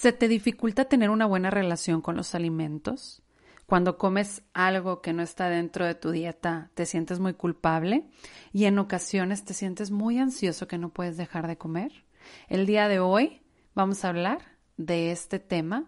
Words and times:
¿Se 0.00 0.14
te 0.14 0.28
dificulta 0.28 0.86
tener 0.86 1.10
una 1.10 1.26
buena 1.26 1.50
relación 1.50 2.00
con 2.00 2.16
los 2.16 2.34
alimentos? 2.34 3.22
Cuando 3.66 3.98
comes 3.98 4.42
algo 4.54 5.02
que 5.02 5.12
no 5.12 5.22
está 5.22 5.50
dentro 5.50 5.84
de 5.84 5.94
tu 5.94 6.10
dieta, 6.10 6.70
te 6.72 6.86
sientes 6.86 7.20
muy 7.20 7.34
culpable 7.34 8.08
y 8.50 8.64
en 8.64 8.78
ocasiones 8.78 9.44
te 9.44 9.52
sientes 9.52 9.90
muy 9.90 10.18
ansioso 10.18 10.66
que 10.66 10.78
no 10.78 10.88
puedes 10.88 11.18
dejar 11.18 11.46
de 11.46 11.58
comer. 11.58 12.06
El 12.48 12.64
día 12.64 12.88
de 12.88 12.98
hoy 12.98 13.42
vamos 13.74 14.02
a 14.02 14.08
hablar 14.08 14.38
de 14.78 15.10
este 15.10 15.38
tema 15.38 15.84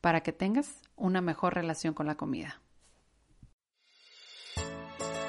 para 0.00 0.24
que 0.24 0.32
tengas 0.32 0.80
una 0.96 1.20
mejor 1.20 1.54
relación 1.54 1.94
con 1.94 2.08
la 2.08 2.16
comida. 2.16 2.60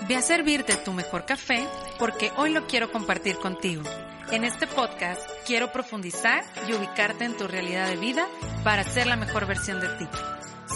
Ve 0.08 0.16
a 0.16 0.24
servirte 0.24 0.76
tu 0.78 0.92
mejor 0.92 1.28
café 1.28 1.68
porque 2.00 2.32
hoy 2.38 2.50
lo 2.50 2.66
quiero 2.66 2.92
compartir 2.92 3.36
contigo. 3.36 3.84
En 4.32 4.44
este 4.44 4.68
podcast 4.68 5.22
quiero 5.46 5.72
profundizar 5.72 6.44
y 6.68 6.74
ubicarte 6.74 7.26
en 7.26 7.38
tu 7.38 7.48
realidad 7.48 7.88
de 7.88 7.98
vida 7.98 8.28
para 8.64 8.84
ser 8.84 9.06
la 9.08 9.16
mejor 9.16 9.46
versión 9.46 9.80
de 9.80 9.90
ti. 9.90 10.08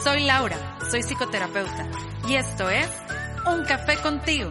Soy 0.04 0.24
Laura, 0.24 0.78
soy 0.92 1.02
psicoterapeuta 1.02 1.90
y 2.28 2.36
esto 2.36 2.70
es 2.70 2.90
Un 3.46 3.64
Café 3.66 3.98
contigo. 3.98 4.50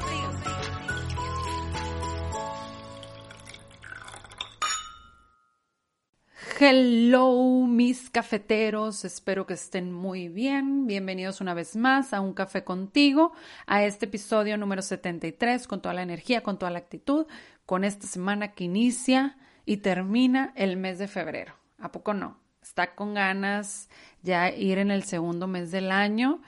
Hello, 6.58 7.66
mis 7.66 8.08
cafeteros, 8.08 9.04
espero 9.04 9.44
que 9.44 9.52
estén 9.52 9.92
muy 9.92 10.28
bien. 10.28 10.86
Bienvenidos 10.86 11.42
una 11.42 11.52
vez 11.52 11.76
más 11.76 12.14
a 12.14 12.22
Un 12.22 12.32
Café 12.32 12.64
contigo, 12.64 13.34
a 13.66 13.84
este 13.84 14.06
episodio 14.06 14.56
número 14.56 14.80
73, 14.80 15.66
con 15.68 15.82
toda 15.82 15.92
la 15.92 16.00
energía, 16.00 16.42
con 16.42 16.58
toda 16.58 16.70
la 16.70 16.78
actitud, 16.78 17.26
con 17.66 17.84
esta 17.84 18.06
semana 18.06 18.52
que 18.54 18.64
inicia 18.64 19.36
y 19.66 19.78
termina 19.78 20.54
el 20.56 20.78
mes 20.78 20.98
de 20.98 21.08
febrero. 21.08 21.52
¿A 21.78 21.92
poco 21.92 22.14
no? 22.14 22.38
Está 22.62 22.94
con 22.94 23.12
ganas 23.12 23.90
ya 24.22 24.48
ir 24.48 24.78
en 24.78 24.90
el 24.90 25.02
segundo 25.02 25.46
mes 25.46 25.70
del 25.70 25.90
año 25.90 26.40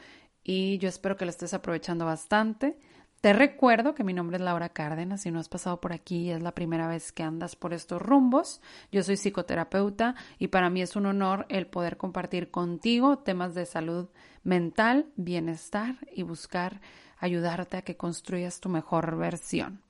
y 0.43 0.79
yo 0.79 0.89
espero 0.89 1.19
que 1.19 1.27
lo 1.27 1.31
estés 1.31 1.53
aprovechando 1.53 2.07
bastante. 2.07 2.79
Te 3.21 3.33
recuerdo 3.33 3.97
que 3.97 4.05
mi 4.05 4.15
nombre 4.15 4.37
es 4.37 4.43
Laura 4.43 4.69
Cárdenas, 4.69 5.23
si 5.23 5.33
no 5.33 5.41
has 5.41 5.49
pasado 5.49 5.81
por 5.81 5.93
aquí 5.93 6.27
y 6.27 6.31
es 6.31 6.41
la 6.41 6.55
primera 6.55 6.87
vez 6.87 7.11
que 7.11 7.25
andas 7.25 7.57
por 7.57 7.75
estos 7.75 8.01
rumbos. 8.01 8.61
Yo 8.93 9.03
soy 9.03 9.17
psicoterapeuta 9.17 10.15
y 10.39 10.49
para 10.49 10.71
mí 10.71 10.83
es 10.83 10.95
un 10.95 11.07
honor 11.07 11.45
el 11.49 11.67
poder 11.67 11.97
compartir 11.97 12.53
contigo 12.53 13.19
temas 13.19 13.57
de 13.57 13.67
salud 13.67 14.09
mental, 14.45 15.07
bienestar 15.17 15.97
y 16.13 16.23
buscar 16.23 16.81
ayudarte 17.19 17.77
a 17.77 17.83
que 17.83 17.97
construyas 17.97 18.61
tu 18.61 18.69
mejor 18.69 19.17
versión. 19.17 19.83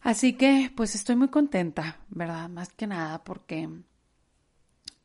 Así 0.00 0.32
que 0.32 0.72
pues 0.74 0.94
estoy 0.94 1.16
muy 1.16 1.28
contenta, 1.28 1.98
¿verdad? 2.08 2.48
Más 2.48 2.72
que 2.72 2.86
nada 2.86 3.22
porque 3.22 3.68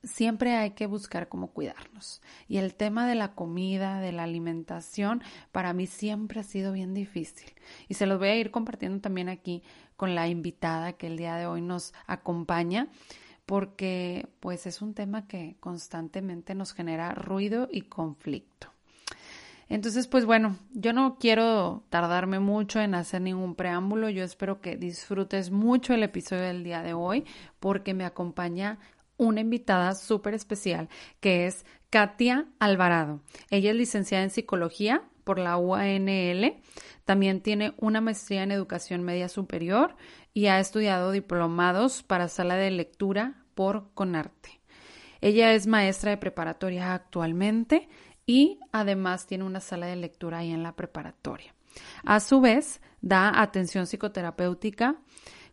siempre 0.03 0.55
hay 0.55 0.71
que 0.71 0.87
buscar 0.87 1.27
cómo 1.27 1.51
cuidarnos. 1.51 2.21
Y 2.47 2.57
el 2.57 2.75
tema 2.75 3.07
de 3.07 3.15
la 3.15 3.33
comida, 3.33 3.99
de 3.99 4.11
la 4.11 4.23
alimentación, 4.23 5.21
para 5.51 5.73
mí 5.73 5.87
siempre 5.87 6.39
ha 6.39 6.43
sido 6.43 6.71
bien 6.73 6.93
difícil. 6.93 7.53
Y 7.87 7.95
se 7.95 8.05
los 8.05 8.19
voy 8.19 8.29
a 8.29 8.35
ir 8.35 8.51
compartiendo 8.51 9.01
también 9.01 9.29
aquí 9.29 9.63
con 9.95 10.15
la 10.15 10.27
invitada 10.27 10.93
que 10.93 11.07
el 11.07 11.17
día 11.17 11.35
de 11.35 11.45
hoy 11.45 11.61
nos 11.61 11.93
acompaña 12.07 12.87
porque 13.45 14.29
pues 14.39 14.67
es 14.67 14.81
un 14.83 14.93
tema 14.93 15.27
que 15.27 15.57
constantemente 15.59 16.53
nos 16.53 16.73
genera 16.73 17.15
ruido 17.15 17.67
y 17.71 17.81
conflicto. 17.81 18.67
Entonces, 19.69 20.07
pues 20.07 20.25
bueno, 20.25 20.57
yo 20.71 20.93
no 20.93 21.17
quiero 21.19 21.83
tardarme 21.89 22.39
mucho 22.39 22.79
en 22.79 22.95
hacer 22.95 23.21
ningún 23.21 23.55
preámbulo. 23.55 24.09
Yo 24.09 24.23
espero 24.23 24.61
que 24.61 24.77
disfrutes 24.77 25.51
mucho 25.51 25.93
el 25.93 26.03
episodio 26.03 26.43
del 26.43 26.63
día 26.63 26.81
de 26.81 26.93
hoy 26.93 27.25
porque 27.59 27.93
me 27.93 28.05
acompaña 28.05 28.79
una 29.19 29.41
invitada 29.41 29.93
súper 29.93 30.33
especial 30.33 30.89
que 31.19 31.45
es 31.45 31.65
Katia 31.91 32.47
Alvarado. 32.57 33.21
Ella 33.51 33.69
es 33.69 33.75
licenciada 33.75 34.23
en 34.23 34.31
psicología 34.31 35.03
por 35.23 35.37
la 35.37 35.57
UANL. 35.57 36.55
También 37.05 37.41
tiene 37.41 37.73
una 37.77 38.01
maestría 38.01 38.41
en 38.41 38.51
educación 38.51 39.03
media 39.03 39.29
superior 39.29 39.95
y 40.33 40.47
ha 40.47 40.59
estudiado 40.59 41.11
diplomados 41.11 42.01
para 42.01 42.27
sala 42.27 42.55
de 42.55 42.71
lectura 42.71 43.43
por 43.53 43.93
Conarte. 43.93 44.61
Ella 45.21 45.53
es 45.53 45.67
maestra 45.67 46.11
de 46.11 46.17
preparatoria 46.17 46.93
actualmente 46.93 47.89
y 48.25 48.59
además 48.71 49.27
tiene 49.27 49.43
una 49.43 49.59
sala 49.59 49.87
de 49.87 49.97
lectura 49.97 50.39
ahí 50.39 50.51
en 50.51 50.63
la 50.63 50.75
preparatoria. 50.75 51.53
A 52.05 52.19
su 52.19 52.39
vez, 52.39 52.81
da 53.01 53.41
atención 53.41 53.85
psicoterapéutica 53.85 54.95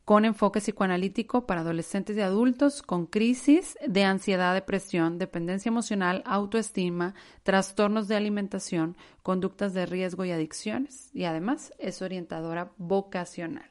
con 0.06 0.24
enfoque 0.24 0.60
psicoanalítico 0.60 1.46
para 1.46 1.62
adolescentes 1.62 2.16
y 2.16 2.20
adultos 2.20 2.80
con 2.80 3.06
crisis 3.06 3.76
de 3.84 4.04
ansiedad, 4.04 4.54
depresión, 4.54 5.18
dependencia 5.18 5.68
emocional, 5.68 6.22
autoestima, 6.26 7.16
trastornos 7.42 8.06
de 8.06 8.14
alimentación, 8.14 8.96
conductas 9.24 9.74
de 9.74 9.84
riesgo 9.84 10.24
y 10.24 10.30
adicciones. 10.30 11.10
Y 11.12 11.24
además 11.24 11.72
es 11.80 12.02
orientadora 12.02 12.70
vocacional. 12.76 13.68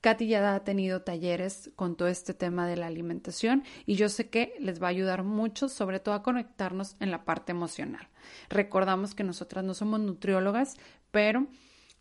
Katy 0.00 0.26
ya 0.26 0.56
ha 0.56 0.64
tenido 0.64 1.02
talleres 1.02 1.70
con 1.76 1.94
todo 1.94 2.08
este 2.08 2.34
tema 2.34 2.66
de 2.66 2.74
la 2.74 2.88
alimentación 2.88 3.62
y 3.86 3.94
yo 3.94 4.08
sé 4.08 4.28
que 4.28 4.56
les 4.58 4.82
va 4.82 4.88
a 4.88 4.90
ayudar 4.90 5.22
mucho, 5.22 5.68
sobre 5.68 6.00
todo 6.00 6.16
a 6.16 6.24
conectarnos 6.24 6.96
en 6.98 7.12
la 7.12 7.24
parte 7.24 7.52
emocional. 7.52 8.08
Recordamos 8.48 9.14
que 9.14 9.22
nosotras 9.22 9.64
no 9.64 9.72
somos 9.72 10.00
nutriólogas, 10.00 10.74
pero 11.12 11.46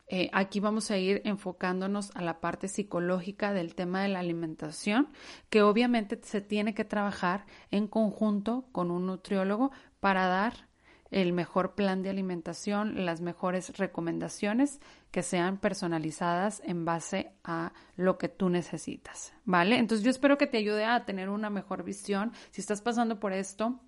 eh, 0.08 0.30
aquí 0.34 0.60
vamos 0.60 0.92
a 0.92 0.98
ir 0.98 1.22
enfocándonos 1.26 2.12
a 2.16 2.22
la 2.22 2.40
parte 2.40 2.68
psicológica 2.68 3.54
del 3.54 3.74
tema 3.74 4.04
de 4.04 4.10
la 4.10 4.20
alimentación, 4.20 5.10
que 5.50 5.64
obviamente 5.64 6.20
se 6.22 6.42
tiene 6.42 6.76
que 6.76 6.86
trabajar 6.86 7.46
en 7.72 7.88
conjunto 7.88 8.68
con 8.72 8.92
un 8.92 9.08
nutriólogo 9.08 9.72
para 10.00 10.28
dar 10.28 10.68
el 11.10 11.34
mejor 11.34 11.76
plan 11.76 12.04
de 12.04 12.10
alimentación, 12.10 13.06
las 13.06 13.22
mejores 13.22 13.78
recomendaciones 13.78 14.80
que 15.12 15.24
sean 15.24 15.58
personalizadas 15.58 16.62
en 16.66 16.84
base 16.84 17.32
a 17.44 17.74
lo 17.96 18.18
que 18.18 18.28
tú 18.28 18.50
necesitas, 18.50 19.34
¿vale? 19.44 19.78
Entonces 19.78 20.04
yo 20.04 20.12
espero 20.12 20.38
que 20.38 20.48
te 20.48 20.58
ayude 20.58 20.86
a 20.86 21.06
tener 21.06 21.30
una 21.30 21.50
mejor 21.50 21.84
visión. 21.84 22.32
Si 22.52 22.62
estás 22.62 22.82
pasando 22.82 23.20
por 23.20 23.34
esto, 23.34 23.80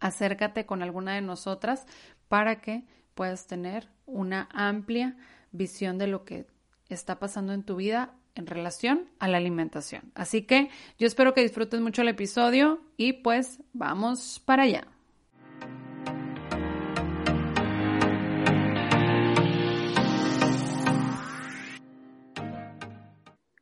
acércate 0.00 0.64
con 0.64 0.82
alguna 0.82 1.14
de 1.14 1.20
nosotras 1.20 1.86
para 2.28 2.60
que 2.60 2.86
puedas 3.14 3.46
tener 3.46 3.90
una 4.08 4.48
amplia 4.52 5.16
visión 5.52 5.98
de 5.98 6.08
lo 6.08 6.24
que 6.24 6.46
está 6.88 7.18
pasando 7.18 7.52
en 7.52 7.62
tu 7.62 7.76
vida 7.76 8.14
en 8.34 8.46
relación 8.46 9.08
a 9.18 9.28
la 9.28 9.36
alimentación. 9.36 10.10
Así 10.14 10.42
que 10.42 10.70
yo 10.98 11.06
espero 11.06 11.34
que 11.34 11.42
disfrutes 11.42 11.80
mucho 11.80 12.02
el 12.02 12.08
episodio 12.08 12.80
y 12.96 13.14
pues 13.14 13.60
vamos 13.72 14.40
para 14.44 14.64
allá. 14.64 14.86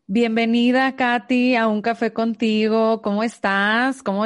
Bienvenida, 0.09 0.95
Katy, 0.95 1.57
a 1.57 1.67
un 1.67 1.83
café 1.83 2.13
contigo. 2.13 3.03
¿Cómo 3.03 3.23
estás? 3.23 4.03
¿Cómo 4.03 4.25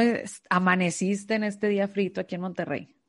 amaneciste 0.50 1.34
en 1.34 1.44
este 1.44 1.68
día 1.68 1.88
frito 1.88 2.20
aquí 2.20 2.34
en 2.34 2.42
Monterrey? 2.42 2.99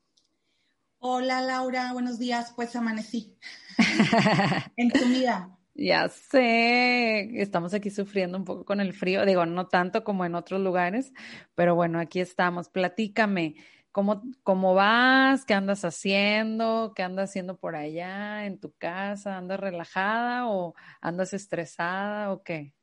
Hola 1.04 1.40
Laura, 1.40 1.92
buenos 1.92 2.20
días. 2.20 2.52
Pues 2.54 2.76
amanecí 2.76 3.36
en 4.76 4.88
tu 4.88 5.04
vida. 5.06 5.58
Ya 5.74 6.08
sé, 6.08 7.42
estamos 7.42 7.74
aquí 7.74 7.90
sufriendo 7.90 8.38
un 8.38 8.44
poco 8.44 8.64
con 8.64 8.80
el 8.80 8.92
frío, 8.92 9.26
digo, 9.26 9.44
no 9.44 9.66
tanto 9.66 10.04
como 10.04 10.24
en 10.24 10.36
otros 10.36 10.60
lugares, 10.60 11.12
pero 11.56 11.74
bueno, 11.74 11.98
aquí 11.98 12.20
estamos. 12.20 12.68
Platícame, 12.68 13.56
¿cómo, 13.90 14.22
cómo 14.44 14.74
vas? 14.74 15.44
¿Qué 15.44 15.54
andas 15.54 15.84
haciendo? 15.84 16.92
¿Qué 16.94 17.02
andas 17.02 17.30
haciendo 17.30 17.58
por 17.58 17.74
allá 17.74 18.46
en 18.46 18.60
tu 18.60 18.72
casa? 18.74 19.36
¿Andas 19.36 19.58
relajada 19.58 20.46
o 20.46 20.76
andas 21.00 21.34
estresada 21.34 22.30
o 22.30 22.44
qué? 22.44 22.76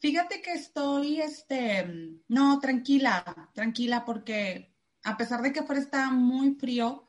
Fíjate 0.00 0.40
que 0.40 0.52
estoy, 0.52 1.20
este, 1.20 2.18
no, 2.28 2.60
tranquila, 2.60 3.50
tranquila, 3.52 4.06
porque 4.06 4.72
a 5.04 5.18
pesar 5.18 5.42
de 5.42 5.52
que 5.52 5.60
afuera 5.60 5.82
está 5.82 6.10
muy 6.10 6.54
frío, 6.54 7.05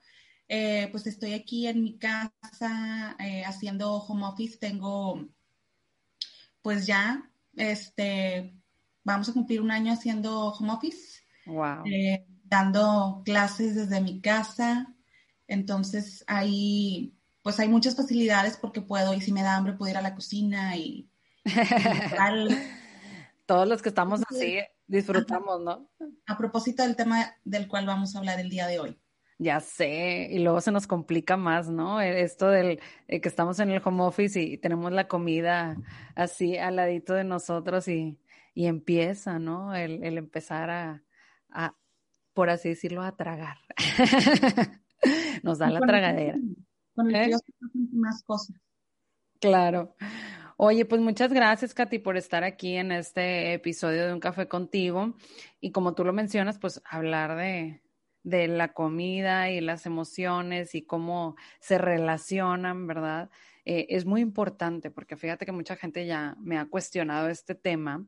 eh, 0.47 0.87
pues 0.91 1.07
estoy 1.07 1.33
aquí 1.33 1.67
en 1.67 1.83
mi 1.83 1.97
casa 1.97 3.15
eh, 3.19 3.43
haciendo 3.45 3.95
home 3.95 4.25
office. 4.25 4.57
Tengo, 4.57 5.27
pues 6.61 6.85
ya, 6.85 7.29
este, 7.55 8.55
vamos 9.03 9.29
a 9.29 9.33
cumplir 9.33 9.61
un 9.61 9.71
año 9.71 9.93
haciendo 9.93 10.49
home 10.49 10.71
office. 10.71 11.21
Wow. 11.45 11.85
Eh, 11.85 12.25
dando 12.43 13.21
clases 13.25 13.75
desde 13.75 14.01
mi 14.01 14.21
casa. 14.21 14.93
Entonces 15.47 16.23
ahí, 16.27 17.17
pues 17.41 17.59
hay 17.59 17.67
muchas 17.67 17.95
facilidades 17.95 18.57
porque 18.57 18.81
puedo, 18.81 19.13
y 19.13 19.21
si 19.21 19.31
me 19.31 19.43
da 19.43 19.55
hambre, 19.55 19.73
puedo 19.73 19.91
ir 19.91 19.97
a 19.97 20.01
la 20.01 20.15
cocina 20.15 20.75
y... 20.75 21.09
Todos 23.45 23.67
los 23.67 23.81
que 23.81 23.89
estamos 23.89 24.21
así 24.29 24.59
disfrutamos, 24.87 25.61
¿no? 25.61 25.89
A 26.25 26.37
propósito 26.37 26.83
del 26.83 26.95
tema 26.97 27.33
del 27.45 27.67
cual 27.67 27.85
vamos 27.85 28.13
a 28.13 28.19
hablar 28.19 28.39
el 28.39 28.49
día 28.49 28.67
de 28.67 28.79
hoy. 28.79 28.99
Ya 29.39 29.59
sé, 29.59 30.29
y 30.31 30.39
luego 30.39 30.61
se 30.61 30.71
nos 30.71 30.87
complica 30.87 31.37
más, 31.37 31.69
¿no? 31.69 32.01
E, 32.01 32.21
esto 32.21 32.47
del 32.47 32.79
que 33.07 33.21
estamos 33.23 33.59
en 33.59 33.69
el 33.69 33.81
home 33.83 34.03
office 34.03 34.41
y 34.41 34.57
tenemos 34.57 34.91
la 34.91 35.07
comida 35.07 35.77
así 36.15 36.57
al 36.57 36.77
ladito 36.77 37.13
de 37.13 37.23
nosotros 37.23 37.87
y, 37.87 38.19
y 38.55 38.65
empieza, 38.65 39.37
¿no? 39.37 39.75
El, 39.75 40.03
el 40.03 40.17
empezar 40.17 40.71
a, 40.71 41.03
a, 41.51 41.75
por 42.33 42.49
así 42.49 42.69
decirlo, 42.69 43.03
a 43.03 43.15
tragar. 43.15 43.57
Nos 45.43 45.59
da 45.59 45.69
la 45.69 45.81
tragadera. 45.81 46.37
Con 46.95 47.13
el 47.13 47.31
¿Eh? 47.31 47.35
más 47.93 48.23
cosas. 48.23 48.55
Claro. 49.39 49.95
Oye, 50.57 50.85
pues 50.85 50.99
muchas 50.99 51.31
gracias, 51.31 51.75
Katy, 51.75 51.99
por 51.99 52.17
estar 52.17 52.43
aquí 52.43 52.75
en 52.75 52.91
este 52.91 53.53
episodio 53.53 54.07
de 54.07 54.13
Un 54.13 54.19
Café 54.19 54.47
contigo. 54.47 55.15
Y 55.59 55.71
como 55.71 55.93
tú 55.93 56.03
lo 56.03 56.13
mencionas, 56.13 56.57
pues 56.57 56.81
hablar 56.89 57.37
de, 57.37 57.83
de 58.27 58.49
la 58.49 58.73
comida 58.73 59.49
y 59.51 59.61
las 59.61 59.85
emociones 59.85 60.75
y 60.75 60.81
cómo 60.81 61.37
se 61.61 61.77
relacionan, 61.77 62.85
¿verdad? 62.85 63.29
Eh, 63.63 63.87
es 63.89 64.05
muy 64.05 64.19
importante 64.19 64.91
porque 64.91 65.15
fíjate 65.15 65.45
que 65.45 65.53
mucha 65.53 65.77
gente 65.77 66.05
ya 66.05 66.35
me 66.41 66.57
ha 66.57 66.65
cuestionado 66.65 67.29
este 67.29 67.55
tema 67.55 68.05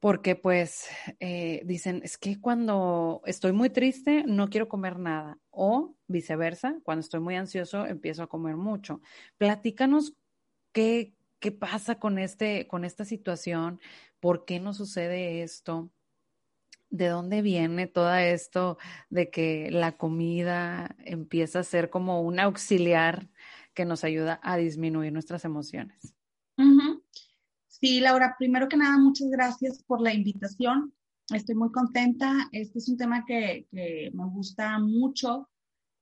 porque 0.00 0.34
pues 0.34 0.88
eh, 1.20 1.62
dicen, 1.64 2.00
es 2.02 2.18
que 2.18 2.40
cuando 2.40 3.22
estoy 3.24 3.52
muy 3.52 3.70
triste 3.70 4.24
no 4.26 4.50
quiero 4.50 4.68
comer 4.68 4.98
nada 4.98 5.38
o 5.50 5.94
viceversa, 6.08 6.80
cuando 6.82 7.00
estoy 7.00 7.20
muy 7.20 7.36
ansioso 7.36 7.86
empiezo 7.86 8.24
a 8.24 8.28
comer 8.28 8.56
mucho. 8.56 9.00
Platícanos 9.38 10.14
qué, 10.72 11.14
qué 11.38 11.52
pasa 11.52 12.00
con, 12.00 12.18
este, 12.18 12.66
con 12.66 12.84
esta 12.84 13.04
situación, 13.04 13.80
por 14.18 14.44
qué 14.44 14.58
nos 14.58 14.76
sucede 14.76 15.42
esto. 15.42 15.92
¿De 16.94 17.08
dónde 17.08 17.42
viene 17.42 17.88
todo 17.88 18.14
esto 18.14 18.78
de 19.10 19.28
que 19.28 19.68
la 19.72 19.96
comida 19.96 20.94
empieza 21.00 21.58
a 21.58 21.64
ser 21.64 21.90
como 21.90 22.22
un 22.22 22.38
auxiliar 22.38 23.28
que 23.74 23.84
nos 23.84 24.04
ayuda 24.04 24.38
a 24.44 24.56
disminuir 24.56 25.12
nuestras 25.12 25.44
emociones? 25.44 26.14
Sí, 27.66 27.98
Laura, 27.98 28.36
primero 28.38 28.68
que 28.68 28.76
nada, 28.76 28.96
muchas 28.96 29.28
gracias 29.28 29.82
por 29.82 30.00
la 30.00 30.14
invitación. 30.14 30.94
Estoy 31.34 31.56
muy 31.56 31.72
contenta. 31.72 32.48
Este 32.52 32.78
es 32.78 32.88
un 32.88 32.96
tema 32.96 33.24
que, 33.26 33.66
me 33.72 34.26
gusta 34.26 34.78
mucho, 34.78 35.50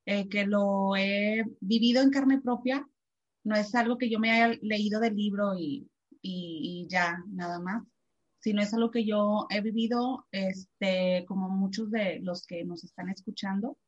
eh, 0.04 0.28
que 0.28 0.44
lo 0.44 0.94
he 0.94 1.42
vivido 1.60 2.02
en 2.02 2.10
carne 2.10 2.38
propia. 2.42 2.86
No 3.44 3.56
es 3.56 3.74
algo 3.74 3.96
que 3.96 4.10
yo 4.10 4.20
me 4.20 4.30
haya 4.30 4.58
leído 4.60 5.00
del 5.00 5.16
libro 5.16 5.54
y, 5.56 6.86
ya, 6.90 7.24
nada 7.28 7.60
más, 7.60 7.82
sino 8.42 8.60
es 8.60 8.74
algo 8.74 8.90
que 8.90 9.04
yo 9.04 9.46
he 9.50 9.60
vivido, 9.60 10.26
este, 10.32 11.24
como 11.28 11.48
muchos 11.48 11.90
de 11.90 12.18
los 12.20 12.44
que 12.44 12.64
nos 12.64 12.82
están 12.82 13.08
escuchando, 13.08 13.78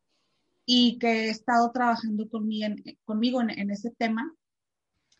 y 0.64 0.98
que 0.98 1.26
he 1.26 1.28
estado 1.30 1.72
trabajando 1.72 2.28
en, 2.32 2.84
conmigo 3.04 3.42
en, 3.42 3.70
ese 3.70 3.90
tema. 3.90 4.32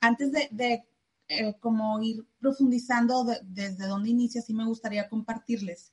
Antes 0.00 0.30
de, 0.30 0.48
de 0.52 0.84
eh, 1.28 1.54
como 1.58 2.00
ir 2.00 2.24
profundizando 2.38 3.26
desde 3.42 3.86
donde 3.86 4.10
inicia, 4.10 4.40
sí 4.40 4.54
me 4.54 4.66
gustaría 4.66 5.08
compartirles 5.08 5.92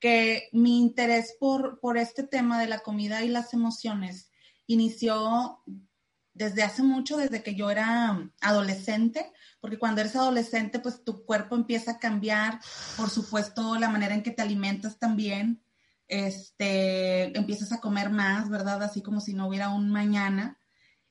que 0.00 0.48
mi 0.52 0.80
interés 0.80 1.36
por, 1.38 1.80
por 1.80 1.98
este 1.98 2.22
tema 2.22 2.58
de 2.60 2.68
la 2.68 2.78
comida 2.80 3.22
y 3.22 3.28
las 3.28 3.52
emociones 3.52 4.30
inició 4.66 5.60
desde 6.38 6.62
hace 6.62 6.82
mucho, 6.82 7.16
desde 7.16 7.42
que 7.42 7.54
yo 7.54 7.70
era 7.70 8.30
adolescente, 8.40 9.32
porque 9.60 9.78
cuando 9.78 10.00
eres 10.00 10.14
adolescente, 10.14 10.78
pues 10.78 11.02
tu 11.04 11.24
cuerpo 11.24 11.56
empieza 11.56 11.92
a 11.92 11.98
cambiar, 11.98 12.60
por 12.96 13.10
supuesto, 13.10 13.76
la 13.76 13.90
manera 13.90 14.14
en 14.14 14.22
que 14.22 14.30
te 14.30 14.42
alimentas 14.42 14.98
también, 14.98 15.60
este, 16.06 17.36
empiezas 17.36 17.72
a 17.72 17.80
comer 17.80 18.08
más, 18.10 18.48
¿verdad? 18.48 18.82
Así 18.82 19.02
como 19.02 19.20
si 19.20 19.34
no 19.34 19.48
hubiera 19.48 19.68
un 19.70 19.90
mañana. 19.90 20.58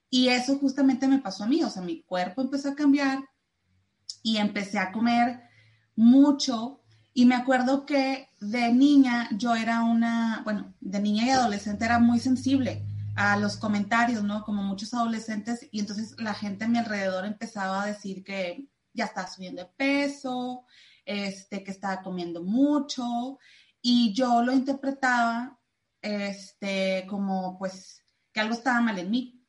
Y 0.09 0.29
eso 0.29 0.57
justamente 0.57 1.07
me 1.07 1.19
pasó 1.19 1.43
a 1.43 1.47
mí, 1.47 1.61
o 1.63 1.69
sea, 1.69 1.81
mi 1.81 2.01
cuerpo 2.03 2.41
empezó 2.41 2.69
a 2.69 2.75
cambiar, 2.75 3.19
y 4.23 4.37
empecé 4.37 4.79
a 4.79 4.91
comer 4.91 5.41
mucho. 5.95 6.81
Y 7.13 7.25
me 7.25 7.35
acuerdo 7.35 7.85
que 7.85 8.29
de 8.39 8.71
niña 8.71 9.29
yo 9.31 9.55
era 9.55 9.83
una, 9.83 10.41
bueno, 10.43 10.73
de 10.79 10.99
niña 10.99 11.25
y 11.25 11.29
adolescente 11.31 11.85
era 11.85 11.99
muy 11.99 12.19
sensible 12.19 12.85
a 13.17 13.35
los 13.35 13.57
comentarios, 13.57 14.23
¿no? 14.23 14.43
Como 14.43 14.61
muchos 14.63 14.93
adolescentes. 14.93 15.67
Y 15.71 15.79
entonces 15.79 16.15
la 16.19 16.33
gente 16.33 16.65
a 16.65 16.67
mi 16.67 16.77
alrededor 16.77 17.25
empezaba 17.25 17.83
a 17.83 17.87
decir 17.87 18.23
que 18.23 18.69
ya 18.93 19.05
estaba 19.05 19.27
subiendo 19.27 19.63
de 19.63 19.69
peso, 19.75 20.65
este, 21.03 21.63
que 21.63 21.71
estaba 21.71 22.03
comiendo 22.03 22.43
mucho. 22.43 23.39
Y 23.81 24.13
yo 24.13 24.43
lo 24.43 24.53
interpretaba, 24.53 25.59
este, 26.01 27.05
como 27.09 27.57
pues 27.57 28.03
que 28.31 28.39
algo 28.39 28.53
estaba 28.53 28.81
mal 28.81 28.99
en 28.99 29.09
mí. 29.09 29.43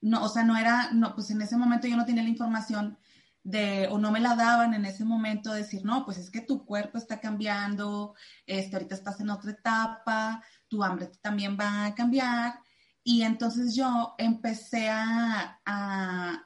No, 0.00 0.24
o 0.24 0.28
sea, 0.28 0.42
no 0.42 0.56
era, 0.56 0.90
no, 0.92 1.14
pues 1.14 1.30
en 1.30 1.42
ese 1.42 1.56
momento 1.56 1.86
yo 1.86 1.96
no 1.96 2.04
tenía 2.04 2.24
la 2.24 2.28
información 2.28 2.98
de, 3.44 3.86
o 3.88 3.98
no 3.98 4.10
me 4.10 4.20
la 4.20 4.34
daban 4.34 4.74
en 4.74 4.84
ese 4.84 5.04
momento, 5.04 5.52
decir, 5.52 5.84
no, 5.84 6.04
pues 6.04 6.18
es 6.18 6.30
que 6.30 6.40
tu 6.40 6.64
cuerpo 6.64 6.98
está 6.98 7.20
cambiando, 7.20 8.14
este, 8.46 8.74
ahorita 8.74 8.96
estás 8.96 9.20
en 9.20 9.30
otra 9.30 9.52
etapa, 9.52 10.42
tu 10.66 10.82
hambre 10.82 11.10
también 11.20 11.56
va 11.58 11.86
a 11.86 11.94
cambiar. 11.94 12.63
Y 13.04 13.22
entonces 13.22 13.76
yo 13.76 14.14
empecé 14.18 14.88
a, 14.90 15.60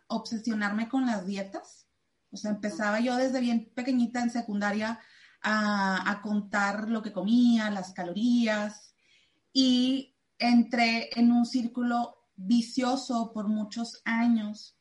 obsesionarme 0.09 0.89
con 0.89 1.07
las 1.07 1.27
dietas. 1.27 1.87
O 2.31 2.37
sea, 2.37 2.51
empezaba 2.51 3.01
yo 3.01 3.17
desde 3.17 3.41
bien 3.41 3.71
pequeñita 3.75 4.21
en 4.21 4.31
secundaria 4.31 5.01
a, 5.43 6.11
a 6.11 6.21
contar 6.21 6.89
lo 6.89 7.01
que 7.03 7.13
comía, 7.13 7.71
las 7.71 7.93
calorías. 7.93 8.95
Y 9.53 10.17
entré 10.39 11.11
en 11.19 11.33
un 11.33 11.47
círculo 11.47 12.29
vicioso 12.37 13.33
por 13.33 13.49
muchos 13.49 14.01
años 14.05 14.79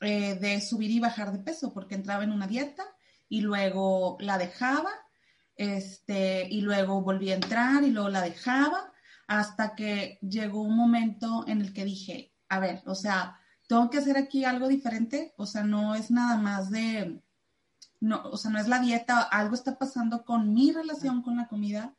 eh, 0.00 0.34
de 0.34 0.60
subir 0.60 0.90
y 0.90 1.00
bajar 1.00 1.32
de 1.32 1.38
peso, 1.38 1.72
porque 1.72 1.94
entraba 1.94 2.24
en 2.24 2.32
una 2.32 2.46
dieta 2.46 2.84
y 3.28 3.40
luego 3.40 4.18
la 4.20 4.36
dejaba, 4.36 4.90
este, 5.56 6.46
y 6.50 6.60
luego 6.60 7.00
volví 7.00 7.30
a 7.30 7.36
entrar 7.36 7.84
y 7.84 7.90
luego 7.90 8.10
la 8.10 8.20
dejaba, 8.20 8.92
hasta 9.26 9.74
que 9.74 10.18
llegó 10.20 10.62
un 10.62 10.76
momento 10.76 11.44
en 11.46 11.60
el 11.60 11.72
que 11.72 11.84
dije, 11.84 12.32
a 12.48 12.60
ver, 12.60 12.82
o 12.86 12.94
sea, 12.94 13.38
tengo 13.66 13.90
que 13.90 13.98
hacer 13.98 14.16
aquí 14.16 14.44
algo 14.44 14.68
diferente, 14.68 15.34
o 15.36 15.46
sea, 15.46 15.64
no 15.64 15.94
es 15.94 16.10
nada 16.10 16.36
más 16.36 16.70
de, 16.70 17.22
no, 18.00 18.22
o 18.24 18.36
sea, 18.36 18.50
no 18.50 18.58
es 18.58 18.68
la 18.68 18.80
dieta, 18.80 19.20
algo 19.22 19.54
está 19.54 19.78
pasando 19.78 20.24
con 20.24 20.52
mi 20.52 20.72
relación 20.72 21.22
con 21.22 21.36
la 21.36 21.48
comida 21.48 21.94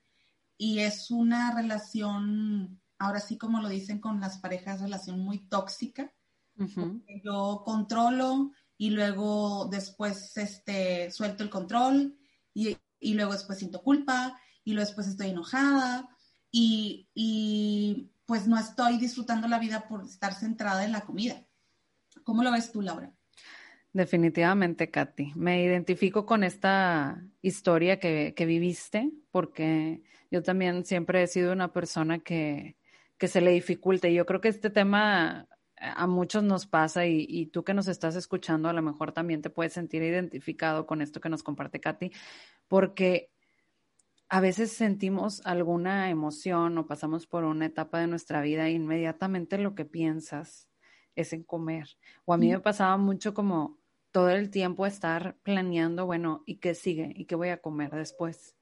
y 0.58 0.80
es 0.80 1.12
una 1.12 1.54
relación, 1.54 2.80
ahora 3.00 3.20
sí 3.20 3.38
como 3.38 3.62
lo 3.62 3.70
dicen 3.70 4.00
con 4.00 4.20
las 4.20 4.38
parejas, 4.38 4.82
relación 4.82 5.20
muy 5.20 5.48
tóxica, 5.48 6.14
yo 7.24 7.64
controlo 7.66 8.52
y 8.78 8.92
luego 8.92 9.68
después 9.70 10.38
este, 10.38 11.12
suelto 11.12 11.44
el 11.44 11.50
control 11.50 12.18
y, 12.54 12.78
y, 13.00 13.14
luego 13.14 13.34
después 13.34 13.60
siento 13.60 13.82
culpa 13.82 14.40
y 14.64 14.72
luego 14.72 14.88
después 14.88 15.08
estoy 15.08 15.32
enojada 15.32 16.15
y, 16.58 17.10
y 17.14 18.10
pues 18.26 18.48
no 18.48 18.58
estoy 18.58 18.98
disfrutando 18.98 19.50
la 19.50 19.60
vida 19.60 19.90
por 19.90 20.06
estar 20.06 20.34
centrada 20.34 20.86
en 20.86 20.94
la 20.94 21.02
comida. 21.02 21.46
¿Cómo 22.24 22.44
lo 22.44 22.52
ves 22.54 22.72
tú, 22.72 22.82
Laura? 22.82 23.12
Definitivamente, 23.92 24.90
Katy. 24.90 25.34
Me 25.36 25.62
identifico 25.62 26.26
con 26.26 26.46
esta 26.46 27.22
historia 27.42 28.00
que, 28.00 28.34
que, 28.38 28.46
viviste, 28.46 29.12
porque 29.32 30.02
yo 30.32 30.44
también 30.44 30.86
siempre 30.86 31.24
he 31.24 31.28
sido 31.28 31.52
una 31.52 31.74
persona 31.74 32.20
que, 32.20 32.78
que 33.18 33.28
se 33.28 33.42
le 33.42 33.52
dificulta. 33.52 34.08
Y 34.08 34.14
yo 34.14 34.26
creo 34.26 34.40
que 34.40 34.48
este 34.48 34.70
tema 34.70 35.50
a 35.78 36.08
muchos 36.08 36.44
nos 36.44 36.66
pasa 36.66 37.06
y, 37.06 37.48
tú 37.48 37.64
que 37.64 37.74
nos 37.74 37.88
estás 37.88 38.16
escuchando 38.16 38.70
a 38.70 38.74
lo 38.74 38.82
mejor 38.82 39.12
también 39.12 39.42
te 39.42 39.50
puedes 39.50 39.74
sentir 39.74 40.02
identificado 40.04 40.86
con 40.86 41.02
esto 41.02 41.20
que 41.20 41.30
nos 41.30 41.44
comparte 41.44 41.82
Katy, 41.82 42.12
porque 42.68 43.30
a 44.30 44.40
veces 44.40 44.72
sentimos 44.72 45.46
alguna 45.46 46.10
emoción 46.10 46.78
o 46.78 46.88
pasamos 46.88 47.28
por 47.28 47.44
una 47.44 47.68
etapa 47.68 48.00
de 48.00 48.08
nuestra 48.08 48.42
vida 48.42 48.68
e 48.68 48.72
inmediatamente 48.72 49.58
lo 49.58 49.76
que 49.76 49.86
piensas 49.86 50.68
es 51.16 51.34
en 51.34 51.44
comer. 51.44 51.98
O 52.26 52.34
a 52.34 52.38
mí 52.38 52.52
me 52.52 52.60
pasaba 52.60 52.98
mucho 52.98 53.34
como 53.34 53.80
todo 54.12 54.30
el 54.30 54.50
tiempo 54.50 54.86
estar 54.86 55.38
planeando, 55.44 56.06
bueno, 56.06 56.44
¿y 56.46 56.58
qué 56.58 56.74
sigue? 56.74 57.12
¿Y 57.16 57.26
qué 57.26 57.36
voy 57.36 57.50
a 57.50 57.62
comer 57.62 57.92
después? 57.92 58.56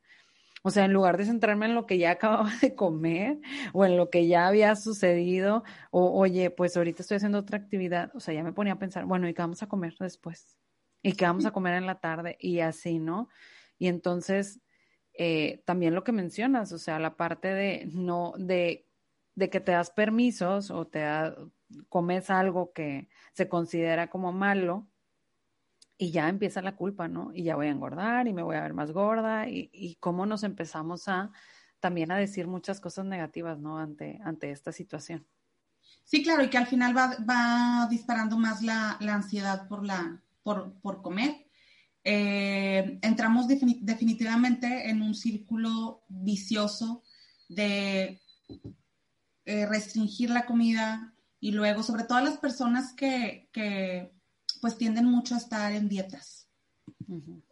O 0.64 0.72
sea, 0.72 0.86
en 0.86 0.94
lugar 0.94 1.18
de 1.18 1.26
centrarme 1.26 1.66
en 1.66 1.76
lo 1.76 1.86
que 1.86 1.98
ya 1.98 2.12
acababa 2.12 2.52
de 2.62 2.74
comer 2.76 3.40
o 3.74 3.86
en 3.86 3.98
lo 3.98 4.10
que 4.10 4.28
ya 4.28 4.48
había 4.48 4.76
sucedido, 4.76 5.64
o 5.92 6.12
oye, 6.20 6.50
pues 6.50 6.76
ahorita 6.76 7.04
estoy 7.04 7.18
haciendo 7.18 7.40
otra 7.40 7.58
actividad, 7.58 8.12
o 8.16 8.20
sea, 8.20 8.34
ya 8.34 8.44
me 8.44 8.54
ponía 8.54 8.74
a 8.74 8.80
pensar, 8.80 9.06
bueno, 9.06 9.28
¿y 9.28 9.34
qué 9.34 9.42
vamos 9.42 9.62
a 9.62 9.68
comer 9.68 9.96
después? 10.00 10.58
¿Y 11.02 11.14
qué 11.14 11.26
vamos 11.26 11.46
a 11.46 11.52
comer 11.52 11.76
en 11.76 11.86
la 11.86 12.00
tarde? 12.00 12.38
Y 12.40 12.62
así, 12.62 12.98
¿no? 12.98 13.28
Y 13.78 13.88
entonces, 13.88 14.62
eh, 15.14 15.62
también 15.66 15.96
lo 15.96 16.04
que 16.04 16.12
mencionas, 16.12 16.72
o 16.72 16.78
sea, 16.78 17.00
la 17.00 17.16
parte 17.16 17.50
de 17.50 17.90
no, 17.92 18.34
de, 18.38 18.88
de 19.36 19.50
que 19.50 19.60
te 19.60 19.72
das 19.72 19.92
permisos 19.92 20.72
o 20.72 20.88
te 20.88 21.06
comes 21.90 22.30
algo 22.30 22.74
que 22.74 23.10
se 23.34 23.48
considera 23.50 24.10
como 24.10 24.32
malo, 24.32 24.88
y 25.98 26.12
ya 26.12 26.28
empieza 26.28 26.62
la 26.62 26.76
culpa, 26.76 27.08
¿no? 27.08 27.32
Y 27.34 27.44
ya 27.44 27.56
voy 27.56 27.68
a 27.68 27.72
engordar 27.72 28.28
y 28.28 28.34
me 28.34 28.44
voy 28.44 28.56
a 28.56 28.62
ver 28.62 28.74
más 28.74 28.92
gorda 28.92 29.48
y, 29.48 29.96
cómo 30.00 30.26
nos 30.26 30.44
empezamos 30.44 31.08
a 31.08 31.32
también 31.80 32.12
a 32.12 32.18
decir 32.18 32.48
muchas 32.48 32.80
cosas 32.80 33.06
negativas, 33.06 33.60
¿no? 33.60 33.78
Ante, 33.78 34.20
ante 34.24 34.52
esta 34.52 34.72
situación. 34.72 35.26
Sí, 36.04 36.24
claro, 36.24 36.44
y 36.44 36.50
que 36.50 36.58
al 36.58 36.68
final 36.68 36.96
va, 36.98 37.88
disparando 37.90 38.38
más 38.38 38.62
la, 38.62 38.98
ansiedad 39.00 39.68
por, 39.68 39.86
la, 39.86 40.22
por, 40.44 41.02
comer. 41.02 41.43
Eh, 42.06 43.00
entramos 43.02 43.48
definitivamente 43.48 44.90
en 44.90 45.02
un 45.02 45.16
círculo 45.16 46.04
vicioso 46.10 47.04
de 47.48 48.22
eh, 49.46 49.66
restringir 49.66 50.30
la 50.30 50.46
comida 50.46 51.14
y 51.40 51.52
luego, 51.52 51.82
sobre 51.82 52.04
todo 52.04 52.20
las 52.22 52.38
personas 52.38 52.94
que, 52.94 53.50
pues 54.62 54.78
tienden 54.78 55.06
mucho 55.06 55.36
a 55.36 55.40
estar 55.40 55.74
en 55.74 55.90
dietas 55.90 56.48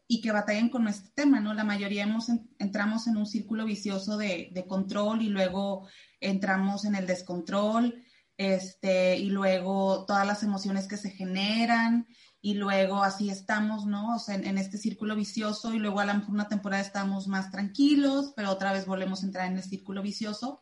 y 0.08 0.22
que 0.22 0.32
batallan 0.32 0.70
con 0.70 0.88
este 0.88 1.10
tema, 1.14 1.40
¿no? 1.40 1.54
La 1.54 1.64
mayoría 1.64 2.04
hemos, 2.04 2.28
entramos 2.60 3.08
en 3.08 3.18
un 3.18 3.26
círculo 3.26 3.66
vicioso 3.66 4.18
de, 4.18 4.50
de, 4.54 4.66
control 4.66 5.22
y 5.22 5.28
luego 5.28 5.88
entramos 6.20 6.86
en 6.86 6.96
el 6.96 7.06
descontrol, 7.08 8.04
este, 8.38 9.18
y 9.18 9.30
luego 9.30 10.06
todas 10.06 10.26
las 10.26 10.42
emociones 10.42 10.88
que 10.88 10.98
se 10.98 11.12
generan 11.12 12.08
y 12.42 12.56
luego 12.56 13.04
así 13.04 13.30
estamos, 13.30 13.86
¿no? 13.86 14.16
O 14.16 14.20
sea, 14.20 14.36
en, 14.36 14.58
este 14.58 14.78
círculo 14.78 15.16
vicioso 15.16 15.74
y 15.74 15.80
luego 15.80 16.00
a 16.00 16.06
lo 16.06 16.16
mejor 16.16 16.32
una 16.32 16.48
temporada 16.48 16.82
estamos 16.82 17.28
más 17.28 17.52
tranquilos, 17.52 18.34
pero 18.36 18.50
otra 18.50 18.74
vez 18.74 18.88
volvemos 18.88 19.22
a 19.22 19.28
entrar 19.28 19.48
en 19.48 19.58
el 19.58 19.64
círculo 19.64 20.02
vicioso. 20.02 20.62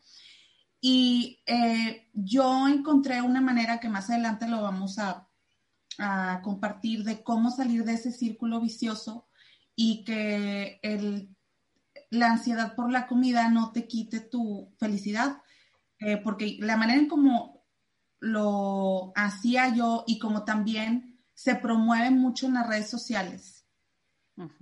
Y 0.82 1.42
eh, 1.46 2.10
yo 2.14 2.68
encontré 2.68 3.22
una 3.22 3.42
manera 3.42 3.80
que 3.80 3.90
más 3.90 4.10
adelante 4.10 4.48
lo 4.48 4.62
vamos 4.62 5.00
a, 5.00 5.30
a, 6.00 6.42
compartir 6.44 7.04
de 7.04 7.24
cómo 7.24 7.50
salir 7.50 7.86
de 7.86 7.94
ese 7.94 8.12
círculo 8.12 8.60
vicioso 8.60 9.28
y 9.76 10.04
que 10.04 10.80
el, 10.84 11.34
la 12.10 12.32
ansiedad 12.32 12.76
por 12.76 12.92
la 12.92 13.08
comida 13.08 13.50
no 13.50 13.72
te 13.72 13.88
quite 13.88 14.20
tu 14.20 14.74
felicidad. 14.78 15.42
Eh, 16.00 16.18
porque 16.18 16.58
la 16.60 16.78
manera 16.78 17.00
en 17.00 17.08
como 17.08 17.64
lo 18.20 19.14
hacía 19.16 19.74
yo 19.74 20.04
y 20.08 20.20
como 20.20 20.44
también 20.44 21.09
se 21.40 21.56
promueve 21.56 22.12
mucho 22.12 22.48
en 22.48 22.56
las 22.56 22.68
redes 22.68 22.90
sociales. 22.90 23.66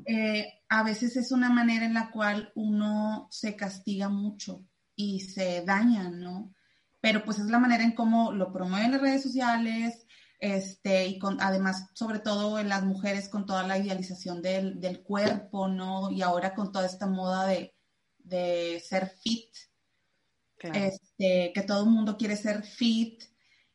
Eh, 0.05 0.61
a 0.69 0.83
veces 0.83 1.17
es 1.17 1.31
una 1.31 1.49
manera 1.49 1.87
en 1.87 1.95
la 1.95 2.11
cual 2.11 2.51
uno 2.53 3.27
se 3.31 3.55
castiga 3.55 4.09
mucho 4.09 4.63
y 4.95 5.21
se 5.21 5.63
daña, 5.65 6.11
¿no? 6.11 6.53
Pero 7.01 7.25
pues 7.25 7.39
es 7.39 7.47
la 7.47 7.57
manera 7.57 7.83
en 7.83 7.93
cómo 7.93 8.31
lo 8.31 8.53
promueven 8.53 8.91
las 8.91 9.01
redes 9.01 9.23
sociales, 9.23 10.05
este, 10.39 11.07
y 11.07 11.17
con, 11.17 11.41
además, 11.41 11.89
sobre 11.93 12.19
todo 12.19 12.59
en 12.59 12.69
las 12.69 12.83
mujeres 12.83 13.27
con 13.27 13.47
toda 13.47 13.65
la 13.65 13.79
idealización 13.79 14.43
del, 14.43 15.01
cuerpo, 15.01 15.67
¿no? 15.67 16.11
Y 16.11 16.21
ahora 16.21 16.53
con 16.53 16.71
toda 16.71 16.85
esta 16.85 17.07
moda 17.07 17.47
de, 17.47 18.83
ser 18.87 19.09
fit, 19.23 19.49
este, 20.59 21.51
que 21.55 21.63
todo 21.63 21.85
el 21.85 21.89
mundo 21.89 22.17
quiere 22.17 22.35
ser 22.35 22.61
fit, 22.61 23.23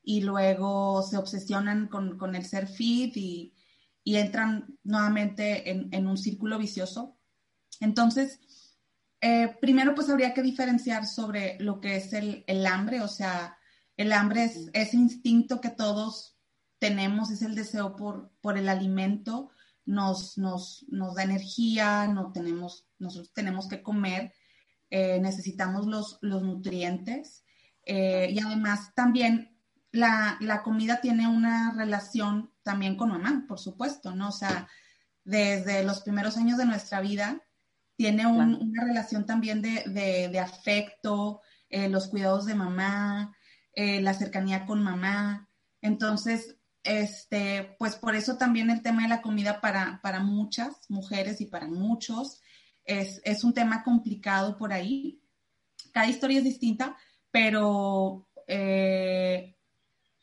y 0.02 0.22
luego 0.22 1.02
se 1.02 1.16
obsesionan 1.16 1.88
con, 1.88 2.34
el 2.34 2.44
ser 2.44 2.66
fit 2.66 3.16
y, 3.16 3.54
entran 4.04 4.78
nuevamente 4.82 5.70
en, 5.70 6.06
un 6.06 6.18
círculo 6.18 6.58
vicioso. 6.58 7.16
Entonces, 7.80 8.40
eh, 9.20 9.56
primero 9.60 9.94
pues 9.94 10.08
habría 10.10 10.34
que 10.34 10.42
diferenciar 10.42 11.06
sobre 11.06 11.56
lo 11.60 11.80
que 11.80 11.96
es 11.96 12.12
el, 12.12 12.66
hambre, 12.66 13.00
o 13.00 13.08
sea, 13.08 13.56
el 13.96 14.12
hambre 14.12 14.44
es 14.44 14.70
ese 14.72 14.96
instinto 14.96 15.60
que 15.60 15.70
todos 15.70 16.36
tenemos, 16.80 17.30
es 17.30 17.42
el 17.42 17.54
deseo 17.54 17.94
por, 17.94 18.32
por 18.40 18.58
el 18.58 18.68
alimento, 18.68 19.50
nos, 19.84 20.36
nos, 20.38 20.84
nos 20.88 21.14
da 21.14 21.22
energía, 21.22 22.08
no 22.08 22.32
tenemos, 22.32 22.88
nosotros 22.98 23.32
tenemos 23.32 23.68
que 23.68 23.82
comer, 23.82 24.32
eh, 24.90 25.20
necesitamos 25.20 25.86
los, 25.86 26.18
los 26.20 26.42
nutrientes 26.42 27.44
eh, 27.84 28.28
y 28.30 28.38
además 28.40 28.92
también 28.94 29.51
la, 29.92 30.62
comida 30.64 31.00
tiene 31.00 31.28
una 31.28 31.72
relación 31.76 32.50
también 32.62 32.96
con 32.96 33.10
mamá, 33.10 33.44
por 33.46 33.58
supuesto, 33.58 34.14
¿no? 34.14 34.28
O 34.28 34.32
sea, 34.32 34.68
desde 35.24 35.84
los 35.84 36.00
primeros 36.00 36.36
años 36.36 36.58
de 36.58 36.64
nuestra 36.64 37.00
vida, 37.00 37.42
tiene 37.96 38.26
una 38.26 38.84
relación 38.84 39.26
también 39.26 39.60
de, 39.62 40.38
afecto, 40.40 41.42
eh, 41.68 41.88
los 41.88 42.08
cuidados 42.08 42.46
de 42.46 42.54
mamá, 42.54 43.36
eh, 43.74 44.00
la 44.00 44.14
cercanía 44.14 44.66
con 44.66 44.82
mamá. 44.82 45.48
Entonces, 45.82 46.56
este, 46.82 47.76
pues 47.78 47.94
por 47.94 48.16
eso 48.16 48.36
también 48.38 48.70
el 48.70 48.82
tema 48.82 49.02
de 49.02 49.08
la 49.08 49.22
comida 49.22 49.60
para, 49.60 50.00
para 50.02 50.20
muchas 50.20 50.90
mujeres 50.90 51.40
y 51.40 51.46
para 51.46 51.68
muchos 51.68 52.40
es, 52.84 53.20
es, 53.24 53.44
un 53.44 53.54
tema 53.54 53.84
complicado 53.84 54.56
por 54.56 54.72
ahí. 54.72 55.22
Cada 55.92 56.08
historia 56.08 56.38
es 56.38 56.44
distinta, 56.44 56.96
pero 57.30 58.26
eh, 58.48 59.51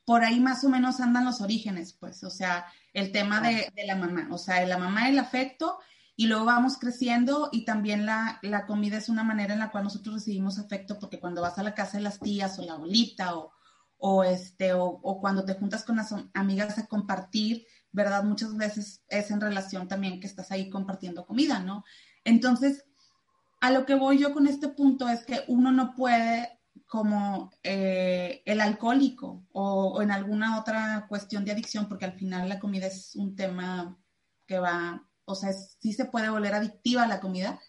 por 0.09 0.23
ahí 0.23 0.39
más 0.39 0.63
o 0.63 0.69
menos 0.69 1.01
andan 1.01 1.23
los 1.23 1.39
orígenes, 1.39 1.93
pues, 1.93 2.23
o 2.23 2.31
sea, 2.31 2.65
el 2.93 3.11
tema 3.11 3.41
de, 3.41 3.71
la 3.85 3.95
mamá, 3.95 4.27
o 4.31 4.39
sea, 4.39 4.59
de 4.59 4.65
la 4.65 4.79
mamá, 4.79 5.07
el 5.07 5.19
afecto, 5.19 5.77
y 6.15 6.25
luego 6.25 6.45
vamos 6.45 6.79
creciendo 6.79 7.49
y 7.51 7.63
también 7.63 8.07
la, 8.07 8.39
comida 8.65 8.97
es 8.97 9.09
una 9.09 9.23
manera 9.23 9.53
en 9.53 9.59
la 9.59 9.69
cual 9.69 9.83
nosotros 9.83 10.15
recibimos 10.15 10.57
afecto, 10.57 10.97
porque 10.97 11.19
cuando 11.19 11.43
vas 11.43 11.59
a 11.59 11.63
la 11.63 11.75
casa 11.75 11.97
de 11.97 12.03
las 12.05 12.19
tías 12.19 12.57
o 12.57 12.63
la 12.63 12.73
abuelita 12.73 13.35
o, 13.35 13.51
o 13.99 14.23
este, 14.23 14.73
o, 14.73 14.83
o, 14.83 15.21
cuando 15.21 15.45
te 15.45 15.53
juntas 15.53 15.83
con 15.83 15.97
las 15.97 16.11
amigas 16.33 16.79
a 16.79 16.87
compartir, 16.87 17.67
¿verdad? 17.91 18.23
Muchas 18.23 18.57
veces 18.57 19.03
es 19.09 19.29
en 19.29 19.41
relación 19.41 19.87
también 19.87 20.19
que 20.19 20.25
estás 20.25 20.51
ahí 20.51 20.71
compartiendo 20.71 21.27
comida, 21.27 21.59
¿no? 21.59 21.83
Entonces, 22.23 22.83
a 23.61 23.69
lo 23.69 23.85
que 23.85 23.93
voy 23.93 24.17
yo 24.17 24.33
con 24.33 24.47
este 24.47 24.69
punto 24.69 25.07
es 25.07 25.23
que 25.23 25.43
uno 25.47 25.71
no 25.71 25.93
puede 25.93 26.58
como 26.89 27.51
eh, 27.61 28.41
el 28.45 28.59
alcohólico 28.59 29.45
o, 29.51 30.01
en 30.01 30.09
alguna 30.09 30.59
otra 30.59 31.05
cuestión 31.07 31.45
de 31.45 31.51
adicción, 31.51 31.87
porque 31.87 32.05
al 32.05 32.13
final 32.13 32.49
la 32.49 32.59
comida 32.59 32.87
es 32.87 33.15
un 33.15 33.35
tema 33.35 33.95
que 34.47 34.57
va, 34.57 35.07
o 35.23 35.35
sea, 35.35 35.53
sí 35.53 35.93
se 35.93 36.05
puede 36.05 36.29
volver 36.29 36.55
adictiva 36.55 37.05
la 37.05 37.19
comida. 37.19 37.59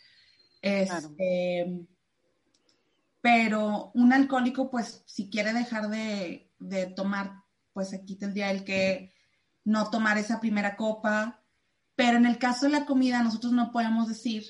Este, 0.63 1.87
pero 3.21 3.91
un 3.93 4.15
alcohólico, 4.15 4.71
pues, 4.71 5.03
si 5.05 5.29
quiere 5.29 5.53
dejar 5.53 5.91
de, 5.91 6.51
de 6.59 6.87
tomar, 6.87 7.45
pues 7.75 7.93
aquí 7.93 8.17
tendría 8.17 8.51
el 8.51 8.65
que 8.65 9.13
no 9.65 9.91
tomar 9.91 10.17
esa 10.17 10.41
primera 10.41 10.77
copa. 10.77 11.43
Pero 11.95 12.17
en 12.17 12.25
el 12.25 12.39
caso 12.39 12.65
de 12.65 12.73
la 12.73 12.87
comida, 12.87 13.23
nosotros 13.23 13.53
no 13.53 13.71
podemos 13.71 14.09
decir, 14.09 14.45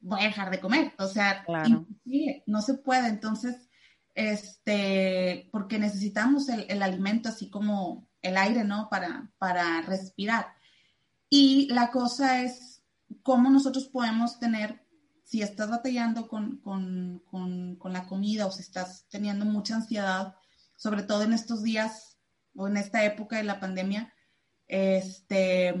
voy 0.00 0.22
a 0.22 0.28
dejar 0.28 0.50
de 0.50 0.60
comer. 0.60 0.94
O 0.98 1.06
sea, 1.06 1.44
no 2.46 2.62
se 2.62 2.74
puede. 2.74 3.08
Entonces, 3.08 3.65
este, 4.16 5.48
porque 5.52 5.78
necesitamos 5.78 6.48
el, 6.48 6.82
alimento 6.82 7.28
así 7.28 7.50
como 7.50 8.08
el 8.22 8.38
aire, 8.38 8.64
¿no? 8.64 8.88
Para, 8.88 9.30
para 9.38 9.82
respirar. 9.82 10.46
Y 11.28 11.68
la 11.72 11.90
cosa 11.90 12.42
es 12.42 12.82
cómo 13.22 13.50
nosotros 13.50 13.88
podemos 13.88 14.40
tener, 14.40 14.82
si 15.22 15.42
estás 15.42 15.68
batallando 15.68 16.28
con, 16.28 16.62
la 17.84 18.06
comida 18.06 18.46
o 18.46 18.50
si 18.50 18.62
estás 18.62 19.06
teniendo 19.10 19.44
mucha 19.44 19.76
ansiedad, 19.76 20.34
sobre 20.76 21.02
todo 21.02 21.22
en 21.22 21.34
estos 21.34 21.62
días 21.62 22.18
o 22.54 22.68
en 22.68 22.78
esta 22.78 23.04
época 23.04 23.36
de 23.36 23.44
la 23.44 23.60
pandemia, 23.60 24.14
este, 24.66 25.74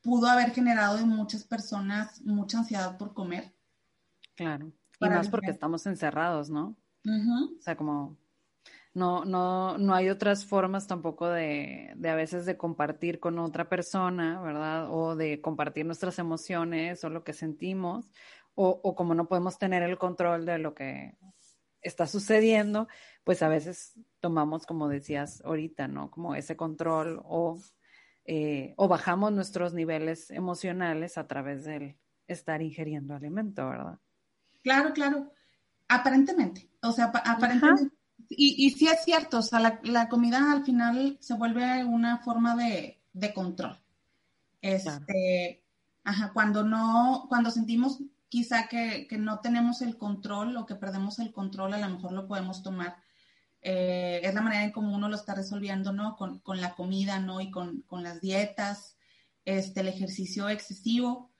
pudo 0.00 0.28
haber 0.28 0.52
generado 0.52 0.98
en 0.98 1.08
muchas 1.08 1.44
personas 1.44 2.22
mucha 2.22 2.58
ansiedad 2.58 2.96
por 2.96 3.12
comer. 3.12 3.54
Claro. 4.34 4.72
Y 4.98 5.08
más 5.10 5.28
porque 5.28 5.50
estamos 5.50 5.86
encerrados, 5.86 6.48
¿no? 6.48 6.74
O 7.58 7.62
sea, 7.62 7.76
como 7.76 8.16
no, 8.94 9.24
no, 9.24 9.76
no 9.76 9.94
hay 9.94 10.08
otras 10.08 10.46
formas 10.46 10.86
tampoco 10.86 11.28
de, 11.28 11.92
de, 11.96 12.08
a 12.08 12.14
veces 12.14 12.46
de 12.46 12.56
compartir 12.56 13.18
con 13.20 13.38
otra 13.38 13.68
persona, 13.68 14.40
¿verdad? 14.40 14.88
O 14.90 15.16
de 15.16 15.40
compartir 15.40 15.84
nuestras 15.84 16.18
emociones 16.18 17.02
o 17.04 17.10
lo 17.10 17.24
que 17.24 17.32
sentimos, 17.32 18.12
o, 18.54 18.80
o 18.82 18.94
como 18.94 19.14
no 19.14 19.26
podemos 19.26 19.58
tener 19.58 19.82
el 19.82 19.98
control 19.98 20.46
de 20.46 20.58
lo 20.58 20.74
que 20.74 21.16
está 21.82 22.06
sucediendo, 22.06 22.88
pues 23.24 23.42
a 23.42 23.48
veces 23.48 23.98
tomamos, 24.20 24.64
como 24.64 24.88
decías 24.88 25.42
ahorita, 25.44 25.88
¿no? 25.88 26.10
Como 26.10 26.34
ese 26.34 26.56
control 26.56 27.20
o, 27.24 27.60
eh, 28.24 28.74
o 28.76 28.88
bajamos 28.88 29.32
nuestros 29.32 29.74
niveles 29.74 30.30
emocionales 30.30 31.18
a 31.18 31.26
través 31.26 31.64
del 31.64 31.98
estar 32.26 32.62
ingiriendo 32.62 33.14
alimento, 33.14 33.68
¿verdad? 33.68 33.98
Claro, 34.62 34.92
claro. 34.94 35.32
Aparentemente, 35.94 36.70
o 36.82 36.92
sea, 36.92 37.06
aparentemente. 37.06 37.94
Y, 38.28 38.66
y, 38.66 38.70
sí 38.70 38.86
es 38.88 39.04
cierto, 39.04 39.38
o 39.38 39.42
sea, 39.42 39.78
la, 39.82 40.08
comida 40.08 40.52
al 40.52 40.64
final 40.64 41.18
se 41.20 41.34
vuelve 41.34 41.84
una 41.84 42.18
forma 42.18 42.56
de, 42.56 43.00
control. 43.34 43.78
Este, 44.60 45.62
ajá, 46.04 46.32
cuando 46.32 46.64
no, 46.64 47.26
cuando 47.28 47.50
sentimos 47.50 48.00
quizá 48.34 48.66
que, 48.66 49.06
no 49.18 49.38
tenemos 49.40 49.82
el 49.82 49.96
control 49.96 50.56
o 50.56 50.66
que 50.66 50.74
perdemos 50.74 51.18
el 51.20 51.32
control, 51.32 51.74
a 51.74 51.78
lo 51.78 51.88
mejor 51.88 52.12
lo 52.12 52.26
podemos 52.26 52.62
tomar. 52.62 52.96
Eh, 53.60 54.20
es 54.24 54.34
la 54.34 54.42
manera 54.42 54.64
en 54.64 54.72
cómo 54.72 54.94
uno 54.94 55.08
lo 55.08 55.16
está 55.16 55.34
resolviendo, 55.34 55.92
¿no? 55.92 56.16
Con, 56.16 56.60
la 56.60 56.74
comida, 56.74 57.20
¿no? 57.20 57.40
Y 57.40 57.50
con, 57.50 57.84
las 57.90 58.20
dietas, 58.20 58.96
este, 59.44 59.82
el 59.82 59.88
ejercicio 59.88 60.48
excesivo. 60.48 61.30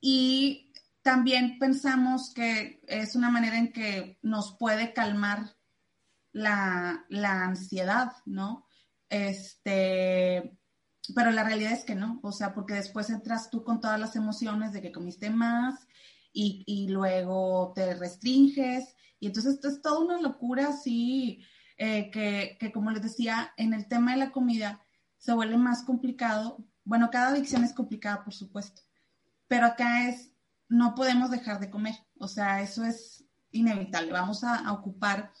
y 0.00 0.67
también 1.08 1.58
pensamos 1.58 2.34
que 2.34 2.82
es 2.86 3.16
una 3.16 3.30
manera 3.30 3.56
en 3.56 3.72
que 3.72 4.18
nos 4.20 4.58
puede 4.58 4.92
calmar 4.92 5.56
la, 6.32 7.06
ansiedad, 7.08 8.12
¿no? 8.26 8.66
Este, 9.08 10.58
pero 11.14 11.30
la 11.30 11.44
realidad 11.44 11.72
es 11.72 11.84
que 11.84 11.94
no, 11.94 12.20
o 12.22 12.30
sea, 12.30 12.52
porque 12.52 12.74
después 12.74 13.08
entras 13.08 13.48
tú 13.48 13.64
con 13.64 13.80
todas 13.80 13.98
las 13.98 14.16
emociones 14.16 14.74
de 14.74 14.82
que 14.82 14.92
comiste 14.92 15.30
más 15.30 15.88
y, 16.30 16.88
luego 16.90 17.72
te 17.74 17.94
restringes. 17.94 18.94
Y 19.18 19.28
entonces 19.28 19.54
esto 19.54 19.68
es 19.68 19.80
toda 19.80 20.00
una 20.00 20.20
locura 20.20 20.68
así, 20.68 21.42
eh, 21.78 22.10
que, 22.10 22.58
que 22.60 22.70
como 22.70 22.90
les 22.90 23.00
decía, 23.00 23.54
en 23.56 23.72
el 23.72 23.88
tema 23.88 24.12
de 24.12 24.18
la 24.18 24.30
comida 24.30 24.84
se 25.16 25.32
vuelve 25.32 25.56
más 25.56 25.84
complicado. 25.84 26.62
Bueno, 26.84 27.08
cada 27.10 27.28
adicción 27.28 27.64
es 27.64 27.72
complicada, 27.72 28.24
por 28.24 28.34
supuesto, 28.34 28.82
pero 29.46 29.64
acá 29.64 30.06
es, 30.06 30.34
no 30.68 30.94
podemos 30.94 31.30
dejar 31.30 31.60
de 31.60 31.70
comer. 31.70 31.94
O 32.18 32.28
sea, 32.28 32.62
eso 32.62 32.84
es 32.84 33.24
inevitable. 33.52 34.12
Vamos 34.12 34.44
a, 34.44 34.72
ocupar 34.72 35.32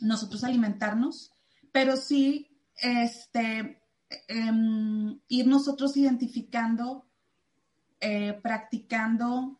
nosotros 0.00 0.44
alimentarnos, 0.44 1.32
pero 1.72 1.96
sí 1.96 2.48
este, 2.76 3.82
em, 4.28 5.18
ir 5.28 5.46
nosotros 5.46 5.96
identificando, 5.96 7.06
eh, 8.00 8.38
practicando, 8.42 9.58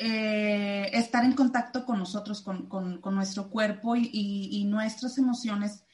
eh, 0.00 0.90
estar 0.92 1.24
en 1.24 1.32
contacto 1.32 1.84
con 1.84 1.98
nosotros, 1.98 2.40
con, 2.40 2.68
nuestro 3.14 3.50
cuerpo 3.50 3.96
y, 3.96 4.64
nuestras 4.64 5.18
emociones. 5.18 5.84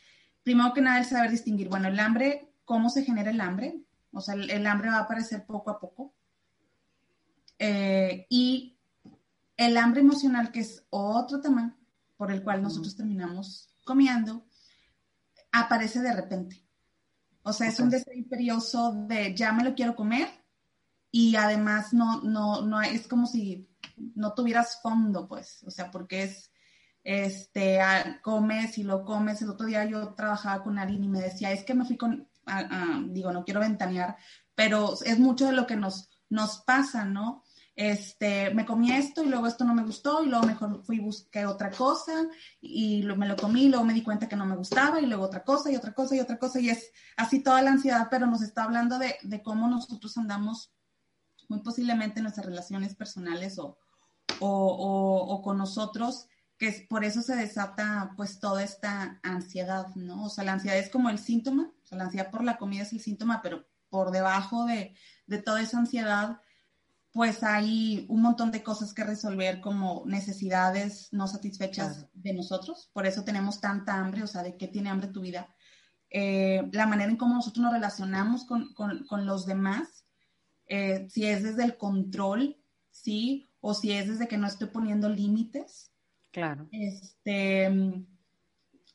Primero 0.43 0.75
que 0.75 0.83
nada, 0.83 0.99
el 0.99 1.07
saber 1.07 1.31
distinguir, 1.31 1.71
bueno, 1.71 1.89
el 1.89 1.99
hambre, 1.99 2.53
¿cómo 2.67 2.91
se 2.91 3.03
genera 3.03 3.31
el 3.31 3.41
hambre? 3.41 3.81
O 4.13 4.21
sea, 4.21 4.35
el, 4.35 4.67
hambre 4.67 4.91
va 4.91 4.99
a 4.99 5.03
aparecer 5.03 5.47
poco 5.47 5.71
a 5.71 5.81
poco. 5.81 6.13
Eh, 7.59 8.27
y 8.29 8.79
el 9.57 9.77
hambre 9.77 10.01
emocional, 10.01 10.51
que 10.51 10.61
es 10.61 10.85
otro 10.91 11.41
tema 11.41 11.77
por 12.17 12.31
el 12.31 12.43
cual 12.43 12.63
nosotros 12.63 12.97
terminamos 12.97 13.69
comiendo, 13.85 14.47
aparece 15.53 16.01
de 16.01 16.13
repente. 16.13 16.65
O 17.43 17.53
sea, 17.53 17.69
es 17.69 17.79
un 17.79 17.91
deseo 17.91 18.15
imperioso 18.15 18.93
de 19.07 19.35
ya 19.35 19.53
me 19.53 19.65
lo 19.65 19.75
quiero 19.75 19.95
comer 19.95 20.29
y 21.11 21.37
además 21.37 21.93
no, 21.93 22.23
no, 22.23 22.63
no, 22.63 22.81
es 22.81 23.07
como 23.07 23.27
si 23.27 23.69
no 24.17 24.35
tuvieras 24.35 24.81
fondo, 24.83 25.29
pues, 25.29 25.63
o 25.65 25.71
sea, 25.71 25.91
porque 25.91 26.25
es, 26.25 26.51
este, 27.05 27.79
comes 28.23 28.79
y 28.79 28.83
lo 28.83 29.05
comes. 29.05 29.43
El 29.43 29.51
otro 29.51 29.67
día 29.67 29.85
yo 29.85 30.15
trabajaba 30.15 30.65
con 30.65 30.79
alguien 30.79 31.05
y 31.05 31.09
me 31.09 31.21
decía, 31.21 31.53
es 31.53 31.63
que 31.63 31.75
me 31.75 31.85
fui 31.85 31.97
con, 31.97 32.29
digo, 33.11 33.31
no 33.31 33.45
quiero 33.45 33.61
ventanear, 33.61 34.17
pero 34.57 34.95
es 35.05 35.19
mucho 35.21 35.47
de 35.47 35.53
lo 35.53 35.67
que 35.67 35.77
nos, 35.77 36.11
nos 36.31 36.63
pasa, 36.63 37.05
¿no? 37.05 37.44
Este, 37.77 38.55
me 38.55 38.65
comí 38.65 38.93
esto 38.93 39.25
y 39.25 39.29
luego 39.29 39.47
esto 39.47 39.65
no 39.65 39.75
me 39.75 39.83
gustó 39.83 40.23
y 40.23 40.29
luego 40.29 40.47
mejor 40.47 40.85
fui 40.85 41.01
busqué 41.01 41.45
otra 41.45 41.71
cosa 41.71 42.13
y 42.61 43.03
me 43.03 43.27
lo 43.27 43.37
comí 43.37 43.65
y 43.65 43.69
luego 43.69 43.85
me 43.85 43.95
di 43.95 44.03
cuenta 44.03 44.29
que 44.29 44.37
no 44.37 44.47
me 44.47 44.57
gustaba 44.57 45.01
y 45.01 45.07
luego 45.07 45.25
otra 45.25 45.43
cosa 45.43 45.73
y 45.73 45.77
otra 45.77 45.93
cosa 45.93 46.15
y 46.15 46.21
otra 46.21 46.39
cosa 46.39 46.61
y 46.61 46.71
es 46.71 46.93
así 47.17 47.43
toda 47.43 47.63
la 47.63 47.73
ansiedad, 47.73 48.07
pero 48.11 48.27
nos 48.27 48.43
está 48.43 48.65
hablando 48.65 48.99
de, 48.99 49.17
de 49.23 49.43
cómo 49.43 49.67
nosotros 49.69 50.17
andamos 50.17 50.73
muy 51.49 51.61
posiblemente 51.61 52.21
en 52.21 52.25
nuestras 52.25 52.47
relaciones 52.47 52.95
personales 52.95 53.59
o, 53.59 53.77
o, 54.41 55.27
o, 55.29 55.43
con 55.43 55.59
nosotros, 55.59 56.29
que 56.57 56.69
es, 56.69 56.83
por 56.89 57.05
eso 57.05 57.23
se 57.23 57.37
desata 57.37 58.13
pues 58.17 58.39
toda 58.39 58.63
esta 58.63 59.21
ansiedad, 59.23 59.89
¿no? 59.97 60.25
O 60.25 60.29
sea, 60.31 60.45
la 60.45 60.53
ansiedad 60.53 60.79
es 60.79 60.91
como 60.91 61.11
el 61.11 61.19
síntoma, 61.19 61.73
o 61.83 61.87
sea, 61.87 61.99
la 61.99 62.05
ansiedad 62.05 62.31
por 62.31 62.45
la 62.45 62.57
comida 62.57 62.83
es 62.83 62.93
el 62.93 63.01
síntoma, 63.01 63.43
pero 63.43 63.67
por 63.91 64.11
debajo 64.11 64.65
de, 64.65 64.95
de 65.27 65.39
toda 65.39 65.61
esa 65.61 65.79
ansiedad 65.79 66.41
pues 67.15 67.45
hay 67.45 68.07
un 68.09 68.23
montón 68.23 68.51
de 68.51 68.65
cosas 68.65 68.93
que 68.93 69.05
resolver 69.05 69.61
como 69.61 70.03
necesidades 70.05 71.13
no 71.13 71.29
satisfechas 71.29 72.09
de 72.13 72.35
nosotros. 72.35 72.91
Por 72.93 73.07
eso 73.07 73.23
tenemos 73.23 73.61
tanta 73.61 74.01
hambre, 74.01 74.25
o 74.25 74.27
sea, 74.27 74.43
de 74.43 74.57
qué 74.57 74.67
tiene 74.67 74.91
hambre 74.91 75.07
tu 75.07 75.21
vida. 75.21 75.55
Eh, 76.11 76.69
la 76.73 76.89
manera 76.89 77.09
en 77.09 77.17
cómo 77.17 77.35
nosotros 77.37 77.63
nos 77.63 77.73
relacionamos 77.73 78.45
con, 78.45 79.27
los 79.27 79.47
demás, 79.47 80.05
eh, 80.67 81.07
si 81.09 81.25
es 81.25 81.45
desde 81.45 81.63
el 81.63 81.77
control, 81.77 82.57
¿sí? 82.91 83.49
O 83.61 83.75
si 83.75 83.93
es 83.93 84.09
desde 84.09 84.27
que 84.27 84.37
no 84.37 84.49
estoy 84.49 84.67
poniendo 84.71 85.09
límites. 85.09 85.93
Claro. 86.33 86.69
Este, 86.73 87.71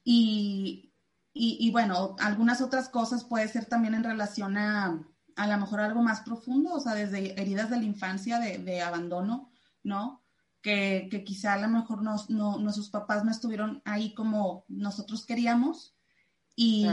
y, 0.03 0.91
y 1.33 1.71
bueno, 1.71 2.17
algunas 2.19 2.59
otras 2.59 2.89
cosas 2.89 3.23
puede 3.23 3.47
ser 3.47 3.63
también 3.63 3.93
en 3.93 4.03
relación 4.03 4.57
a 4.57 5.07
a 5.39 5.47
lo 5.47 5.57
mejor 5.57 5.79
algo 5.79 6.01
más 6.01 6.19
profundo, 6.19 6.73
o 6.73 6.79
sea, 6.81 6.93
desde 6.93 7.39
heridas 7.39 7.69
de 7.69 7.77
la 7.77 7.85
infancia, 7.85 8.39
de, 8.39 8.81
abandono, 8.81 9.49
¿no? 9.83 10.21
Que, 10.61 11.07
quizá 11.25 11.53
a 11.53 11.61
lo 11.61 11.69
mejor 11.69 12.03
nos, 12.03 12.29
no, 12.29 12.57
nuestros 12.59 12.89
papás 12.89 13.23
no 13.23 13.31
estuvieron 13.31 13.81
ahí 13.85 14.13
como 14.13 14.65
nosotros 14.67 15.25
queríamos 15.25 15.95
y 16.57 16.85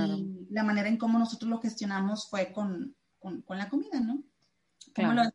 la 0.50 0.62
manera 0.62 0.88
en 0.88 0.96
cómo 0.96 1.18
nosotros 1.18 1.50
lo 1.50 1.60
gestionamos 1.60 2.30
fue 2.30 2.52
con, 2.52 2.94
la 3.48 3.68
comida, 3.68 3.98
¿no? 3.98 4.22
Claro. 4.92 5.32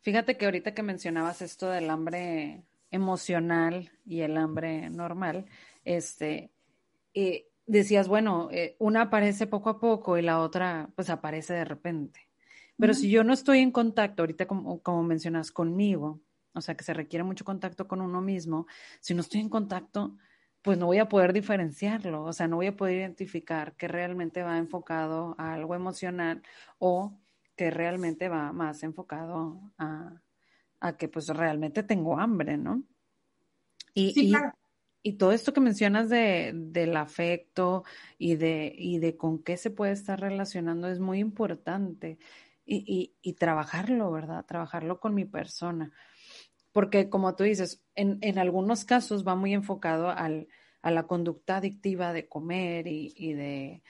Fíjate 0.00 0.36
que 0.36 0.46
ahorita 0.46 0.74
que 0.74 0.82
mencionabas 0.82 1.40
esto 1.40 1.70
del 1.70 1.88
hambre 1.88 2.64
emocional 2.90 3.92
y 4.04 4.22
el 4.22 4.36
hambre 4.36 4.90
normal, 4.90 5.46
este, 5.84 6.50
eh, 7.14 7.51
decías, 7.66 8.08
bueno, 8.08 8.48
eh, 8.52 8.76
una 8.78 9.02
aparece 9.02 9.46
poco 9.46 9.70
a 9.70 9.80
poco 9.80 10.18
y 10.18 10.22
la 10.22 10.40
otra 10.40 10.90
pues 10.96 11.10
aparece 11.10 11.54
de 11.54 11.64
repente. 11.64 12.28
Pero 12.78 12.94
si 12.94 13.10
yo 13.10 13.22
no 13.24 13.32
estoy 13.32 13.60
en 13.60 13.70
contacto, 13.70 14.22
ahorita 14.22 14.46
como, 14.46 14.82
como 14.82 15.02
mencionas, 15.04 15.52
conmigo, 15.52 16.20
o 16.54 16.60
sea, 16.60 16.76
que 16.76 16.84
se 16.84 16.94
requiere 16.94 17.22
mucho 17.22 17.44
contacto 17.44 17.86
con 17.86 18.00
uno 18.00 18.20
mismo, 18.20 18.66
si 19.00 19.14
no 19.14 19.20
estoy 19.20 19.40
en 19.40 19.48
contacto, 19.48 20.16
pues 20.62 20.78
no 20.78 20.86
voy 20.86 20.98
a 20.98 21.08
poder 21.08 21.32
diferenciarlo, 21.32 22.24
o 22.24 22.32
sea, 22.32 22.48
no 22.48 22.56
voy 22.56 22.68
a 22.68 22.76
poder 22.76 22.96
identificar 22.96 23.76
que 23.76 23.88
realmente 23.88 24.42
va 24.42 24.58
enfocado 24.58 25.34
a 25.38 25.54
algo 25.54 25.74
emocional 25.74 26.42
o 26.78 27.18
que 27.56 27.70
realmente 27.70 28.28
va 28.28 28.52
más 28.52 28.82
enfocado 28.82 29.60
a, 29.78 30.20
a 30.80 30.96
que 30.96 31.08
pues 31.08 31.28
realmente 31.28 31.82
tengo 31.82 32.18
hambre, 32.18 32.56
¿no? 32.56 32.82
Y, 33.94 34.12
sí, 34.12 34.28
claro. 34.30 34.52
Y 35.02 35.14
todo 35.14 35.32
esto 35.32 35.52
que 35.52 35.60
mencionas 35.60 36.08
de, 36.08 36.52
del 36.54 36.96
afecto 36.96 37.84
y 38.18 38.36
de, 38.36 38.72
y 38.76 38.98
de 38.98 39.16
con 39.16 39.42
qué 39.42 39.56
se 39.56 39.70
puede 39.70 39.92
estar 39.92 40.20
relacionando 40.20 40.88
es 40.88 41.00
muy 41.00 41.18
importante. 41.18 42.18
Y, 42.64 43.16
y, 43.20 43.32
trabajarlo, 43.34 44.10
¿verdad? 44.12 44.46
Trabajarlo 44.46 45.00
con 45.00 45.14
mi 45.14 45.24
persona. 45.24 45.92
Porque 46.70 47.10
como 47.10 47.34
tú 47.34 47.44
dices, 47.44 47.82
en, 47.96 48.18
en 48.22 48.38
algunos 48.38 48.84
casos 48.84 49.26
va 49.26 49.34
muy 49.34 49.52
enfocado 49.52 50.10
al, 50.10 50.46
a 50.80 50.90
la 50.90 51.06
conducta 51.06 51.56
adictiva 51.56 52.12
de 52.12 52.28
comer 52.28 52.86
y, 52.86 53.12
y 53.16 53.34
de 53.34 53.82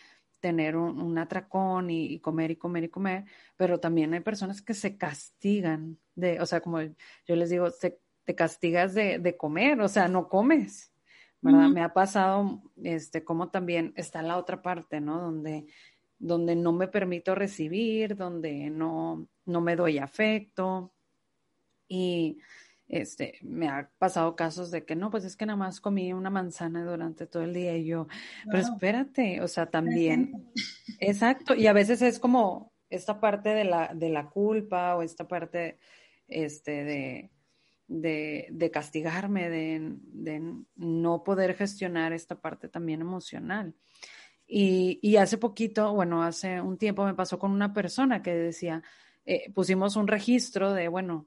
tener 0.43 0.77
un, 0.77 1.01
un 1.01 1.19
atracón 1.19 1.89
y, 1.89 2.19
comer 2.19 2.51
y 2.51 2.57
comer 2.57 2.85
y 2.85 2.89
comer, 2.89 3.25
pero 3.57 3.79
también 3.79 4.13
hay 4.13 4.21
personas 4.21 4.61
que 4.61 4.75
se 4.75 4.97
castigan 4.99 5.99
de, 6.17 6.41
o 6.41 6.47
sea, 6.47 6.61
como 6.61 6.81
yo 6.81 7.37
les 7.37 7.49
digo, 7.49 7.71
se, 7.71 8.01
te 8.25 8.35
castigas 8.35 8.93
de, 8.93 9.19
de 9.19 9.37
comer, 9.37 9.81
o 9.81 9.89
sea, 9.89 10.09
no 10.09 10.29
comes. 10.29 10.92
¿Verdad? 11.43 11.69
Me 11.69 11.83
ha 11.83 11.93
pasado, 11.93 12.63
este, 12.83 13.25
como 13.25 13.51
también 13.51 13.93
está 13.97 14.23
la 14.23 14.39
otra 14.39 14.63
parte, 14.63 15.01
¿no? 15.01 15.21
Donde, 15.21 15.67
donde 16.19 16.57
no 16.57 16.73
me 16.73 16.89
permito 16.89 17.35
recibir, 17.35 18.17
donde 18.17 18.71
no, 18.71 19.27
no 19.45 19.61
me 19.61 19.77
doy 19.77 19.99
afecto. 19.99 20.93
Y 21.89 22.39
este, 22.89 23.39
me 23.43 23.69
ha 23.69 23.91
pasado 23.99 24.37
casos 24.37 24.71
de 24.71 24.85
que 24.85 24.95
no, 24.95 25.11
pues 25.11 25.25
es 25.25 25.37
que 25.37 25.47
nada 25.47 25.57
más 25.57 25.81
comí 25.81 26.13
una 26.13 26.31
manzana 26.31 26.85
durante 26.85 27.27
todo 27.27 27.43
el 27.43 27.55
día 27.55 27.77
y 27.77 27.87
yo, 27.87 28.07
pero 28.45 28.59
espérate, 28.59 29.41
o 29.41 29.49
sea, 29.49 29.67
también, 29.67 30.53
exacto, 31.01 31.55
y 31.55 31.67
a 31.67 31.73
veces 31.73 32.03
es 32.03 32.19
como 32.19 32.73
esta 32.91 33.19
parte 33.19 33.49
de 33.49 33.65
la, 33.65 33.93
de 33.95 34.11
la 34.11 34.29
culpa 34.29 34.95
o 34.95 35.03
esta 35.03 35.27
parte, 35.27 35.79
este, 36.29 36.85
de, 36.85 37.31
de, 38.01 38.71
castigarme, 38.73 39.51
de, 39.51 40.43
no 40.77 41.23
poder 41.23 41.55
gestionar 41.55 42.13
esta 42.13 42.41
parte 42.41 42.69
también 42.69 43.01
emocional. 43.01 43.75
Y, 44.47 45.17
hace 45.17 45.39
poquito, 45.39 45.93
bueno, 45.95 46.23
hace 46.23 46.61
un 46.61 46.77
tiempo 46.79 47.05
me 47.05 47.15
pasó 47.15 47.39
con 47.39 47.53
una 47.53 47.73
persona 47.73 48.23
que 48.23 48.35
decía, 48.35 48.83
eh, 49.25 49.51
pusimos 49.53 49.97
un 49.97 50.09
registro 50.09 50.73
de, 50.73 50.89
bueno, 50.89 51.27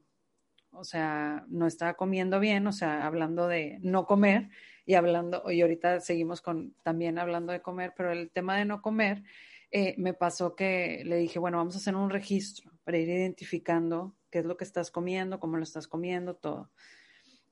o 0.72 0.84
sea, 0.84 1.46
no 1.48 1.68
estaba 1.68 1.96
comiendo 1.96 2.40
bien, 2.40 2.68
o 2.68 2.72
sea, 2.72 3.06
hablando 3.06 3.48
de 3.48 3.80
no 3.82 4.06
comer 4.06 4.50
y 4.86 4.96
hablando, 4.96 5.50
y 5.50 5.62
ahorita 5.62 6.02
seguimos 6.02 6.42
con 6.42 6.76
también 6.84 7.18
hablando 7.18 7.52
de 7.54 7.62
comer, 7.62 7.94
pero 7.96 8.12
el 8.12 8.30
tema 8.30 8.58
de 8.58 8.66
no 8.66 8.82
comer, 8.82 9.24
eh, 9.72 9.96
me 9.98 10.14
pasó 10.14 10.56
que 10.56 11.02
le 11.06 11.18
dije, 11.18 11.40
bueno, 11.40 11.58
vamos 11.58 11.76
a 11.76 11.80
hacer 11.80 11.96
un 11.96 12.10
registro 12.10 12.72
para 12.84 12.98
ir 12.98 13.10
identificando 13.10 14.16
qué 14.36 14.40
es 14.40 14.46
lo 14.46 14.58
que 14.58 14.66
estás 14.66 14.92
comiendo, 14.92 15.40
cómo 15.40 15.56
lo 15.56 15.64
estás 15.64 15.88
comiendo, 15.88 16.36
todo. 16.36 16.70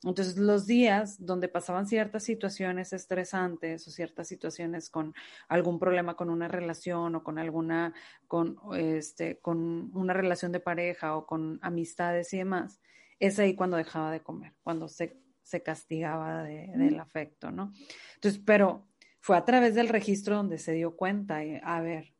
Entonces, 0.03 0.35
los 0.35 0.67
días 0.67 1.15
donde 1.25 1.47
pasaban 1.47 1.87
ciertas 1.87 2.23
situaciones 2.23 2.91
estresantes 2.91 3.87
o 3.87 3.91
ciertas 3.91 4.27
situaciones 4.27 4.89
con 4.89 5.13
algún 5.47 5.79
problema 5.79 6.17
con 6.17 6.29
una 6.29 6.49
relación 6.49 7.15
o 7.15 7.23
con 7.23 7.39
alguna, 7.39 7.93
con, 8.27 8.57
este, 8.75 9.39
con 9.39 9.95
una 9.95 10.11
relación 10.11 10.51
de 10.51 10.59
pareja 10.59 11.15
o 11.15 11.25
con 11.25 11.57
amistades 11.61 12.33
y 12.33 12.39
demás, 12.39 12.81
es 13.17 13.39
ahí 13.39 13.55
cuando 13.55 13.77
dejaba 13.77 14.11
de 14.11 14.19
comer, 14.19 14.51
cuando 14.61 14.89
se, 14.89 15.21
se 15.41 15.63
castigaba 15.63 16.43
del 16.43 16.99
afecto, 16.99 17.49
¿no? 17.49 17.71
Entonces, 18.15 18.41
pero 18.45 18.89
fue 19.21 19.37
a 19.37 19.45
través 19.45 19.73
del 19.73 19.87
registro 19.87 20.35
donde 20.35 20.57
se 20.57 20.73
dio 20.73 20.97
cuenta, 20.97 21.39
a 21.63 21.79
ver, 21.79 22.12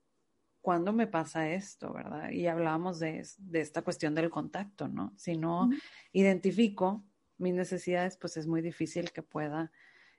¿cuándo 0.64 0.94
me 0.94 1.08
pasa 1.08 1.50
esto, 1.50 1.92
verdad? 1.92 2.32
Y 2.32 2.48
hablábamos 2.48 2.98
de, 2.98 3.22
esta 3.52 3.82
cuestión 3.82 4.16
del 4.16 4.30
contacto, 4.30 4.88
¿no? 4.88 5.14
Si 5.18 5.38
no 5.38 5.70
identifico 6.14 7.04
mis 7.38 7.54
necesidades, 7.54 8.16
pues 8.16 8.38
es 8.38 8.48
muy 8.48 8.62
difícil 8.62 9.12
que 9.12 9.22
pueda 9.22 9.74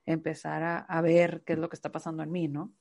empezar 0.04 0.84
a, 0.86 1.00
ver 1.00 1.42
qué 1.46 1.54
es 1.54 1.58
lo 1.58 1.70
que 1.70 1.76
está 1.76 1.90
pasando 1.90 2.22
en 2.22 2.30
mí, 2.30 2.46
¿no? 2.46 2.74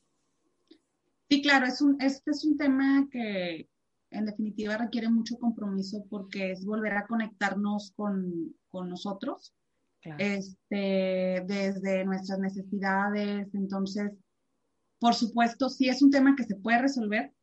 Sí, 1.29 1.41
claro, 1.41 1.65
es 1.65 1.81
un, 1.81 1.95
este 2.01 2.31
es 2.31 2.43
un 2.43 2.57
tema 2.57 3.07
que 3.09 3.69
en 4.09 4.25
definitiva 4.25 4.75
requiere 4.75 5.09
mucho 5.09 5.37
compromiso 5.39 6.05
porque 6.09 6.51
es 6.51 6.65
volver 6.65 6.97
a 6.97 7.07
conectarnos 7.07 7.93
con, 7.95 8.53
con 8.67 8.89
nosotros, 8.89 9.55
este, 10.17 11.45
desde 11.47 12.03
nuestras 12.03 12.39
necesidades. 12.39 13.47
Entonces, 13.53 14.11
por 14.99 15.13
supuesto, 15.13 15.69
sí 15.69 15.87
es 15.87 16.01
un 16.01 16.11
tema 16.11 16.35
que 16.35 16.43
se 16.43 16.57
puede 16.57 16.79
resolver, 16.79 17.33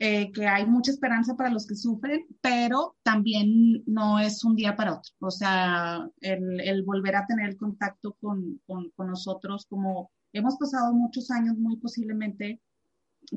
eh, 0.00 0.30
que 0.30 0.46
hay 0.46 0.64
mucha 0.64 0.92
esperanza 0.92 1.36
para 1.36 1.50
los 1.50 1.66
que 1.66 1.74
sufren, 1.74 2.24
pero 2.40 2.96
también 3.02 3.82
no 3.86 4.20
es 4.20 4.44
un 4.44 4.54
día 4.54 4.76
para 4.76 4.94
otro. 4.94 5.12
O 5.20 5.30
sea, 5.30 6.08
el, 6.20 6.60
el 6.60 6.84
volver 6.84 7.16
a 7.16 7.26
tener 7.26 7.56
contacto 7.56 8.16
con, 8.20 8.60
con, 8.66 8.90
con, 8.90 9.08
nosotros, 9.08 9.66
como 9.66 10.12
hemos 10.32 10.56
pasado 10.56 10.94
muchos 10.94 11.30
años 11.32 11.56
muy 11.58 11.76
posiblemente 11.78 12.60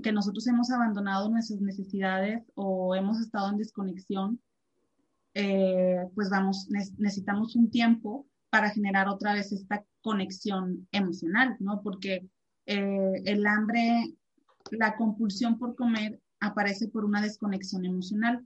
que 0.03 0.11
nosotros 0.11 0.45
hemos 0.47 0.69
abandonado 0.69 1.29
nuestras 1.29 1.61
necesidades 1.61 2.43
o 2.55 2.95
hemos 2.95 3.19
estado 3.19 3.49
en 3.49 3.57
desconexión, 3.57 4.39
eh, 5.33 6.05
pues 6.13 6.29
vamos, 6.29 6.67
necesitamos 6.69 7.55
un 7.55 7.71
tiempo 7.71 8.27
para 8.51 8.69
generar 8.69 9.07
otra 9.07 9.33
vez 9.33 9.51
esta 9.51 9.83
conexión 10.01 10.87
emocional, 10.91 11.55
¿no? 11.59 11.81
Porque 11.81 12.29
eh, 12.65 13.21
el 13.25 13.47
hambre, 13.47 14.15
la 14.71 14.95
compulsión 14.95 15.57
por 15.57 15.75
comer 15.75 16.21
aparece 16.41 16.89
por 16.89 17.05
una 17.05 17.21
desconexión 17.21 17.85
emocional. 17.85 18.45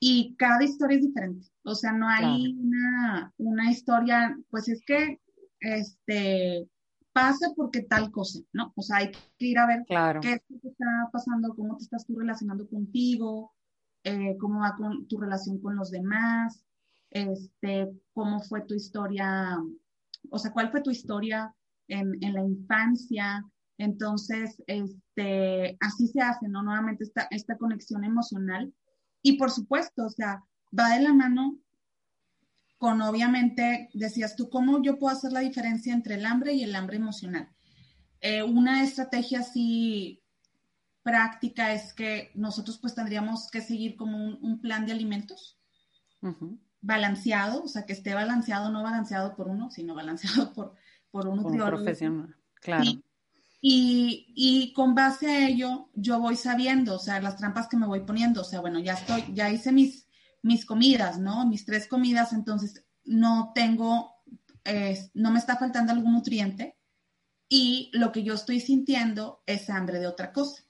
Y 0.00 0.36
cada 0.36 0.62
historia 0.62 0.98
es 0.98 1.04
diferente. 1.04 1.46
O 1.64 1.74
sea, 1.74 1.92
no 1.92 2.08
hay 2.08 2.54
una, 2.58 3.32
una 3.38 3.70
historia, 3.70 4.38
pues 4.50 4.68
es 4.68 4.82
que, 4.84 5.20
este, 5.60 6.68
pasa 7.12 7.48
porque 7.56 7.82
tal 7.82 8.12
cosa, 8.12 8.40
¿no? 8.52 8.72
O 8.76 8.82
sea, 8.82 8.98
hay 8.98 9.10
que 9.10 9.46
ir 9.46 9.58
a 9.58 9.66
ver 9.66 9.84
qué 10.20 10.34
es 10.34 10.42
lo 10.48 10.60
que 10.60 10.68
está 10.68 10.86
pasando, 11.12 11.54
cómo 11.54 11.76
te 11.76 11.84
estás 11.84 12.06
tú 12.06 12.16
relacionando 12.16 12.68
contigo, 12.68 13.52
eh, 14.04 14.36
cómo 14.38 14.60
va 14.60 14.76
con 14.76 15.08
tu 15.08 15.18
relación 15.18 15.60
con 15.60 15.74
los 15.74 15.90
demás, 15.90 16.64
este, 17.10 17.90
cómo 18.12 18.40
fue 18.40 18.60
tu 18.62 18.74
historia, 18.74 19.58
o 20.30 20.38
sea, 20.38 20.52
cuál 20.52 20.70
fue 20.70 20.80
tu 20.80 20.90
historia 20.90 21.52
en, 21.88 22.22
en 22.22 22.34
la 22.34 22.44
infancia, 22.44 23.44
entonces, 23.78 24.62
este, 24.66 25.76
así 25.80 26.08
se 26.08 26.20
hace, 26.20 26.48
¿no? 26.48 26.62
Nuevamente 26.62 27.04
esta, 27.04 27.28
esta 27.30 27.56
conexión 27.56 28.04
emocional. 28.04 28.74
Y 29.22 29.38
por 29.38 29.50
supuesto, 29.50 30.04
o 30.04 30.10
sea, 30.10 30.44
va 30.78 30.90
de 30.90 31.02
la 31.02 31.14
mano 31.14 31.58
con 32.76 33.00
obviamente, 33.02 33.88
decías 33.92 34.36
tú, 34.36 34.48
¿cómo 34.48 34.82
yo 34.82 34.98
puedo 34.98 35.14
hacer 35.14 35.32
la 35.32 35.40
diferencia 35.40 35.92
entre 35.92 36.14
el 36.14 36.26
hambre 36.26 36.54
y 36.54 36.62
el 36.62 36.74
hambre 36.76 36.96
emocional? 36.96 37.48
Eh, 38.20 38.42
una 38.42 38.82
estrategia 38.82 39.40
así 39.40 40.22
práctica 41.02 41.72
es 41.72 41.92
que 41.92 42.30
nosotros 42.34 42.78
pues 42.78 42.94
tendríamos 42.94 43.50
que 43.50 43.62
seguir 43.62 43.96
como 43.96 44.16
un, 44.18 44.60
plan 44.60 44.86
de 44.86 44.92
alimentos 44.92 45.58
balanceado, 46.80 47.64
o 47.64 47.68
sea, 47.68 47.86
que 47.86 47.92
esté 47.92 48.14
balanceado, 48.14 48.70
no 48.70 48.82
balanceado 48.82 49.34
por 49.34 49.48
uno, 49.48 49.70
sino 49.70 49.94
balanceado 49.94 50.52
por, 50.52 50.74
por 51.10 51.26
un 51.26 51.42
profesional, 51.44 52.36
claro. 52.60 52.84
Y, 52.84 53.02
y, 53.60 54.72
con 54.74 54.94
base 54.94 55.26
a 55.28 55.48
ello, 55.48 55.90
yo 55.94 56.20
voy 56.20 56.36
sabiendo, 56.36 56.94
o 56.94 56.98
sea, 56.98 57.20
las 57.20 57.36
trampas 57.36 57.68
que 57.68 57.76
me 57.76 57.86
voy 57.86 58.00
poniendo, 58.00 58.42
o 58.42 58.44
sea, 58.44 58.60
bueno, 58.60 58.78
ya 58.78 58.94
estoy, 58.94 59.24
ya 59.34 59.50
hice 59.50 59.72
mis, 59.72 60.06
mis 60.42 60.64
comidas, 60.64 61.18
¿no? 61.18 61.44
Mis 61.46 61.64
tres 61.64 61.88
comidas, 61.88 62.32
entonces 62.32 62.84
no 63.04 63.52
tengo, 63.54 64.14
no 65.14 65.30
me 65.30 65.38
está 65.38 65.56
faltando 65.56 65.92
algún 65.92 66.12
nutriente 66.12 66.76
y 67.48 67.90
lo 67.94 68.12
que 68.12 68.22
yo 68.22 68.34
estoy 68.34 68.60
sintiendo 68.60 69.42
es 69.46 69.70
hambre 69.70 69.98
de 69.98 70.06
otra 70.06 70.32
cosa. 70.32 70.62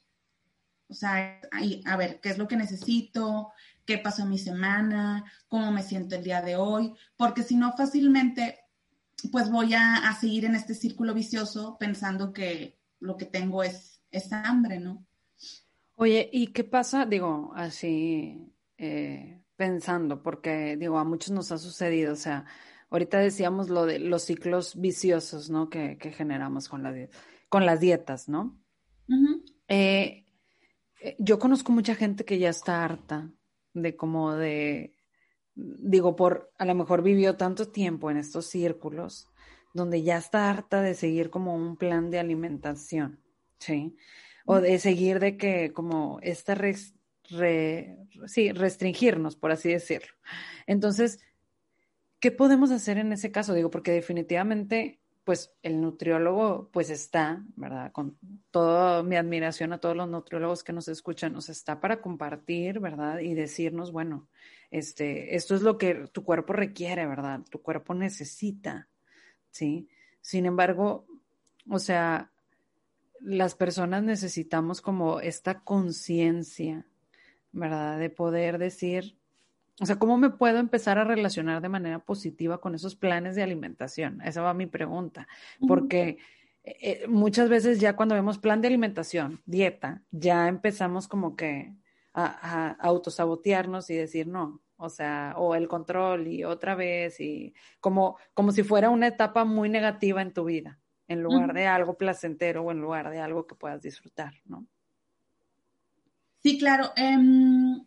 O 0.88 0.94
sea, 0.94 1.40
a 1.84 1.96
ver, 1.96 2.20
¿qué 2.20 2.30
es 2.30 2.38
lo 2.38 2.48
que 2.48 2.56
necesito? 2.56 3.50
¿Qué 3.84 3.98
pasó 3.98 4.22
en 4.22 4.30
mi 4.30 4.38
semana? 4.38 5.24
¿Cómo 5.48 5.70
me 5.72 5.82
siento 5.82 6.14
el 6.14 6.24
día 6.24 6.40
de 6.40 6.56
hoy? 6.56 6.94
Porque 7.16 7.42
si 7.42 7.56
no, 7.56 7.76
fácilmente, 7.76 8.60
pues 9.30 9.50
voy 9.50 9.74
a, 9.74 10.08
a 10.08 10.18
seguir 10.18 10.44
en 10.46 10.54
este 10.54 10.74
círculo 10.74 11.12
vicioso 11.12 11.76
pensando 11.78 12.32
que, 12.32 12.77
lo 13.00 13.16
que 13.16 13.26
tengo 13.26 13.62
es, 13.62 14.02
es 14.10 14.32
hambre, 14.32 14.80
¿no? 14.80 15.06
Oye, 15.94 16.28
¿y 16.32 16.48
qué 16.48 16.64
pasa? 16.64 17.06
Digo, 17.06 17.52
así 17.54 18.54
eh, 18.76 19.42
pensando, 19.56 20.22
porque 20.22 20.76
digo, 20.76 20.98
a 20.98 21.04
muchos 21.04 21.32
nos 21.32 21.50
ha 21.50 21.58
sucedido, 21.58 22.12
o 22.12 22.16
sea, 22.16 22.44
ahorita 22.90 23.18
decíamos 23.18 23.68
lo 23.68 23.86
de 23.86 23.98
los 23.98 24.22
ciclos 24.22 24.80
viciosos, 24.80 25.50
¿no? 25.50 25.68
Que, 25.68 25.98
generamos 26.16 26.68
con, 26.68 26.82
la, 26.82 26.94
con 27.48 27.66
las 27.66 27.80
dietas, 27.80 28.28
¿no? 28.28 28.60
Eh, 29.66 30.24
eh, 31.00 31.16
yo 31.18 31.38
conozco 31.38 31.72
mucha 31.72 31.94
gente 31.94 32.24
que 32.24 32.38
ya 32.38 32.50
está 32.50 32.84
harta 32.84 33.30
de 33.74 33.96
como 33.96 34.34
de, 34.34 34.94
digo, 35.54 36.14
por, 36.16 36.52
a 36.58 36.64
lo 36.64 36.74
mejor 36.74 37.02
vivió 37.02 37.36
tanto 37.36 37.68
tiempo 37.68 38.10
en 38.10 38.18
estos 38.18 38.46
círculos 38.46 39.28
donde 39.78 40.02
ya 40.02 40.18
está 40.18 40.50
harta 40.50 40.82
de 40.82 40.94
seguir 40.94 41.30
como 41.30 41.54
un 41.54 41.76
plan 41.76 42.10
de 42.10 42.18
alimentación, 42.18 43.20
¿sí? 43.58 43.96
O 44.44 44.60
de 44.60 44.78
seguir 44.78 45.20
de 45.20 45.36
que 45.38 45.72
como 45.72 46.18
esta 46.22 46.54
sí, 48.26 48.52
restringirnos, 48.52 49.36
por 49.36 49.52
así 49.52 49.70
decirlo. 49.70 50.12
Entonces, 50.66 51.20
¿qué 52.20 52.30
podemos 52.30 52.70
hacer 52.70 52.98
en 52.98 53.12
ese 53.12 53.30
caso? 53.30 53.54
Digo, 53.54 53.70
porque 53.70 53.92
definitivamente, 53.92 55.00
pues 55.24 55.52
el 55.62 55.80
nutriólogo, 55.80 56.70
pues 56.72 56.90
está, 56.90 57.44
¿verdad? 57.56 57.92
Con 57.92 58.18
toda 58.50 59.02
mi 59.02 59.16
admiración 59.16 59.72
a 59.72 59.78
todos 59.78 59.96
los 59.96 60.08
nutriólogos 60.08 60.64
que 60.64 60.72
nos 60.72 60.88
escuchan, 60.88 61.32
nos 61.32 61.48
está 61.48 61.80
para 61.80 62.00
compartir, 62.00 62.80
¿verdad? 62.80 63.20
Y 63.20 63.34
decirnos, 63.34 63.92
bueno, 63.92 64.28
este, 64.70 65.36
esto 65.36 65.54
es 65.54 65.62
lo 65.62 65.78
que 65.78 66.06
tu 66.12 66.24
cuerpo 66.24 66.52
requiere, 66.52 67.06
¿verdad? 67.06 67.40
Tu 67.50 67.60
cuerpo 67.60 67.94
necesita, 67.94 68.88
¿sí? 69.50 69.88
Sin 70.20 70.46
embargo, 70.46 71.06
o 71.68 71.78
sea, 71.78 72.30
las 73.20 73.54
personas 73.54 74.02
necesitamos 74.02 74.80
como 74.80 75.20
esta 75.20 75.60
conciencia, 75.60 76.86
¿verdad? 77.52 77.98
De 77.98 78.10
poder 78.10 78.58
decir, 78.58 79.16
o 79.80 79.86
sea, 79.86 79.96
¿cómo 79.96 80.18
me 80.18 80.30
puedo 80.30 80.58
empezar 80.58 80.98
a 80.98 81.04
relacionar 81.04 81.62
de 81.62 81.68
manera 81.68 81.98
positiva 82.00 82.60
con 82.60 82.74
esos 82.74 82.96
planes 82.96 83.36
de 83.36 83.42
alimentación? 83.42 84.20
Esa 84.22 84.42
va 84.42 84.54
mi 84.54 84.66
pregunta, 84.66 85.28
porque 85.66 86.18
eh, 86.64 87.06
muchas 87.08 87.48
veces 87.48 87.80
ya 87.80 87.94
cuando 87.94 88.14
vemos 88.14 88.38
plan 88.38 88.60
de 88.60 88.68
alimentación, 88.68 89.40
dieta, 89.46 90.02
ya 90.10 90.48
empezamos 90.48 91.06
como 91.06 91.36
que 91.36 91.74
a, 92.12 92.26
a 92.26 92.70
autosabotearnos 92.80 93.88
y 93.90 93.94
decir, 93.94 94.26
no, 94.26 94.60
o 94.78 94.88
sea, 94.88 95.34
o 95.36 95.54
el 95.56 95.66
control 95.66 96.28
y 96.28 96.44
otra 96.44 96.74
vez 96.76 97.20
y 97.20 97.52
como, 97.80 98.16
como 98.32 98.52
si 98.52 98.62
fuera 98.62 98.90
una 98.90 99.08
etapa 99.08 99.44
muy 99.44 99.68
negativa 99.68 100.22
en 100.22 100.32
tu 100.32 100.44
vida, 100.44 100.78
en 101.08 101.20
lugar 101.22 101.52
de 101.52 101.66
algo 101.66 101.98
placentero 101.98 102.62
o 102.62 102.70
en 102.70 102.80
lugar 102.80 103.10
de 103.10 103.18
algo 103.18 103.46
que 103.46 103.56
puedas 103.56 103.82
disfrutar, 103.82 104.34
¿no? 104.44 104.66
Sí, 106.40 106.58
claro. 106.58 106.92
Em, 106.94 107.84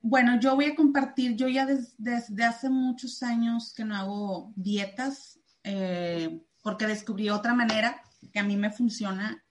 bueno, 0.00 0.40
yo 0.40 0.54
voy 0.54 0.64
a 0.64 0.74
compartir, 0.74 1.36
yo 1.36 1.46
ya 1.46 1.66
desde 1.66 2.44
hace 2.44 2.70
muchos 2.70 3.22
años 3.22 3.74
que 3.74 3.84
no 3.84 3.94
hago 3.94 4.52
dietas, 4.56 5.40
eh, 5.62 6.40
porque 6.62 6.86
descubrí 6.86 7.28
otra 7.28 7.52
manera 7.52 8.02
que 8.32 8.38
a 8.38 8.44
mí 8.44 8.56
me 8.56 8.70
funciona. 8.70 9.44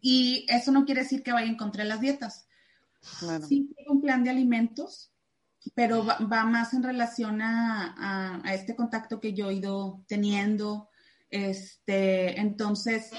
Y 0.00 0.46
eso 0.48 0.72
no 0.72 0.86
quiere 0.86 1.02
decir 1.02 1.22
que 1.22 1.32
vaya 1.32 1.46
en 1.46 1.58
contra 1.58 1.82
de 1.82 1.90
las 1.90 2.00
dietas. 2.00 2.48
Claro. 3.20 3.46
Sí, 3.46 3.70
tengo 3.76 3.92
un 3.92 4.00
plan 4.00 4.24
de 4.24 4.30
alimentos 4.30 5.12
pero 5.74 6.04
va, 6.04 6.44
más 6.44 6.74
en 6.74 6.82
relación 6.82 7.40
a, 7.42 8.42
este 8.52 8.76
contacto 8.76 9.20
que 9.20 9.32
yo 9.32 9.50
he 9.50 9.54
ido 9.54 10.04
teniendo. 10.06 10.88
Este, 11.30 12.40
entonces, 12.40 13.10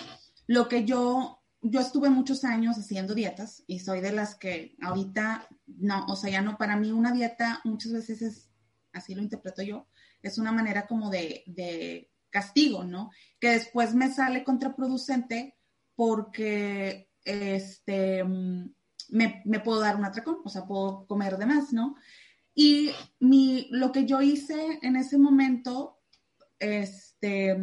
lo 0.47 0.67
que 0.67 0.85
yo, 0.85 1.41
yo 1.61 1.79
estuve 1.79 2.09
muchos 2.09 2.43
años 2.43 2.77
haciendo 2.77 3.13
dietas 3.13 3.63
y 3.67 3.79
soy 3.79 4.01
de 4.01 4.11
las 4.11 4.35
que 4.35 4.75
ahorita, 4.81 5.47
no, 5.65 6.05
o 6.07 6.15
sea, 6.15 6.29
ya 6.29 6.41
no, 6.41 6.57
para 6.57 6.77
mí 6.77 6.91
una 6.91 7.11
dieta 7.11 7.61
muchas 7.63 7.91
veces 7.91 8.21
es, 8.21 8.49
así 8.93 9.13
lo 9.13 9.21
interpreto 9.21 9.61
yo, 9.61 9.87
es 10.21 10.37
una 10.37 10.51
manera 10.51 10.87
como 10.87 11.09
de, 11.09 11.43
de 11.47 12.11
castigo, 12.29 12.83
¿no? 12.83 13.11
Que 13.39 13.49
después 13.51 13.93
me 13.93 14.11
sale 14.11 14.43
contraproducente 14.43 15.57
porque, 15.95 17.09
este, 17.23 18.23
me, 18.23 19.41
me, 19.45 19.59
puedo 19.59 19.79
dar 19.79 19.95
un 19.95 20.05
atracón, 20.05 20.37
o 20.43 20.49
sea, 20.49 20.65
puedo 20.65 21.05
comer 21.07 21.37
de 21.37 21.45
más, 21.45 21.73
¿no? 21.73 21.95
Y 22.59 22.89
mi, 23.19 23.67
lo 23.69 23.91
que 23.91 24.07
yo 24.07 24.19
hice 24.19 24.79
en 24.81 24.95
ese 24.95 25.19
momento 25.19 25.99
este, 26.57 27.55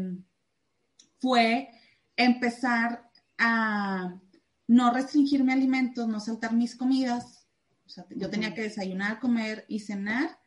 fue 1.18 1.68
empezar 2.16 3.10
a, 3.36 4.20
no 4.68 4.92
restringirme 4.92 5.52
alimentos, 5.52 6.06
no 6.06 6.20
saltar 6.20 6.52
mis 6.52 6.76
comidas. 6.76 7.48
O 7.84 7.88
sea, 7.88 8.06
yo 8.10 8.30
tenía 8.30 8.54
que 8.54 8.62
desayunar, 8.62 9.18
comer 9.18 9.64
y 9.66 9.80
cenar. 9.80 10.38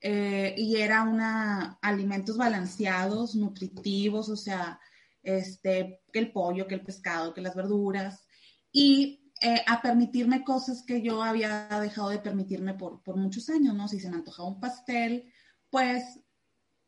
Eh, 0.00 0.54
y 0.56 0.76
era 0.76 1.02
una 1.02 1.78
alimentos 1.82 2.38
balanceados, 2.38 3.34
nutritivos, 3.34 4.30
o 4.30 4.36
sea, 4.36 4.80
este, 5.22 6.00
que 6.10 6.20
el 6.20 6.32
pollo, 6.32 6.66
que 6.66 6.76
el 6.76 6.86
pescado, 6.86 7.34
que 7.34 7.42
las 7.42 7.54
verduras. 7.54 8.24
Y 8.72 9.23
eh, 9.40 9.62
a 9.66 9.82
permitirme 9.82 10.44
cosas 10.44 10.82
que 10.82 11.02
yo 11.02 11.22
había 11.22 11.68
dejado 11.80 12.10
de 12.10 12.18
permitirme 12.18 12.74
por, 12.74 13.02
por 13.02 13.16
muchos 13.16 13.48
años, 13.50 13.74
¿no? 13.74 13.88
Si 13.88 14.00
se 14.00 14.08
me 14.08 14.16
antojaba 14.16 14.48
un 14.48 14.60
pastel, 14.60 15.32
pues 15.70 16.20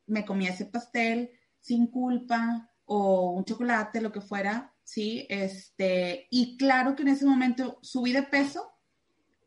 me 0.07 0.25
comía 0.25 0.51
ese 0.51 0.67
pastel 0.67 1.31
sin 1.61 1.89
culpa 1.89 2.71
o 2.85 3.33
un 3.33 3.45
chocolate, 3.45 4.01
lo 4.01 4.13
que 4.13 4.21
fuera, 4.21 4.73
¿sí? 4.85 5.27
Este, 5.29 6.29
y 6.31 6.57
claro 6.57 6.95
que 6.95 7.03
en 7.03 7.09
ese 7.09 7.27
momento 7.27 7.79
subí 7.83 8.13
de 8.13 8.23
peso, 8.23 8.73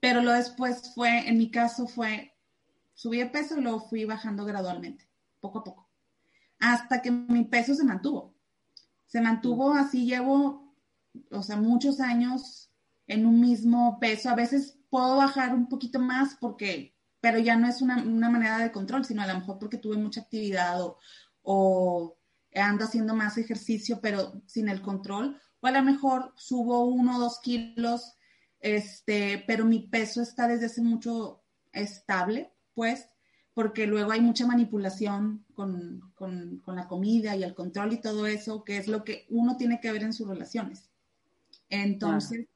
pero 0.02 0.22
lo 0.22 0.34
después 0.34 0.94
fue, 0.94 1.28
en 1.28 1.38
mi 1.38 1.50
caso 1.50 1.88
fue, 1.88 2.36
subí 2.94 3.20
de 3.20 3.28
peso 3.28 3.58
y 3.58 3.62
luego 3.62 3.80
fui 3.80 4.04
bajando 4.04 4.44
gradualmente, 4.44 5.10
poco 5.40 5.60
a 5.60 5.64
poco, 5.64 5.90
hasta 6.60 7.02
que 7.02 7.12
mi 7.12 7.46
peso 7.46 7.74
se 7.74 7.86
mantuvo. 7.86 8.36
Se 9.06 9.22
mantuvo 9.22 9.74
así, 9.74 10.06
llevo, 10.06 10.76
o 11.32 11.42
sea, 11.42 11.56
muchos 11.56 12.00
años 12.00 12.69
en 13.10 13.26
un 13.26 13.42
mismo 13.42 14.00
peso. 14.00 14.30
A 14.30 14.36
veces 14.36 14.78
puedo 14.90 15.18
bajar 15.18 15.54
un 15.54 15.68
poquito 15.68 16.00
más 16.00 16.38
porque, 16.40 16.96
pero 17.20 17.40
ya 17.40 17.58
no 17.58 17.68
es 17.68 17.82
una, 17.82 17.98
manera 18.30 18.60
de 18.60 18.72
control, 18.72 19.04
sino 19.04 19.22
a 19.22 19.28
lo 19.28 19.34
mejor 19.34 19.60
porque 19.60 19.78
tuve 19.78 19.98
mucha 19.98 20.22
actividad 20.22 20.82
o, 20.82 20.98
o 21.42 22.18
ando 22.54 22.86
haciendo 22.86 23.16
más 23.16 23.38
ejercicio, 23.38 24.00
pero 24.02 24.42
sin 24.46 24.70
el 24.70 24.82
control. 24.82 25.42
O 25.60 25.68
a 25.68 25.72
lo 25.72 25.84
mejor 25.84 26.34
subo 26.38 26.86
uno 26.86 27.18
o 27.18 27.20
dos 27.20 27.40
kilos, 27.40 28.16
este, 28.62 29.44
pero 29.48 29.66
mi 29.66 29.88
peso 29.88 30.22
está 30.22 30.48
desde 30.48 30.68
hace 30.68 30.82
mucho 30.82 31.42
estable, 31.74 32.54
pues, 32.76 33.10
porque 33.56 33.88
luego 33.88 34.12
hay 34.12 34.22
mucha 34.22 34.46
manipulación 34.46 35.46
con, 35.56 36.12
con, 36.14 36.60
con 36.60 36.76
la 36.76 36.88
comida 36.88 37.36
y 37.36 37.44
el 37.44 37.56
control 37.56 37.94
y 37.94 38.02
todo 38.02 38.28
eso, 38.28 38.64
que 38.64 38.78
es 38.78 38.88
lo 38.88 39.04
que 39.04 39.26
uno 39.30 39.58
tiene 39.58 39.80
que 39.82 39.92
ver 39.92 40.04
en 40.04 40.14
sus 40.14 40.28
relaciones. 40.28 40.90
Entonces, 41.70 42.48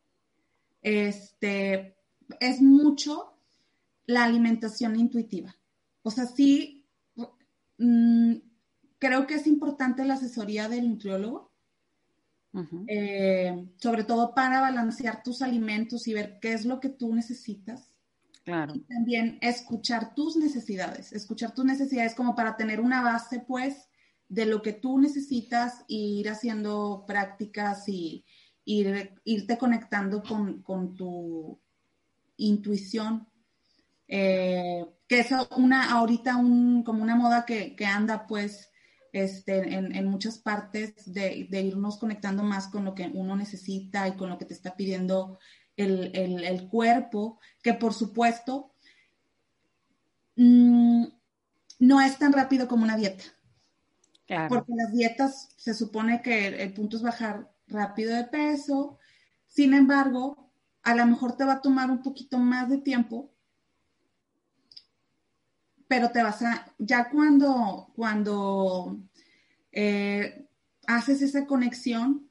este, 0.83 1.95
es 2.39 2.61
mucho 2.61 3.33
la 4.05 4.25
alimentación 4.25 4.99
intuitiva. 4.99 5.55
O 6.03 6.11
sea, 6.11 6.25
sí, 6.25 6.85
mm, 7.77 8.33
creo 8.99 9.25
que 9.25 9.35
es 9.35 9.47
importante 9.47 10.05
la 10.05 10.15
asesoría 10.15 10.69
del 10.69 10.89
nutriólogo, 10.89 11.51
eh, 12.87 13.67
sobre 13.77 14.03
todo 14.03 14.35
para 14.35 14.61
balancear 14.61 15.23
tus 15.23 15.41
alimentos 15.41 16.07
y 16.07 16.13
ver 16.13 16.37
qué 16.39 16.53
es 16.53 16.65
lo 16.65 16.79
que 16.79 16.89
tú 16.89 17.13
necesitas. 17.15 17.89
Claro. 18.43 18.75
Y 18.75 18.81
también 18.81 19.39
escuchar 19.41 20.13
tus 20.13 20.35
necesidades, 20.35 21.13
escuchar 21.13 21.55
tus 21.55 21.65
necesidades 21.65 22.13
como 22.13 22.35
para 22.35 22.55
tener 22.57 22.79
una 22.79 23.01
base, 23.01 23.39
pues, 23.39 23.89
de 24.27 24.45
lo 24.45 24.61
que 24.61 24.73
tú 24.73 24.99
necesitas 24.99 25.81
e 25.89 25.95
ir 25.95 26.29
haciendo 26.29 27.05
prácticas 27.07 27.87
y, 27.87 28.25
ir, 28.65 29.13
irte 29.23 29.58
conectando 29.58 30.23
con, 30.23 30.95
tu 30.95 31.60
intuición. 32.38 33.28
Eh, 34.08 34.86
que 35.08 35.19
es 35.19 35.30
una, 35.58 35.91
ahorita 35.91 36.38
un, 36.38 36.84
como 36.84 37.04
una 37.04 37.15
moda 37.15 37.45
que, 37.45 37.76
anda 37.86 38.28
pues 38.28 38.71
este, 39.12 39.76
en, 39.76 40.08
muchas 40.08 40.38
partes 40.38 41.12
de, 41.12 41.47
irnos 41.52 41.97
conectando 41.97 42.43
más 42.43 42.67
con 42.67 42.86
lo 42.86 42.95
que 42.95 43.10
uno 43.13 43.36
necesita 43.36 44.08
y 44.08 44.13
con 44.13 44.30
lo 44.30 44.38
que 44.38 44.45
te 44.45 44.54
está 44.54 44.76
pidiendo 44.76 45.39
el, 45.76 46.67
cuerpo, 46.69 47.39
que 47.62 47.73
por 47.73 47.93
supuesto 47.93 48.73
mm, 50.36 51.06
no 51.80 52.02
es 52.02 52.17
tan 52.17 52.34
rápido 52.34 52.67
como 52.67 52.84
una 52.84 52.97
dieta. 52.97 53.23
Porque 54.49 54.73
las 54.76 54.91
dietas 54.91 55.49
se 55.58 55.76
supone 55.76 56.21
que 56.21 56.47
el 56.47 56.73
punto 56.73 56.97
es 56.97 57.04
bajar 57.04 57.52
rápido 57.73 58.15
de 58.15 58.23
peso. 58.25 58.97
Sin 59.47 59.73
embargo, 59.73 60.51
a 60.83 60.95
lo 60.95 61.05
mejor 61.05 61.36
te 61.36 61.45
va 61.45 61.53
a 61.53 61.62
tomar 61.62 61.91
un 61.91 62.01
poquito 62.01 62.38
más 62.38 62.69
de 62.69 62.77
tiempo, 62.77 63.31
pero 65.88 66.12
te 66.12 66.23
vas 66.23 66.41
a, 66.41 66.65
ya 66.77 67.09
cuando, 67.09 67.91
cuando 67.95 68.99
eh, 69.71 70.47
haces 70.88 71.21
esa 71.21 71.45
conexión, 71.45 72.29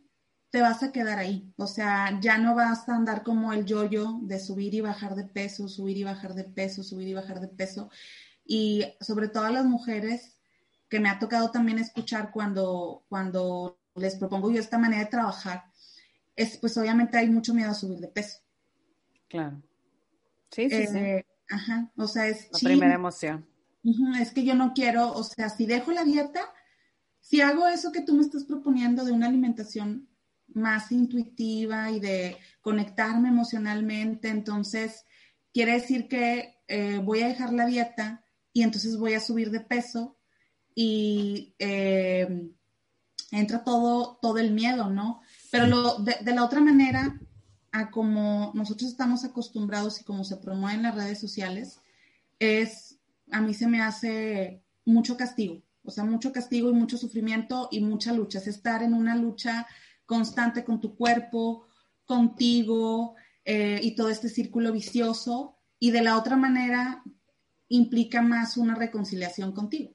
te 0.50 0.60
vas 0.60 0.82
a 0.82 0.92
quedar 0.92 1.18
ahí. 1.18 1.50
O 1.56 1.66
sea, 1.66 2.20
ya 2.20 2.38
no 2.38 2.54
vas 2.54 2.88
a 2.88 2.94
andar 2.94 3.22
como 3.22 3.52
el 3.52 3.64
yoyo 3.64 4.18
de 4.22 4.38
subir 4.38 4.74
y 4.74 4.80
bajar 4.80 5.14
de 5.14 5.24
peso, 5.24 5.68
subir 5.68 5.96
y 5.96 6.04
bajar 6.04 6.34
de 6.34 6.44
peso, 6.44 6.82
subir 6.82 7.08
y 7.08 7.14
bajar 7.14 7.40
de 7.40 7.48
peso. 7.48 7.90
Y 8.44 8.84
sobre 9.00 9.28
todo 9.28 9.44
a 9.44 9.50
las 9.50 9.64
mujeres 9.64 10.36
que 10.88 11.00
me 11.00 11.08
ha 11.08 11.18
tocado 11.18 11.50
también 11.50 11.78
escuchar 11.78 12.30
cuando, 12.32 13.04
cuando 13.08 13.78
les 13.94 14.16
propongo 14.16 14.50
yo 14.50 14.60
esta 14.60 14.78
manera 14.78 15.04
de 15.04 15.10
trabajar, 15.10 15.64
es 16.34 16.56
pues 16.56 16.76
obviamente 16.76 17.18
hay 17.18 17.28
mucho 17.28 17.54
miedo 17.54 17.70
a 17.70 17.74
subir 17.74 17.98
de 17.98 18.08
peso. 18.08 18.38
Claro. 19.28 19.62
Sí, 20.50 20.68
sí, 20.68 20.86
sí. 20.86 20.98
Eh, 20.98 21.26
ajá, 21.48 21.90
o 21.96 22.06
sea, 22.06 22.28
es... 22.28 22.48
La 22.52 22.58
primera 22.68 22.94
emoción. 22.94 23.46
es 24.20 24.32
que 24.32 24.44
yo 24.44 24.54
no 24.54 24.72
quiero, 24.74 25.12
o 25.12 25.24
sea, 25.24 25.48
si 25.48 25.66
dejo 25.66 25.92
la 25.92 26.04
dieta, 26.04 26.52
si 27.20 27.40
hago 27.40 27.68
eso 27.68 27.92
que 27.92 28.02
tú 28.02 28.14
me 28.14 28.22
estás 28.22 28.44
proponiendo 28.44 29.04
de 29.04 29.12
una 29.12 29.28
alimentación 29.28 30.08
más 30.48 30.92
intuitiva 30.92 31.90
y 31.90 32.00
de 32.00 32.36
conectarme 32.60 33.28
emocionalmente, 33.28 34.28
entonces 34.28 35.04
quiere 35.52 35.72
decir 35.72 36.08
que 36.08 36.56
eh, 36.68 37.00
voy 37.02 37.22
a 37.22 37.28
dejar 37.28 37.52
la 37.52 37.66
dieta 37.66 38.24
y 38.52 38.62
entonces 38.62 38.98
voy 38.98 39.14
a 39.14 39.20
subir 39.20 39.50
de 39.50 39.60
peso 39.60 40.18
y 40.74 41.54
eh, 41.58 42.50
entra 43.32 43.64
todo, 43.64 44.18
todo 44.22 44.38
el 44.38 44.52
miedo, 44.52 44.90
¿no? 44.90 45.22
Pero 45.50 45.66
lo, 45.66 45.98
de, 45.98 46.16
la 46.32 46.44
otra 46.44 46.60
manera, 46.60 47.18
a 47.72 47.90
como 47.90 48.52
nosotros 48.54 48.90
estamos 48.90 49.24
acostumbrados 49.24 50.00
y 50.00 50.04
como 50.04 50.22
se 50.22 50.36
promueve 50.36 50.76
en 50.76 50.82
las 50.84 50.94
redes 50.94 51.18
sociales, 51.18 51.80
es, 52.38 52.98
a 53.30 53.40
mí 53.40 53.54
se 53.54 53.66
me 53.66 53.80
hace 53.80 54.62
mucho 54.84 55.16
castigo, 55.16 55.62
o 55.82 55.90
sea, 55.90 56.04
mucho 56.04 56.32
castigo 56.32 56.70
y 56.70 56.74
mucho 56.74 56.98
sufrimiento 56.98 57.68
y 57.72 57.80
mucha 57.80 58.12
lucha, 58.12 58.38
es 58.38 58.46
estar 58.46 58.82
en 58.82 58.94
una 58.94 59.16
lucha 59.16 59.66
constante 60.06 60.62
con 60.62 60.80
tu 60.80 60.94
cuerpo, 60.94 61.66
contigo 62.04 63.14
eh, 63.44 63.80
y 63.82 63.94
todo 63.94 64.10
este 64.10 64.28
círculo 64.28 64.72
vicioso, 64.72 65.56
y 65.78 65.90
de 65.90 66.02
la 66.02 66.18
otra 66.18 66.36
manera 66.36 67.02
implica 67.68 68.20
más 68.20 68.58
una 68.58 68.74
reconciliación 68.74 69.52
contigo. 69.52 69.94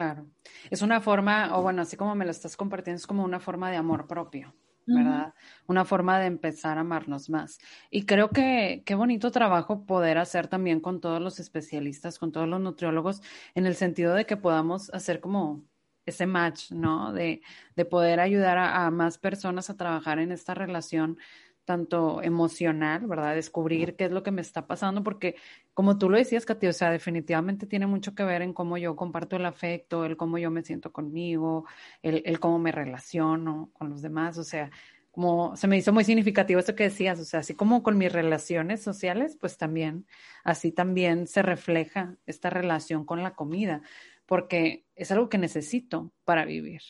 Claro. 0.00 0.30
Es 0.70 0.80
una 0.82 1.00
forma, 1.00 1.56
o 1.58 1.62
bueno, 1.62 1.82
así 1.82 1.96
como 1.96 2.14
me 2.14 2.24
lo 2.24 2.30
estás 2.30 2.56
compartiendo, 2.56 2.96
es 2.96 3.06
como 3.06 3.24
una 3.24 3.38
forma 3.40 3.70
de 3.70 3.76
amor 3.76 4.06
propio, 4.06 4.54
¿verdad? 4.92 5.34
Una 5.66 5.84
forma 5.84 6.18
de 6.18 6.26
empezar 6.26 6.78
a 6.78 6.80
amarnos 6.80 7.28
más. 7.28 7.58
Y 7.90 8.06
creo 8.06 8.30
que 8.30 8.82
qué 8.86 8.94
bonito 8.94 9.30
trabajo 9.30 9.84
poder 9.84 10.16
hacer 10.18 10.48
también 10.48 10.80
con 10.80 11.00
todos 11.00 11.20
los 11.20 11.38
especialistas, 11.38 12.18
con 12.18 12.32
todos 12.32 12.48
los 12.48 12.60
nutriólogos, 12.60 13.20
en 13.54 13.66
el 13.66 13.74
sentido 13.76 14.14
de 14.14 14.24
que 14.24 14.36
podamos 14.38 14.88
hacer 14.94 15.20
como 15.20 15.64
ese 16.06 16.26
match, 16.26 16.70
¿no? 16.72 17.12
De, 17.12 17.42
de 17.76 17.84
poder 17.84 18.20
ayudar 18.20 18.56
a 18.58 18.90
más 18.90 19.18
personas 19.18 19.68
a 19.68 19.76
trabajar 19.76 20.18
en 20.18 20.32
esta 20.32 20.54
relación 20.54 21.18
tanto 21.64 22.22
emocional, 22.22 23.06
¿verdad? 23.06 23.34
Descubrir 23.34 23.96
qué 23.96 24.06
es 24.06 24.10
lo 24.10 24.22
que 24.22 24.30
me 24.30 24.40
está 24.40 24.66
pasando, 24.66 25.02
porque 25.02 25.36
como 25.74 25.98
tú 25.98 26.10
lo 26.10 26.18
decías, 26.18 26.46
Katy, 26.46 26.66
o 26.66 26.72
sea, 26.72 26.90
definitivamente 26.90 27.66
tiene 27.66 27.86
mucho 27.86 28.14
que 28.14 28.24
ver 28.24 28.42
en 28.42 28.52
cómo 28.52 28.76
yo 28.78 28.96
comparto 28.96 29.36
el 29.36 29.46
afecto, 29.46 30.04
el 30.04 30.16
cómo 30.16 30.38
yo 30.38 30.50
me 30.50 30.62
siento 30.62 30.92
conmigo, 30.92 31.66
el, 32.02 32.22
el 32.24 32.40
cómo 32.40 32.58
me 32.58 32.72
relaciono 32.72 33.70
con 33.72 33.90
los 33.90 34.02
demás, 34.02 34.38
o 34.38 34.44
sea, 34.44 34.70
como 35.10 35.56
se 35.56 35.66
me 35.66 35.76
hizo 35.76 35.92
muy 35.92 36.04
significativo 36.04 36.60
eso 36.60 36.74
que 36.74 36.84
decías, 36.84 37.18
o 37.20 37.24
sea, 37.24 37.40
así 37.40 37.54
como 37.54 37.82
con 37.82 37.98
mis 37.98 38.12
relaciones 38.12 38.82
sociales, 38.82 39.36
pues 39.40 39.56
también, 39.56 40.06
así 40.44 40.72
también 40.72 41.26
se 41.26 41.42
refleja 41.42 42.16
esta 42.26 42.50
relación 42.50 43.04
con 43.04 43.22
la 43.22 43.34
comida, 43.34 43.82
porque 44.26 44.86
es 44.94 45.10
algo 45.10 45.28
que 45.28 45.38
necesito 45.38 46.12
para 46.24 46.44
vivir. 46.44 46.82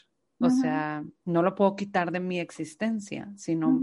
O 0.43 0.49
sea, 0.49 1.05
no 1.27 1.43
lo 1.43 1.55
puedo 1.55 1.77
quitar 1.77 2.13
de 2.13 2.21
mi 2.21 2.41
existencia, 2.41 3.31
sino 3.37 3.83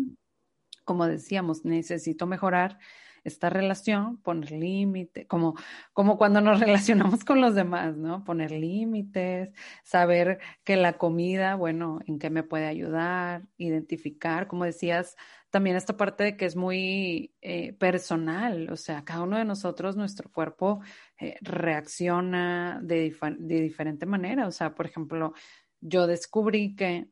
como 0.88 1.06
decíamos, 1.06 1.66
necesito 1.66 2.26
mejorar 2.28 2.80
esta 3.26 3.50
relación, 3.50 4.18
poner 4.22 4.52
límites, 4.52 5.28
como, 5.28 5.56
como 5.92 6.18
cuando 6.18 6.40
nos 6.40 6.60
relacionamos 6.62 7.26
con 7.26 7.42
los 7.42 7.56
demás, 7.56 7.98
¿no? 7.98 8.24
Poner 8.24 8.52
límites, 8.52 9.50
saber 9.84 10.40
que 10.64 10.78
la 10.78 10.94
comida, 10.94 11.56
bueno, 11.56 12.00
en 12.08 12.20
qué 12.20 12.30
me 12.30 12.44
puede 12.44 12.68
ayudar, 12.68 13.44
identificar, 13.58 14.48
como 14.48 14.64
decías, 14.64 15.18
también 15.50 15.76
esta 15.76 15.98
parte 15.98 16.24
de 16.24 16.38
que 16.38 16.46
es 16.46 16.56
muy 16.56 17.36
eh, 17.42 17.74
personal, 17.74 18.70
o 18.72 18.78
sea, 18.78 19.04
cada 19.04 19.24
uno 19.24 19.38
de 19.38 19.46
nosotros, 19.46 19.98
nuestro 19.98 20.32
cuerpo 20.32 20.80
eh, 21.20 21.36
reacciona 21.42 22.80
de, 22.82 23.14
de, 23.40 23.62
diferente 23.62 24.06
manera, 24.06 24.48
o 24.48 24.52
sea, 24.52 24.74
por 24.74 24.86
ejemplo, 24.86 25.34
yo 25.82 26.08
descubrí 26.08 26.76
que... 26.78 27.10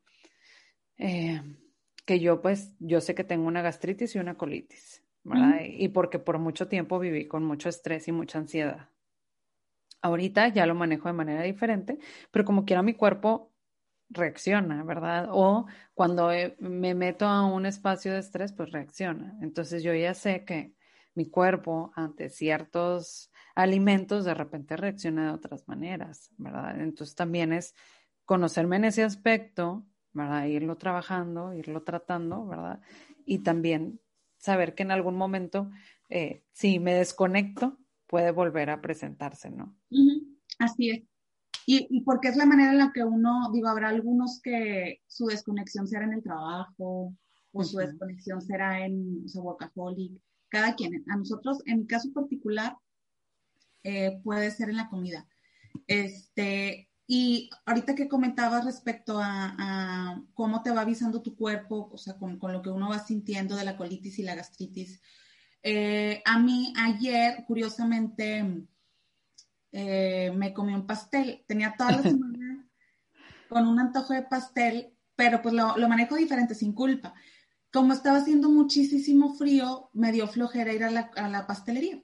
Eh, 0.98 1.42
que 2.06 2.20
yo 2.20 2.42
pues, 2.42 2.74
yo 2.80 3.02
sé 3.02 3.16
que 3.16 3.24
tengo 3.24 3.48
una 3.48 3.62
gastritis 3.62 4.16
y 4.16 4.20
una 4.20 4.36
colitis, 4.36 5.04
¿verdad? 5.24 5.62
Y 5.66 5.90
porque 5.90 6.20
por 6.20 6.38
mucho 6.40 6.68
tiempo 6.68 7.00
viví 7.00 7.28
con 7.28 7.44
mucho 7.44 7.68
estrés 7.68 8.08
y 8.08 8.12
mucha 8.12 8.40
ansiedad. 8.40 8.90
Ahorita 10.02 10.50
ya 10.50 10.68
lo 10.68 10.76
manejo 10.76 11.10
de 11.10 11.14
manera 11.14 11.42
diferente, 11.42 11.98
pero 12.32 12.46
como 12.46 12.64
quiera 12.64 12.84
mi 12.84 12.94
cuerpo 12.94 13.52
reacciona, 14.10 14.84
¿verdad? 14.84 15.30
O 15.32 15.66
cuando 15.96 16.32
eh, 16.32 16.56
me 16.60 16.94
meto 16.94 17.26
a 17.26 17.46
un 17.46 17.66
espacio 17.66 18.14
de 18.14 18.20
estrés, 18.20 18.54
pues 18.54 18.72
reacciona. 18.72 19.36
Entonces 19.42 19.82
yo 19.82 19.94
ya 19.94 20.14
sé 20.14 20.46
que 20.46 20.76
mi 21.16 21.26
cuerpo 21.30 21.92
ante 21.96 22.30
ciertos 22.30 23.32
alimentos 23.56 24.26
de 24.26 24.34
repente 24.34 24.78
reacciona 24.78 25.28
de 25.28 25.34
otras 25.34 25.68
maneras, 25.68 26.30
¿verdad? 26.38 26.80
Entonces 26.80 27.16
también 27.16 27.54
es 27.54 27.74
conocerme 28.26 28.76
en 28.76 28.86
ese 28.86 29.04
aspecto, 29.04 29.86
¿verdad? 30.16 30.46
Irlo 30.46 30.78
trabajando, 30.78 31.54
irlo 31.54 31.84
tratando, 31.84 32.48
¿verdad? 32.48 32.82
Y 33.26 33.40
también 33.40 34.00
saber 34.38 34.74
que 34.74 34.84
en 34.84 34.92
algún 34.92 35.16
momento, 35.16 35.70
eh, 36.10 36.44
si 36.54 36.80
me 36.80 36.96
desconecto, 36.96 37.78
puede 38.08 38.32
volver 38.32 38.70
a 38.70 38.82
presentarse, 38.82 39.52
¿no? 39.52 39.78
Así 40.58 40.90
es. 40.90 41.04
Y, 41.68 42.02
porque 42.02 42.30
es 42.30 42.38
la 42.38 42.46
manera 42.46 42.72
en 42.72 42.78
la 42.78 42.92
que 42.94 43.04
uno, 43.04 43.52
digo, 43.52 43.68
habrá 43.68 43.90
algunos 43.90 44.40
que 44.42 45.02
su 45.08 45.26
desconexión 45.26 45.88
será 45.88 46.06
en 46.06 46.14
el 46.14 46.24
trabajo 46.24 47.14
o 47.52 47.64
su 47.64 47.78
desconexión 47.78 48.42
será 48.42 48.86
en, 48.86 49.24
o 49.26 49.28
sea, 49.28 49.42
workaholic, 49.42 50.22
cada 50.50 50.76
quien. 50.76 51.04
A 51.10 51.18
nosotros, 51.18 51.62
en 51.66 51.80
mi 51.80 51.88
caso 51.88 52.14
particular, 52.14 52.78
eh, 53.84 54.20
puede 54.24 54.52
ser 54.52 54.70
en 54.70 54.78
la 54.78 54.90
comida. 54.90 55.28
Este, 55.88 56.88
y 57.08 57.50
ahorita 57.66 57.96
que 57.96 58.08
comentabas 58.08 58.66
respecto 58.66 59.20
a, 59.22 60.22
cómo 60.34 60.64
te 60.64 60.72
va 60.72 60.82
avisando 60.82 61.22
tu 61.22 61.36
cuerpo, 61.36 61.90
o 61.92 61.98
sea, 61.98 62.18
con, 62.18 62.40
con, 62.40 62.54
lo 62.54 62.62
que 62.62 62.70
uno 62.70 62.90
va 62.90 63.00
sintiendo 63.00 63.56
de 63.56 63.66
la 63.66 63.78
colitis 63.78 64.20
y 64.20 64.24
la 64.24 64.36
gastritis, 64.36 65.02
eh, 65.68 66.22
a 66.26 66.38
mí 66.38 66.74
ayer, 66.78 67.44
curiosamente, 67.48 68.68
eh, 69.72 70.32
me 70.36 70.54
comí 70.54 70.76
un 70.76 70.86
pastel. 70.86 71.44
Tenía 71.48 71.74
toda 71.76 71.94
la 71.94 72.02
semana 72.04 72.70
con 73.50 73.68
un 73.68 73.80
antojo 73.80 74.14
de 74.14 74.22
pastel, 74.22 74.94
pero 75.16 75.42
pues 75.42 75.56
lo, 75.56 75.76
manejo 75.90 76.18
diferente, 76.18 76.54
sin 76.54 76.74
culpa. 76.74 77.16
Como 77.74 77.94
estaba 77.94 78.20
haciendo 78.20 78.50
muchísimo 78.50 79.34
frío, 79.34 79.90
me 79.94 80.12
dio 80.12 80.28
flojera 80.28 80.72
ir 80.72 80.84
a 80.84 80.92
la, 80.92 81.48
pastelería. 81.48 82.00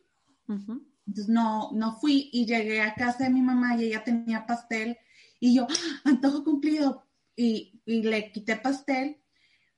No, 1.05 1.71
no 1.73 1.95
fui 1.99 2.29
y 2.31 2.45
llegué 2.45 2.81
a 2.81 2.93
casa 2.93 3.25
de 3.25 3.29
mi 3.29 3.41
mamá 3.41 3.75
y 3.75 3.85
ella 3.85 4.03
tenía 4.03 4.45
pastel 4.45 4.97
y 5.39 5.55
yo, 5.55 5.67
¡Ah, 5.69 6.09
antojo 6.09 6.43
cumplido, 6.43 7.03
y, 7.35 7.81
y 7.85 8.03
le 8.03 8.31
quité 8.31 8.55
pastel, 8.57 9.17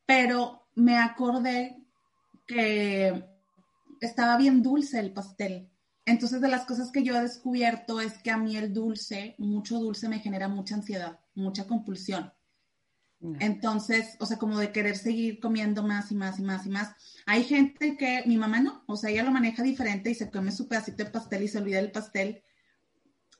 pero 0.05 0.67
me 0.75 0.97
acordé 0.97 1.77
que 2.45 3.23
estaba 4.01 4.37
bien 4.37 4.61
dulce 4.61 4.99
el 4.99 5.13
pastel. 5.13 5.69
Entonces, 6.05 6.41
de 6.41 6.49
las 6.49 6.65
cosas 6.65 6.91
que 6.91 7.03
yo 7.03 7.15
he 7.15 7.21
descubierto 7.21 8.01
es 8.01 8.17
que 8.17 8.31
a 8.31 8.37
mí 8.37 8.57
el 8.57 8.73
dulce, 8.73 9.35
mucho 9.37 9.79
dulce 9.79 10.09
me 10.09 10.19
genera 10.19 10.49
mucha 10.49 10.75
ansiedad, 10.75 11.19
mucha 11.33 11.65
compulsión. 11.65 12.33
Entonces, 13.39 14.17
o 14.19 14.25
sea, 14.25 14.37
como 14.37 14.59
de 14.59 14.73
querer 14.73 14.97
seguir 14.97 15.39
comiendo 15.39 15.81
más 15.81 16.11
y 16.11 16.15
más 16.15 16.39
y 16.39 16.41
más 16.41 16.65
y 16.65 16.69
más. 16.69 16.93
Hay 17.25 17.45
gente 17.45 17.95
que, 17.95 18.23
mi 18.25 18.37
mamá 18.37 18.59
no, 18.59 18.83
o 18.85 18.97
sea, 18.97 19.11
ella 19.11 19.23
lo 19.23 19.31
maneja 19.31 19.63
diferente 19.63 20.09
y 20.09 20.15
se 20.15 20.29
come 20.29 20.51
su 20.51 20.67
pedacito 20.67 21.05
de 21.05 21.09
pastel 21.09 21.43
y 21.43 21.47
se 21.47 21.57
olvida 21.57 21.77
del 21.77 21.91
pastel. 21.91 22.43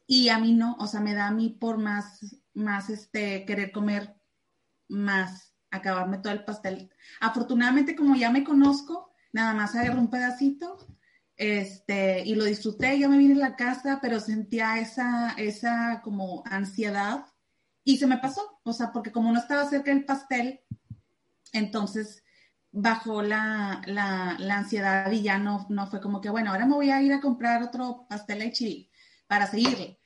Y 0.08 0.30
a 0.30 0.40
mí 0.40 0.54
no, 0.54 0.78
o 0.80 0.88
sea, 0.88 1.02
me 1.02 1.14
da 1.14 1.28
a 1.28 1.32
mí 1.32 1.50
por 1.50 1.78
más, 1.78 2.20
más, 2.54 2.90
este, 2.90 3.46
querer 3.46 3.74
comer 3.74 4.16
más, 4.88 5.54
acabarme 5.70 6.20
todo 6.20 6.32
el 6.32 6.46
pastel. 6.46 6.90
Afortunadamente, 7.20 7.96
como 7.96 8.16
ya 8.16 8.32
me 8.32 8.46
conozco, 8.46 9.14
nada 9.34 9.54
más 9.54 9.76
agarré 9.76 10.00
un 10.00 10.10
pedacito 10.10 10.78
este, 11.36 12.24
y 12.26 12.36
lo 12.36 12.46
disfruté, 12.46 13.00
yo 13.00 13.10
me 13.10 13.18
vine 13.18 13.34
a 13.34 13.50
la 13.50 13.56
casa, 13.56 14.00
pero 14.02 14.20
sentía 14.20 14.80
esa, 14.80 15.32
esa 15.38 16.02
como 16.04 16.44
ansiedad 16.46 17.26
y 17.84 17.98
se 17.98 18.08
me 18.08 18.18
pasó, 18.18 18.53
o 18.64 18.74
sea, 18.74 18.92
porque 18.92 19.12
como 19.12 19.32
no 19.32 19.40
estaba 19.40 19.70
cerca 19.70 19.92
del 19.92 20.06
pastel, 20.06 20.62
entonces 21.52 22.24
bajó 22.72 23.22
la, 23.22 23.82
la, 23.86 24.36
la, 24.40 24.58
ansiedad 24.58 25.12
y 25.12 25.22
ya 25.22 25.38
no, 25.38 25.68
no 25.70 25.88
fue 25.88 26.02
como 26.02 26.22
que, 26.22 26.30
bueno, 26.30 26.52
ahora 26.52 26.66
me 26.66 26.74
voy 26.74 26.90
a 26.90 27.02
ir 27.02 27.14
a 27.14 27.22
comprar 27.22 27.62
otro 27.62 28.08
pastel 28.10 28.40
de 28.40 28.52
chili 28.52 28.90
para 29.28 29.46
seguirle. 29.46 30.00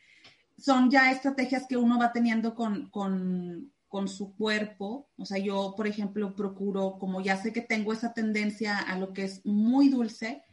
Son 0.58 0.92
ya 0.92 1.12
estrategias 1.12 1.66
que 1.68 1.78
uno 1.78 1.98
va 1.98 2.12
teniendo 2.12 2.56
con, 2.56 2.90
con, 2.90 3.72
con 3.88 4.08
su 4.10 4.36
cuerpo. 4.36 5.10
O 5.16 5.26
sea, 5.26 5.38
yo, 5.38 5.76
por 5.78 5.88
ejemplo, 5.88 6.36
procuro, 6.36 6.98
como 7.00 7.22
ya 7.22 7.38
sé 7.38 7.54
que 7.54 7.62
tengo 7.62 7.94
esa 7.94 8.14
tendencia 8.14 8.78
a 8.80 8.98
lo 8.98 9.14
que 9.14 9.24
es 9.24 9.46
muy 9.46 9.88
dulce, 9.88 10.44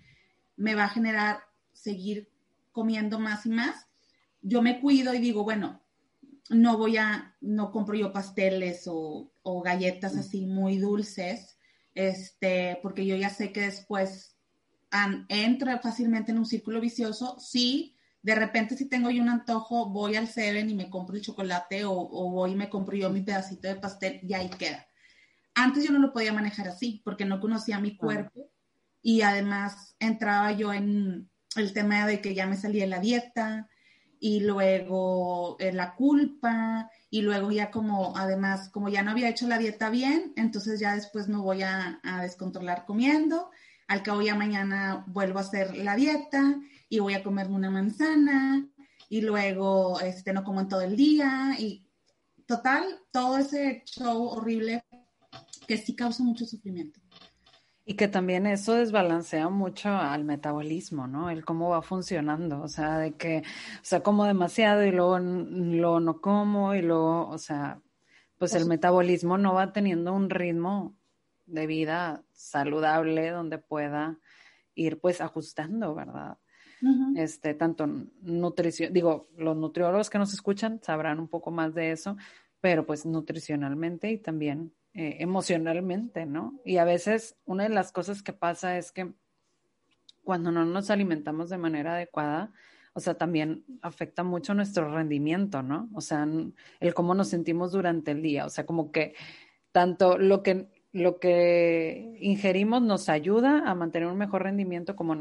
me 0.57 0.75
va 0.75 0.85
a 0.85 0.91
generar 0.91 1.41
seguir 1.73 2.31
comiendo 2.71 3.19
más 3.19 3.45
y 3.47 3.51
más. 3.51 3.89
Yo 4.41 4.63
me 4.63 4.81
cuido 4.81 5.15
y 5.15 5.19
digo, 5.19 5.43
bueno, 5.43 5.84
no 6.51 6.77
voy 6.79 6.97
a, 6.97 7.37
no 7.41 7.71
compro 7.73 7.95
yo 7.95 8.13
pasteles 8.13 8.85
o, 8.87 9.33
o 9.43 9.63
galletas 9.63 10.17
así 10.17 10.47
muy 10.47 10.79
dulces, 10.79 11.59
este, 11.95 12.79
porque 12.83 13.07
yo 13.07 13.17
ya 13.17 13.31
sé 13.31 13.53
que 13.53 13.63
después 13.63 14.35
entra 15.29 15.79
fácilmente 15.81 16.33
en 16.33 16.39
un 16.39 16.47
círculo 16.47 16.81
vicioso. 16.81 17.39
Sí, 17.39 17.97
de 18.23 18.35
repente 18.35 18.77
si 18.77 18.89
tengo 18.89 19.11
yo 19.11 19.23
un 19.23 19.29
antojo, 19.29 19.91
voy 19.91 20.17
al 20.17 20.29
Seven 20.29 20.71
y 20.71 20.75
me 20.75 20.91
compro 20.91 21.17
el 21.17 21.23
chocolate 21.23 21.85
o, 21.85 21.95
voy 22.31 22.53
y 22.53 22.57
me 22.57 22.69
compro 22.69 22.97
yo 22.97 23.11
mi 23.11 23.23
pedacito 23.23 23.69
de 23.69 23.77
pastel 23.77 24.21
y 24.23 24.35
ahí 24.35 24.49
queda. 24.51 24.87
Antes 25.55 25.85
yo 25.85 25.93
no 25.93 25.99
lo 25.99 26.13
podía 26.13 26.33
manejar 26.33 26.69
así 26.69 27.03
porque 27.05 27.25
no 27.25 27.41
conocía 27.41 27.79
mi 27.79 27.97
cuerpo 27.97 28.51
y 29.03 29.23
además 29.23 29.95
entraba 29.99 30.53
yo 30.53 30.73
en 30.73 31.31
el 31.57 31.73
tema 31.73 32.07
de 32.07 32.21
que 32.21 32.35
ya 32.35 32.47
me 32.47 32.57
salía 32.57 32.87
la 32.87 32.99
dieta 32.99 33.69
y 34.25 34.41
luego 34.41 35.59
eh, 35.61 35.71
la 35.71 35.95
culpa 35.95 36.91
y 37.11 37.21
luego 37.21 37.53
ya 37.53 37.71
como 37.71 38.17
además 38.17 38.71
como 38.71 38.89
ya 38.89 39.03
no 39.03 39.11
había 39.11 39.29
hecho 39.29 39.47
la 39.47 39.59
dieta 39.59 39.91
bien, 39.91 40.33
entonces 40.37 40.81
ya 40.81 40.95
después 40.95 41.29
me 41.29 41.37
voy 41.37 41.61
a, 41.61 42.01
a 42.03 42.23
descontrolar 42.23 42.87
comiendo, 42.87 43.51
al 43.87 44.03
cabo 44.03 44.23
ya 44.23 44.35
mañana 44.35 45.05
vuelvo 45.09 45.41
a 45.41 45.43
hacer 45.43 45.77
la 45.77 45.95
dieta 45.95 46.59
y 46.89 47.01
voy 47.01 47.13
a 47.13 47.23
comerme 47.23 47.55
una 47.55 47.71
manzana 47.71 48.67
y 49.11 49.21
luego 49.21 50.01
este, 50.01 50.33
no 50.33 50.43
como 50.43 50.61
en 50.63 50.69
todo 50.69 50.81
el 50.81 50.97
día 50.97 51.55
y 51.59 51.87
total, 52.47 53.03
todo 53.13 53.37
ese 53.37 53.83
show 53.85 54.25
horrible 54.25 54.87
que 55.69 55.77
sí 55.77 55.95
causa 55.95 56.23
mucho 56.23 56.47
sufrimiento. 56.47 56.99
Y 57.87 57.95
que 57.95 58.09
también 58.09 58.47
eso 58.47 58.75
desbalancea 58.75 59.51
mucho 59.51 59.91
al 59.91 60.25
metabolismo, 60.25 61.07
¿no? 61.07 61.29
El 61.29 61.45
cómo 61.45 61.69
va 61.69 61.83
funcionando, 61.83 62.63
o 62.63 62.69
sea, 62.69 62.99
de 62.99 63.15
que, 63.15 63.39
o 63.39 63.85
sea, 63.85 64.03
como 64.03 64.25
demasiado 64.25 64.85
y 64.85 64.91
luego, 64.91 65.21
no 65.21 66.21
como 66.21 66.75
y 66.75 66.81
luego, 66.81 67.29
o 67.29 67.37
sea, 67.37 67.83
pues 68.39 68.55
el 68.55 68.67
metabolismo 68.67 69.37
no 69.37 69.53
va 69.55 69.73
teniendo 69.73 70.15
un 70.15 70.31
ritmo 70.31 70.97
de 71.47 71.67
vida 71.67 72.25
saludable 72.33 73.31
donde 73.31 73.59
pueda 73.59 74.19
ir 74.75 74.99
pues 74.99 75.21
ajustando, 75.21 75.95
¿verdad? 75.95 76.39
este, 77.17 77.55
tanto 77.55 77.87
nutrición, 78.21 78.93
digo, 78.93 79.29
los 79.37 79.57
nutriólogos 79.57 80.11
que 80.11 80.19
nos 80.19 80.33
escuchan 80.33 80.81
sabrán 80.83 81.19
un 81.19 81.29
poco 81.29 81.51
más 81.51 81.75
de 81.75 81.93
eso, 81.93 82.17
pero 82.61 82.85
pues 82.87 83.07
nutricionalmente 83.07 84.11
y 84.11 84.19
también 84.19 84.75
eh, 84.95 85.17
emocionalmente, 85.21 86.27
¿no? 86.27 86.61
Y 86.65 86.79
a 86.79 86.85
veces 86.85 87.37
una 87.45 87.65
de 87.65 87.69
las 87.69 87.93
cosas 87.93 88.23
que 88.23 88.33
pasa 88.33 88.79
es 88.79 88.93
que 88.93 89.13
cuando 90.23 90.51
no 90.51 90.65
nos 90.65 90.91
alimentamos 90.91 91.51
de 91.51 91.59
manera 91.59 91.95
adecuada, 91.95 92.53
o 92.95 93.01
sea, 93.01 93.15
también 93.15 93.65
afecta 93.83 94.23
mucho 94.23 94.55
nuestro 94.55 94.95
rendimiento, 94.95 95.63
¿no? 95.63 95.91
O 95.95 96.01
sea, 96.01 96.27
el 96.81 96.95
cómo 96.95 97.15
nos 97.15 97.29
sentimos 97.29 97.73
durante 97.73 98.13
el 98.13 98.23
día, 98.23 98.47
o 98.47 98.51
sea, 98.51 98.65
como 98.67 98.93
que 98.93 99.15
tanto 99.73 100.17
lo 100.17 100.43
que 100.43 100.69
lo 100.95 101.19
que 101.19 102.17
ingerimos 102.21 102.81
nos 102.81 103.09
ayuda 103.09 103.69
a 103.69 103.75
mantener 103.75 104.09
un 104.09 104.17
mejor 104.17 104.45
rendimiento 104.45 104.95
como, 104.95 105.17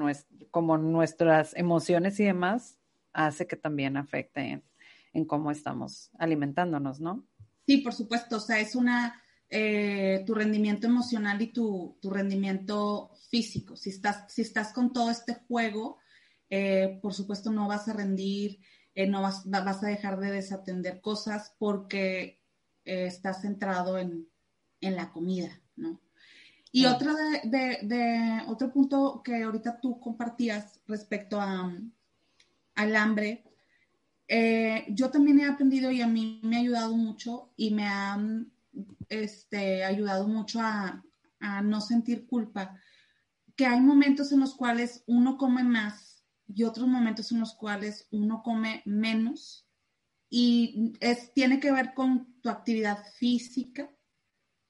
como 0.51 0.77
nuestras 0.77 1.55
emociones 1.55 2.19
y 2.19 2.25
demás 2.25 2.77
hace 3.11 3.47
que 3.47 3.55
también 3.55 3.97
afecte 3.97 4.61
en, 5.13 5.25
cómo 5.25 5.49
estamos 5.49 6.11
alimentándonos, 6.19 6.99
¿no? 6.99 7.25
Sí, 7.65 7.77
por 7.77 7.93
supuesto, 7.93 8.37
o 8.37 8.39
sea, 8.39 8.59
es 8.59 8.75
una, 8.75 9.19
eh, 9.55 10.23
tu 10.25 10.33
rendimiento 10.33 10.87
emocional 10.87 11.39
y 11.41 11.53
tu, 11.53 11.97
rendimiento 12.01 13.11
físico. 13.29 13.75
Si 13.75 13.91
estás, 13.91 14.25
si 14.33 14.41
estás 14.41 14.73
con 14.73 14.91
todo 14.91 15.11
este 15.11 15.35
juego, 15.47 15.99
eh, 16.49 16.97
por 17.01 17.13
supuesto 17.13 17.51
no 17.51 17.67
vas 17.67 17.87
a 17.87 17.93
rendir, 17.93 18.59
eh, 18.95 19.05
no 19.05 19.21
vas, 19.21 19.43
vas, 19.45 19.83
a 19.83 19.87
dejar 19.87 20.19
de 20.19 20.31
desatender 20.31 21.01
cosas 21.01 21.55
porque 21.59 22.41
estás 22.83 23.41
centrado 23.41 23.97
en, 23.99 24.27
en 24.81 24.95
la 24.95 25.11
comida. 25.11 25.61
¿no? 25.75 26.01
Y 26.71 26.85
otro, 26.85 27.13
de, 27.13 28.41
otro 28.47 28.73
punto 28.73 29.21
que 29.23 29.43
ahorita 29.43 29.79
tú 29.79 29.99
compartías 29.99 30.79
respecto 30.87 31.39
a, 31.39 31.71
al 32.73 32.95
hambre, 32.95 33.43
eh, 34.27 34.85
yo 34.89 35.11
también 35.11 35.39
he 35.39 35.45
aprendido 35.45 35.91
y 35.91 36.01
a 36.01 36.07
mí 36.07 36.41
me 36.43 36.57
ha 36.57 36.59
ayudado 36.61 36.97
mucho 36.97 37.53
y 37.55 37.69
me 37.69 37.85
han 37.85 38.51
este, 39.13 39.83
ayudado 39.83 40.27
mucho 40.27 40.59
a, 40.61 41.03
a 41.39 41.61
no 41.61 41.81
sentir 41.81 42.25
culpa, 42.25 42.79
que 43.55 43.65
hay 43.65 43.79
momentos 43.81 44.31
en 44.31 44.39
los 44.39 44.55
cuales 44.55 45.03
uno 45.07 45.37
come 45.37 45.63
más 45.63 46.23
y 46.47 46.63
otros 46.63 46.87
momentos 46.87 47.31
en 47.31 47.39
los 47.39 47.53
cuales 47.55 48.07
uno 48.11 48.41
come 48.43 48.81
menos. 48.85 49.67
Y 50.29 50.93
es, 50.99 51.33
tiene 51.33 51.59
que 51.59 51.71
ver 51.71 51.93
con 51.93 52.41
tu 52.41 52.49
actividad 52.49 53.03
física 53.17 53.89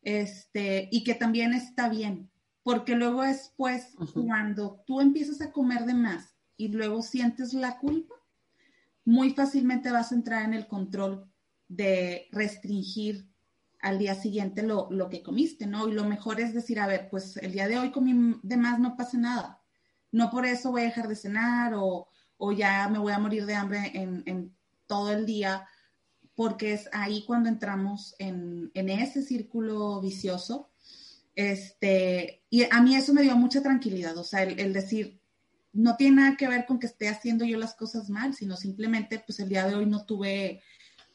este, 0.01 0.89
y 0.91 1.03
que 1.03 1.15
también 1.15 1.53
está 1.53 1.87
bien, 1.87 2.29
porque 2.61 2.95
luego 2.95 3.21
después, 3.21 3.95
cuando 4.13 4.83
tú 4.85 4.99
empiezas 4.99 5.41
a 5.41 5.51
comer 5.51 5.85
de 5.85 5.93
más 5.93 6.35
y 6.57 6.67
luego 6.67 7.01
sientes 7.01 7.53
la 7.53 7.77
culpa, 7.79 8.15
muy 9.05 9.31
fácilmente 9.31 9.91
vas 9.91 10.11
a 10.11 10.15
entrar 10.15 10.43
en 10.43 10.53
el 10.53 10.67
control 10.67 11.31
de 11.67 12.27
restringir 12.31 13.32
al 13.83 13.99
día 13.99 14.15
siguiente 14.15 14.63
lo, 14.63 14.87
lo, 14.91 15.09
que 15.09 15.21
comiste, 15.21 15.67
¿no? 15.67 15.89
Y 15.89 15.91
lo 15.91 16.05
mejor 16.05 16.39
es 16.39 16.53
decir, 16.53 16.79
a 16.79 16.87
ver, 16.87 17.09
pues 17.11 17.35
el 17.37 17.51
día 17.51 17.67
de 17.67 17.77
hoy 17.77 17.91
comí 17.91 18.39
de 18.41 18.55
más, 18.55 18.79
no 18.79 18.95
pasa 18.95 19.17
nada. 19.17 19.61
No 20.09 20.31
por 20.31 20.45
eso 20.45 20.71
voy 20.71 20.83
a 20.83 20.85
dejar 20.85 21.09
de 21.09 21.17
cenar 21.17 21.73
o, 21.75 22.07
o 22.37 22.51
ya 22.53 22.87
me 22.87 22.97
voy 22.97 23.11
a 23.11 23.19
morir 23.19 23.45
de 23.45 23.55
hambre 23.55 23.91
en, 23.93 24.23
en, 24.25 24.55
todo 24.87 25.11
el 25.11 25.25
día, 25.25 25.67
porque 26.35 26.73
es 26.73 26.89
ahí 26.93 27.23
cuando 27.25 27.49
entramos 27.49 28.15
en, 28.19 28.71
en 28.73 28.89
ese 28.89 29.21
círculo 29.21 29.99
vicioso. 29.99 30.69
Este, 31.35 32.43
y 32.49 32.63
a 32.63 32.81
mí 32.81 32.95
eso 32.95 33.13
me 33.13 33.23
dio 33.23 33.35
mucha 33.35 33.61
tranquilidad, 33.61 34.17
o 34.17 34.23
sea, 34.23 34.43
el, 34.43 34.59
el 34.59 34.71
decir, 34.71 35.19
no 35.73 35.95
tiene 35.97 36.17
nada 36.17 36.37
que 36.37 36.47
ver 36.47 36.65
con 36.65 36.79
que 36.79 36.87
esté 36.87 37.09
haciendo 37.09 37.43
yo 37.43 37.57
las 37.57 37.73
cosas 37.73 38.09
mal, 38.09 38.33
sino 38.33 38.55
simplemente, 38.55 39.19
pues 39.25 39.39
el 39.39 39.49
día 39.49 39.65
de 39.65 39.75
hoy 39.75 39.87
no 39.87 40.05
tuve, 40.05 40.61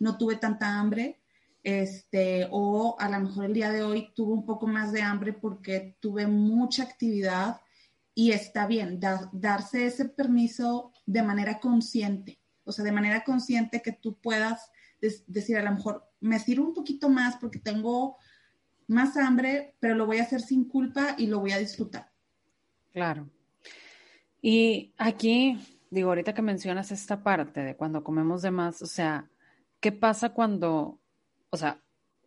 no 0.00 0.18
tuve 0.18 0.36
tanta 0.36 0.78
hambre, 0.78 1.20
este, 1.62 2.46
o 2.50 2.96
a 2.98 3.08
lo 3.08 3.20
mejor 3.20 3.46
el 3.46 3.54
día 3.54 3.70
de 3.70 3.82
hoy 3.82 4.12
tuve 4.14 4.32
un 4.32 4.46
poco 4.46 4.66
más 4.66 4.92
de 4.92 5.02
hambre 5.02 5.32
porque 5.32 5.96
tuve 6.00 6.26
mucha 6.26 6.82
actividad 6.82 7.60
y 8.14 8.32
está 8.32 8.66
bien, 8.66 8.98
darse 9.32 9.86
ese 9.86 10.06
permiso 10.06 10.92
de 11.06 11.22
manera 11.22 11.60
consciente, 11.60 12.40
o 12.64 12.72
sea, 12.72 12.84
de 12.84 12.92
manera 12.92 13.22
consciente 13.22 13.80
que 13.80 13.92
tú 13.92 14.18
puedas 14.20 14.70
decir 15.26 15.56
a 15.56 15.62
lo 15.62 15.72
mejor, 15.72 16.04
me 16.20 16.38
sirve 16.40 16.64
un 16.64 16.74
poquito 16.74 17.08
más 17.08 17.36
porque 17.36 17.60
tengo 17.60 18.16
más 18.88 19.16
hambre, 19.16 19.76
pero 19.78 19.94
lo 19.94 20.06
voy 20.06 20.18
a 20.18 20.22
hacer 20.22 20.40
sin 20.40 20.64
culpa 20.64 21.14
y 21.16 21.28
lo 21.28 21.40
voy 21.40 21.52
a 21.52 21.58
disfrutar. 21.58 22.10
Claro. 22.92 23.30
Y 24.40 24.94
aquí, 24.98 25.58
digo, 25.90 26.08
ahorita 26.08 26.34
que 26.34 26.42
mencionas 26.42 26.90
esta 26.90 27.22
parte 27.22 27.60
de 27.60 27.76
cuando 27.76 28.02
comemos 28.02 28.42
de 28.42 28.50
más, 28.50 28.82
o 28.82 28.86
sea, 28.86 29.30
¿qué 29.80 29.92
pasa 29.92 30.30
cuando, 30.30 31.00
o 31.50 31.56
sea, 31.56 31.82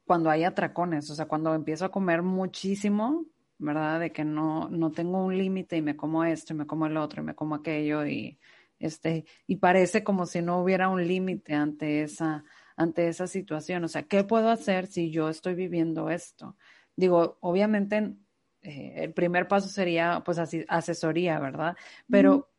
cuando 0.05 0.29
hay 0.29 0.43
atracones? 0.43 1.09
O 1.09 1.15
sea, 1.15 1.27
cuando 1.27 1.53
empiezo 1.53 1.85
a 1.85 1.91
comer 1.91 2.21
muchísimo, 2.21 3.25
¿verdad? 3.57 3.99
De 3.99 4.11
que 4.11 4.25
no, 4.25 4.69
no 4.69 4.91
tengo 4.91 5.23
un 5.23 5.37
límite 5.37 5.77
y 5.77 5.81
me 5.81 5.95
como 5.95 6.23
esto 6.23 6.53
y 6.53 6.57
me 6.57 6.67
como 6.67 6.87
el 6.87 6.97
otro 6.97 7.21
y 7.21 7.25
me 7.25 7.35
como 7.35 7.55
aquello 7.55 8.05
y 8.05 8.39
este, 8.81 9.25
y 9.45 9.57
parece 9.57 10.03
como 10.03 10.25
si 10.25 10.41
no 10.41 10.59
hubiera 10.61 10.89
un 10.89 11.07
límite 11.07 11.53
ante 11.53 12.01
esa, 12.01 12.43
ante 12.75 13.07
esa 13.07 13.27
situación. 13.27 13.83
O 13.83 13.87
sea, 13.87 14.03
¿qué 14.03 14.23
puedo 14.23 14.49
hacer 14.49 14.87
si 14.87 15.11
yo 15.11 15.29
estoy 15.29 15.53
viviendo 15.53 16.09
esto? 16.09 16.57
Digo, 16.95 17.37
obviamente 17.41 18.15
eh, 18.63 18.93
el 18.97 19.13
primer 19.13 19.47
paso 19.47 19.67
sería 19.69 20.23
pues 20.25 20.39
así, 20.39 20.65
asesoría, 20.67 21.39
¿verdad? 21.39 21.77
Pero, 22.09 22.49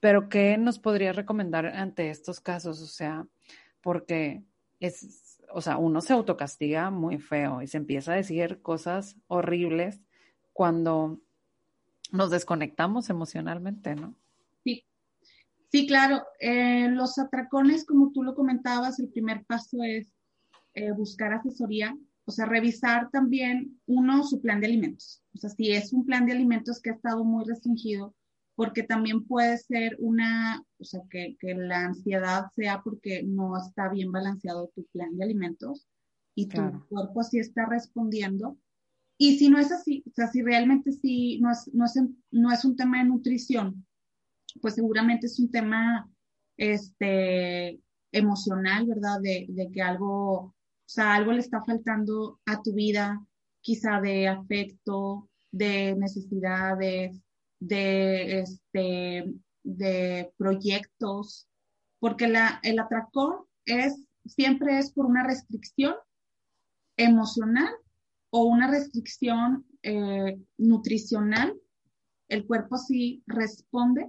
pero 0.00 0.28
¿qué 0.28 0.58
nos 0.58 0.80
podría 0.80 1.12
recomendar 1.12 1.66
ante 1.66 2.10
estos 2.10 2.40
casos? 2.40 2.82
O 2.82 2.86
sea, 2.86 3.26
porque 3.80 4.42
es, 4.80 5.29
o 5.52 5.60
sea, 5.60 5.76
uno 5.76 6.00
se 6.00 6.12
autocastiga 6.12 6.90
muy 6.90 7.18
feo 7.18 7.62
y 7.62 7.66
se 7.66 7.76
empieza 7.76 8.12
a 8.12 8.16
decir 8.16 8.60
cosas 8.62 9.16
horribles 9.26 10.00
cuando 10.52 11.20
nos 12.12 12.30
desconectamos 12.30 13.10
emocionalmente, 13.10 13.94
¿no? 13.94 14.14
Sí, 14.64 14.84
sí, 15.70 15.86
claro. 15.86 16.24
Eh, 16.40 16.88
los 16.88 17.18
atracones, 17.18 17.84
como 17.84 18.12
tú 18.12 18.22
lo 18.22 18.34
comentabas, 18.34 18.98
el 18.98 19.08
primer 19.08 19.44
paso 19.44 19.78
es 19.82 20.12
eh, 20.74 20.92
buscar 20.92 21.32
asesoría 21.32 21.96
o 22.30 22.32
sea, 22.32 22.46
revisar 22.46 23.10
también, 23.10 23.80
uno, 23.86 24.22
su 24.22 24.40
plan 24.40 24.60
de 24.60 24.68
alimentos. 24.68 25.20
O 25.34 25.38
sea, 25.38 25.50
si 25.50 25.72
es 25.72 25.92
un 25.92 26.06
plan 26.06 26.26
de 26.26 26.32
alimentos 26.32 26.80
que 26.80 26.90
ha 26.90 26.92
estado 26.92 27.24
muy 27.24 27.44
restringido, 27.44 28.14
porque 28.60 28.82
también 28.82 29.24
puede 29.24 29.56
ser 29.56 29.96
una, 30.00 30.62
o 30.78 30.84
sea, 30.84 31.00
que, 31.08 31.34
que 31.40 31.54
la 31.54 31.86
ansiedad 31.86 32.44
sea 32.54 32.82
porque 32.84 33.22
no 33.22 33.56
está 33.56 33.88
bien 33.88 34.12
balanceado 34.12 34.70
tu 34.74 34.84
plan 34.92 35.16
de 35.16 35.24
alimentos 35.24 35.88
y 36.34 36.46
tu 36.46 36.60
cuerpo 36.90 37.22
sí 37.22 37.38
está 37.38 37.64
respondiendo. 37.64 38.58
Y 39.16 39.38
si 39.38 39.48
no 39.48 39.58
es 39.58 39.72
así, 39.72 40.04
o 40.06 40.10
sea, 40.14 40.26
si 40.26 40.42
realmente 40.42 40.92
sí 40.92 41.40
no 41.40 41.50
es, 41.50 41.70
no 41.72 41.86
es, 41.86 41.98
no 42.32 42.52
es 42.52 42.62
un 42.66 42.76
tema 42.76 42.98
de 42.98 43.04
nutrición, 43.04 43.86
pues 44.60 44.74
seguramente 44.74 45.24
es 45.24 45.40
un 45.40 45.50
tema 45.50 46.06
este, 46.58 47.80
emocional, 48.12 48.86
¿verdad? 48.86 49.22
De, 49.22 49.46
de 49.48 49.70
que 49.70 49.80
algo 49.80 50.34
o 50.34 50.54
sea, 50.84 51.14
algo 51.14 51.32
le 51.32 51.38
está 51.38 51.64
faltando 51.64 52.40
a 52.44 52.60
tu 52.60 52.74
vida, 52.74 53.26
quizá 53.62 54.02
de 54.02 54.28
afecto, 54.28 55.30
de 55.50 55.96
necesidades, 55.96 57.22
de, 57.60 58.40
este, 58.40 59.32
de 59.62 60.32
proyectos, 60.36 61.48
porque 61.98 62.26
la, 62.26 62.58
el 62.62 62.78
atracón 62.78 63.44
es, 63.64 64.06
siempre 64.24 64.78
es 64.78 64.92
por 64.92 65.06
una 65.06 65.24
restricción 65.24 65.94
emocional 66.96 67.72
o 68.30 68.44
una 68.44 68.70
restricción 68.70 69.66
eh, 69.82 70.38
nutricional. 70.58 71.54
El 72.28 72.46
cuerpo 72.46 72.78
sí 72.78 73.22
responde. 73.26 74.08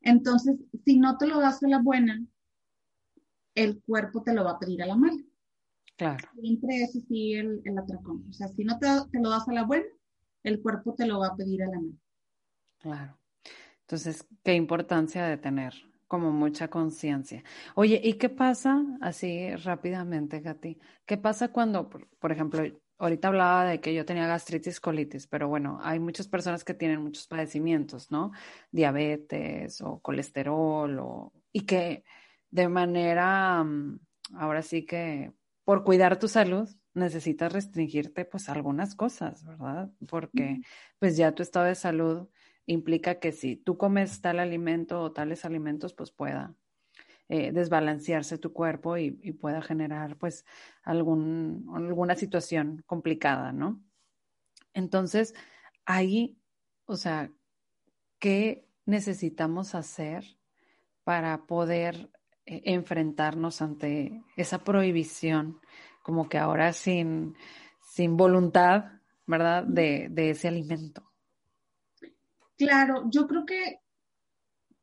Entonces, 0.00 0.56
si 0.84 0.98
no 0.98 1.16
te 1.16 1.26
lo 1.26 1.40
das 1.40 1.62
a 1.62 1.68
la 1.68 1.80
buena, 1.80 2.22
el 3.54 3.80
cuerpo 3.82 4.22
te 4.22 4.34
lo 4.34 4.44
va 4.44 4.52
a 4.52 4.58
pedir 4.58 4.82
a 4.82 4.86
la 4.86 4.96
mala. 4.96 5.22
Claro. 5.96 6.28
Siempre 6.40 6.82
es 6.82 6.96
así 6.96 7.34
el, 7.34 7.60
el 7.64 7.78
atracón. 7.78 8.26
O 8.28 8.32
sea, 8.32 8.48
si 8.48 8.64
no 8.64 8.78
te, 8.78 8.88
te, 9.12 9.20
lo 9.20 9.30
das 9.30 9.48
a 9.48 9.52
la 9.52 9.64
buena, 9.64 9.86
el 10.42 10.60
cuerpo 10.60 10.94
te 10.94 11.06
lo 11.06 11.20
va 11.20 11.28
a 11.28 11.36
pedir 11.36 11.62
a 11.62 11.66
la 11.66 11.80
mano. 11.80 11.98
Claro. 12.84 13.18
Entonces, 13.80 14.26
qué 14.44 14.52
importancia 14.52 15.24
de 15.24 15.38
tener 15.38 15.72
como 16.06 16.32
mucha 16.32 16.68
conciencia. 16.68 17.42
Oye, 17.74 17.98
¿y 18.04 18.14
qué 18.18 18.28
pasa 18.28 18.84
así 19.00 19.56
rápidamente, 19.56 20.40
Gati? 20.40 20.78
¿Qué 21.06 21.16
pasa 21.16 21.48
cuando, 21.48 21.88
por, 21.88 22.06
por, 22.18 22.30
ejemplo, 22.30 22.62
ahorita 22.98 23.28
hablaba 23.28 23.64
de 23.64 23.80
que 23.80 23.94
yo 23.94 24.04
tenía 24.04 24.26
gastritis, 24.26 24.80
colitis, 24.80 25.26
pero 25.26 25.48
bueno, 25.48 25.78
hay 25.82 25.98
muchas 25.98 26.28
personas 26.28 26.62
que 26.62 26.74
tienen 26.74 27.00
muchos 27.00 27.26
padecimientos, 27.26 28.10
¿no? 28.10 28.32
Diabetes 28.70 29.80
o 29.80 30.00
colesterol 30.00 30.98
o, 30.98 31.32
y 31.52 31.62
que 31.62 32.04
de 32.50 32.68
manera, 32.68 33.64
mm, 33.64 33.98
ahora 34.34 34.60
sí 34.60 34.84
que 34.84 35.32
por 35.64 35.84
cuidar 35.84 36.18
tu 36.18 36.28
salud 36.28 36.68
necesitas 36.92 37.50
restringirte 37.50 38.26
pues 38.26 38.50
algunas 38.50 38.94
cosas, 38.94 39.42
¿verdad? 39.42 39.90
Porque 40.06 40.60
pues 40.98 41.16
ya 41.16 41.32
tu 41.32 41.42
estado 41.42 41.64
de 41.64 41.74
salud 41.76 42.28
implica 42.66 43.18
que 43.18 43.32
si 43.32 43.56
tú 43.56 43.76
comes 43.76 44.20
tal 44.20 44.38
alimento 44.38 45.00
o 45.00 45.12
tales 45.12 45.44
alimentos 45.44 45.94
pues 45.94 46.10
pueda 46.10 46.54
eh, 47.28 47.52
desbalancearse 47.52 48.36
tu 48.36 48.52
cuerpo 48.52 48.98
y, 48.98 49.10
pueda 49.32 49.62
generar 49.62 50.16
pues 50.18 50.44
algún, 50.82 51.66
alguna 51.74 52.16
situación 52.16 52.82
complicada, 52.86 53.50
¿no? 53.52 53.82
Entonces, 54.74 55.34
ahí, 55.86 56.38
o 56.84 56.96
sea, 56.96 57.30
¿qué 58.18 58.68
necesitamos 58.84 59.74
hacer 59.74 60.24
para 61.02 61.46
poder 61.46 62.10
eh, 62.44 62.62
enfrentarnos 62.66 63.62
ante 63.62 64.22
esa 64.36 64.58
prohibición, 64.58 65.60
como 66.02 66.28
que 66.28 66.36
ahora 66.36 66.74
sin, 66.74 67.36
sin 67.80 68.18
voluntad, 68.18 69.00
¿verdad?, 69.26 69.64
de, 69.64 70.08
de 70.10 70.30
ese 70.30 70.48
alimento. 70.48 71.13
Claro, 72.56 73.08
yo 73.10 73.26
creo 73.26 73.44
que 73.44 73.78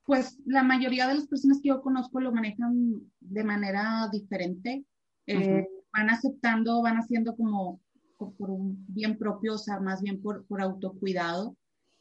pues 0.06 0.38
la 0.46 0.64
mayoría 0.64 1.08
de 1.08 1.14
las 1.16 1.28
personas 1.28 1.60
que 1.62 1.70
yo 1.70 1.82
conozco 1.82 2.20
lo 2.20 2.32
manejan 2.32 3.02
de 3.20 3.44
manera 3.44 4.10
diferente. 4.12 4.84
Eh, 5.28 5.68
van 5.94 6.10
aceptando, 6.10 6.82
van 6.82 6.98
haciendo 6.98 7.36
como, 7.36 7.80
por 8.18 8.50
un 8.50 8.84
bien 8.88 9.18
propio, 9.18 9.54
o 9.54 9.58
sea, 9.58 9.80
más 9.80 10.02
bien 10.02 10.22
por, 10.22 10.46
por 10.46 10.62
autocuidado. 10.62 11.56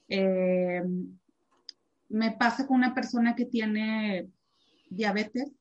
Eh, 0.09 0.83
me 2.09 2.33
pasa 2.33 2.67
con 2.67 2.79
una 2.79 2.95
persona 2.95 3.37
que 3.37 3.45
tiene 3.45 4.29
diabetes 4.91 5.53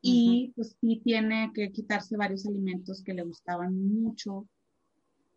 y 0.00 0.52
pues 0.56 0.76
sí 0.80 1.02
tiene 1.04 1.50
que 1.54 1.72
quitarse 1.72 2.16
varios 2.16 2.46
alimentos 2.46 3.02
que 3.02 3.12
le 3.12 3.22
gustaban 3.22 3.74
mucho. 4.00 4.48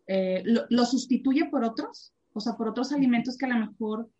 Eh, 0.06 0.42
lo, 0.44 0.84
sustituye 0.84 1.46
por 1.46 1.64
otros, 1.64 2.13
o 2.34 2.40
sea, 2.40 2.54
por 2.56 2.68
otros 2.68 2.92
alimentos 2.92 3.38
que 3.38 3.46
a 3.46 3.48
lo 3.48 3.66
mejor 3.66 4.10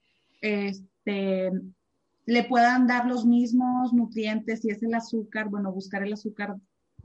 este, 0.41 1.51
le 2.27 2.45
puedan 2.45 2.87
dar 2.87 3.07
los 3.07 3.27
mismos 3.27 3.93
nutrientes, 3.93 4.61
si 4.61 4.71
es 4.71 4.83
el 4.83 4.95
azúcar, 4.95 5.49
bueno, 5.51 5.73
buscar 5.73 6.03
el 6.03 6.12
azúcar 6.12 6.57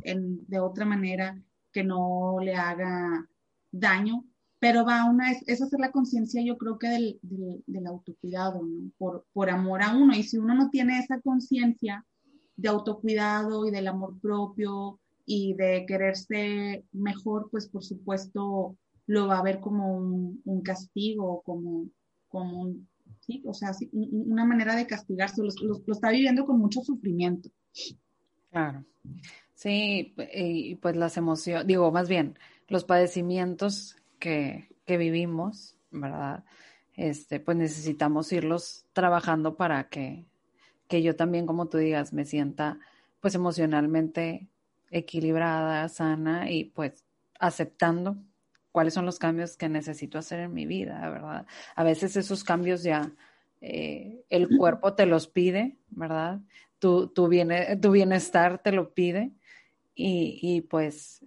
en, 0.03 0.45
de 0.47 0.59
otra 0.59 0.85
manera 0.85 1.37
que 1.73 1.83
no 1.83 2.37
le 2.41 2.55
haga 2.55 3.27
daño, 3.71 4.23
pero 4.59 4.85
va 4.85 5.05
una, 5.05 5.31
es, 5.31 5.43
es 5.47 5.61
hacer 5.61 5.79
la 5.79 5.91
conciencia 5.91 6.43
yo 6.43 6.57
creo 6.57 6.77
que 6.77 6.87
del, 6.87 7.19
del, 7.21 7.87
autocuidado, 7.87 8.61
¿no? 8.63 8.91
por, 8.97 9.25
por 9.33 9.49
amor 9.49 9.81
a 9.81 9.95
uno. 9.95 10.13
Y 10.15 10.23
si 10.23 10.37
uno 10.37 10.53
no 10.53 10.69
tiene 10.69 10.99
esa 10.99 11.19
conciencia 11.21 12.05
de 12.55 12.69
autocuidado 12.69 13.65
y 13.65 13.71
del 13.71 13.87
amor 13.87 14.19
propio 14.19 14.99
y 15.25 15.53
de 15.53 15.85
quererse 15.87 16.83
mejor, 16.91 17.49
pues 17.51 17.67
por 17.67 17.83
supuesto 17.83 18.75
lo 19.09 19.27
va 19.27 19.39
a 19.39 19.43
ver 19.43 19.59
como 19.59 19.97
un, 19.97 20.61
castigo, 20.61 21.41
como, 21.41 21.89
como 22.27 22.61
un, 22.61 22.87
sí, 23.21 23.41
o 23.43 23.55
sea, 23.55 23.71
una 23.91 24.45
manera 24.45 24.75
de 24.75 24.85
castigarse, 24.85 25.41
lo, 25.41 25.49
lo 25.63 25.93
está 25.93 26.11
viviendo 26.11 26.45
con 26.45 26.59
mucho 26.59 26.81
sufrimiento. 26.81 27.49
Claro. 28.51 28.85
Sí, 29.55 30.13
y 30.31 30.75
pues 30.75 30.95
las 30.95 31.17
emociones, 31.17 31.65
digo, 31.65 31.91
más 31.91 32.07
bien, 32.07 32.37
los 32.67 32.83
padecimientos 32.83 33.97
que, 34.19 34.69
que 34.85 34.97
vivimos, 34.97 35.75
¿verdad? 35.89 36.43
Este, 36.93 37.39
pues 37.39 37.57
necesitamos 37.57 38.31
irlos 38.31 38.85
trabajando 38.93 39.55
para 39.55 39.89
que, 39.89 40.27
que 40.87 41.01
yo 41.01 41.15
también, 41.15 41.47
como 41.47 41.67
tú 41.67 41.79
digas, 41.79 42.13
me 42.13 42.25
sienta 42.25 42.79
pues 43.21 43.33
emocionalmente 43.33 44.49
equilibrada, 44.91 45.89
sana 45.89 46.51
y 46.51 46.65
pues 46.65 47.03
aceptando 47.39 48.17
cuáles 48.71 48.93
son 48.93 49.05
los 49.05 49.19
cambios 49.19 49.57
que 49.57 49.69
necesito 49.69 50.17
hacer 50.17 50.39
en 50.39 50.53
mi 50.53 50.65
vida, 50.65 51.09
¿verdad? 51.09 51.45
A 51.75 51.83
veces 51.83 52.15
esos 52.15 52.43
cambios 52.43 52.83
ya 52.83 53.11
eh, 53.61 54.23
el 54.29 54.47
cuerpo 54.57 54.93
te 54.93 55.05
los 55.05 55.27
pide, 55.27 55.77
¿verdad? 55.89 56.39
Tu, 56.79 57.07
tu, 57.07 57.29
tu 57.81 57.91
bienestar 57.91 58.61
te 58.61 58.71
lo 58.71 58.93
pide 58.93 59.31
y, 59.95 60.39
y, 60.41 60.61
pues 60.61 61.25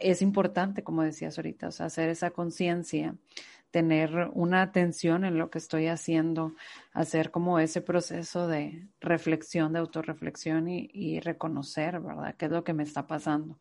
es 0.00 0.22
importante, 0.22 0.82
como 0.82 1.02
decías 1.02 1.38
ahorita, 1.38 1.68
o 1.68 1.70
sea, 1.70 1.86
hacer 1.86 2.08
esa 2.08 2.30
conciencia, 2.30 3.14
tener 3.70 4.30
una 4.32 4.62
atención 4.62 5.24
en 5.24 5.36
lo 5.36 5.50
que 5.50 5.58
estoy 5.58 5.88
haciendo, 5.88 6.54
hacer 6.92 7.30
como 7.30 7.58
ese 7.58 7.82
proceso 7.82 8.48
de 8.48 8.88
reflexión, 9.00 9.74
de 9.74 9.80
autorreflexión 9.80 10.66
y, 10.68 10.88
y 10.94 11.20
reconocer, 11.20 12.00
¿verdad? 12.00 12.34
¿Qué 12.38 12.46
es 12.46 12.52
lo 12.52 12.64
que 12.64 12.72
me 12.72 12.84
está 12.84 13.06
pasando? 13.06 13.58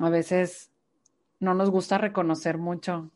A 0.00 0.08
veces 0.08 0.71
no 1.42 1.54
nos 1.54 1.70
gusta 1.70 1.98
reconocer 1.98 2.56
mucho 2.56 3.10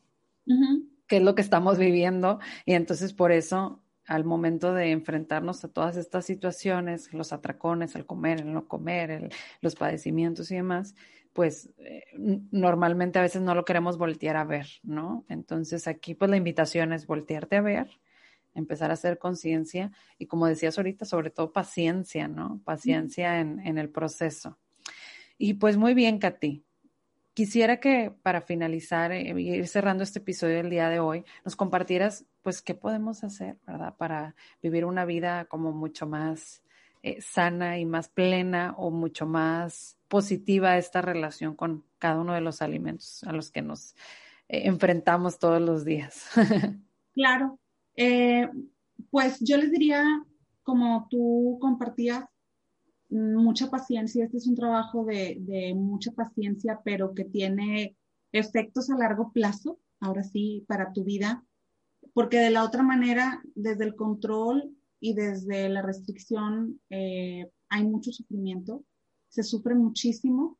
qué 1.07 1.17
es 1.17 1.23
lo 1.23 1.33
que 1.33 1.41
estamos 1.41 1.77
viviendo 1.77 2.39
y 2.65 2.73
entonces 2.73 3.13
por 3.13 3.31
eso 3.31 3.81
al 4.05 4.23
momento 4.23 4.73
de 4.73 4.91
enfrentarnos 4.91 5.63
a 5.63 5.67
todas 5.67 5.97
estas 5.97 6.25
situaciones, 6.25 7.13
los 7.13 7.33
atracones, 7.33 7.95
el 7.95 8.05
comer, 8.05 8.41
el 8.41 8.53
no 8.53 8.67
comer, 8.67 9.29
los 9.61 9.75
padecimientos 9.75 10.51
y 10.51 10.55
demás, 10.55 10.95
pues 11.33 11.69
eh, 11.77 12.03
normalmente 12.51 13.19
a 13.19 13.21
veces 13.21 13.41
no 13.41 13.55
lo 13.55 13.65
queremos 13.65 13.97
voltear 13.97 14.37
a 14.37 14.45
ver, 14.45 14.67
¿no? 14.83 15.25
Entonces 15.29 15.87
aquí 15.87 16.13
pues 16.13 16.29
la 16.29 16.37
invitación 16.37 16.93
es 16.93 17.07
voltearte 17.07 17.57
a 17.57 17.61
ver, 17.61 17.89
empezar 18.53 18.91
a 18.91 18.95
hacer 18.95 19.19
conciencia 19.19 19.91
y 20.17 20.25
como 20.25 20.47
decías 20.47 20.77
ahorita, 20.77 21.05
sobre 21.05 21.29
todo 21.29 21.53
paciencia, 21.53 22.27
¿no? 22.27 22.61
Paciencia 22.65 23.39
en, 23.39 23.59
en 23.65 23.77
el 23.77 23.89
proceso. 23.89 24.57
Y 25.37 25.55
pues 25.55 25.77
muy 25.77 25.93
bien, 25.93 26.17
Katy. 26.17 26.66
Quisiera 27.37 27.79
que 27.79 28.11
para 28.23 28.41
finalizar 28.41 29.11
eh, 29.11 29.39
ir 29.39 29.67
cerrando 29.67 30.03
este 30.03 30.17
episodio 30.17 30.55
del 30.55 30.71
día 30.71 30.89
de 30.89 30.99
hoy, 30.99 31.23
nos 31.45 31.55
compartieras, 31.55 32.25
pues, 32.41 32.63
qué 32.63 32.73
podemos 32.73 33.23
hacer, 33.23 33.59
¿verdad? 33.67 33.95
Para 33.95 34.35
vivir 34.59 34.85
una 34.85 35.05
vida 35.05 35.45
como 35.45 35.71
mucho 35.71 36.07
más 36.07 36.63
eh, 37.03 37.21
sana 37.21 37.77
y 37.77 37.85
más 37.85 38.09
plena 38.09 38.73
o 38.75 38.89
mucho 38.89 39.27
más 39.27 39.99
positiva 40.07 40.79
esta 40.79 41.03
relación 41.03 41.55
con 41.55 41.85
cada 41.99 42.19
uno 42.21 42.33
de 42.33 42.41
los 42.41 42.63
alimentos 42.63 43.23
a 43.25 43.33
los 43.33 43.51
que 43.51 43.61
nos 43.61 43.93
eh, 44.49 44.63
enfrentamos 44.65 45.37
todos 45.37 45.61
los 45.61 45.85
días. 45.85 46.31
claro. 47.13 47.59
pues 49.11 49.39
yo 49.41 49.57
les 49.57 49.71
diría, 49.71 50.03
como 50.63 51.07
tú 51.07 51.59
compartías, 51.61 52.25
mucha 53.09 53.69
paciencia. 53.69 54.25
Este 54.25 54.37
es 54.37 54.47
un 54.47 54.55
trabajo 54.55 55.05
de, 55.05 55.73
mucha 55.75 56.11
paciencia, 56.11 56.81
pero 56.83 57.13
que 57.13 57.25
tiene 57.25 57.95
efectos 58.31 58.89
a 58.89 58.97
largo 58.97 59.31
plazo, 59.31 59.79
ahora 59.99 60.23
sí, 60.23 60.65
para 60.67 60.93
tu 60.93 61.03
vida, 61.03 61.43
porque 62.13 62.37
de 62.37 62.51
la 62.51 62.63
otra 62.63 62.83
manera, 62.83 63.41
desde 63.55 63.85
el 63.85 63.95
control 63.95 64.75
y 64.99 65.13
desde 65.13 65.69
la 65.69 65.81
restricción, 65.81 66.79
eh, 66.89 67.49
hay 67.69 67.85
mucho 67.85 68.11
sufrimiento, 68.11 68.83
se 69.29 69.43
sufre 69.43 69.75
muchísimo 69.75 70.57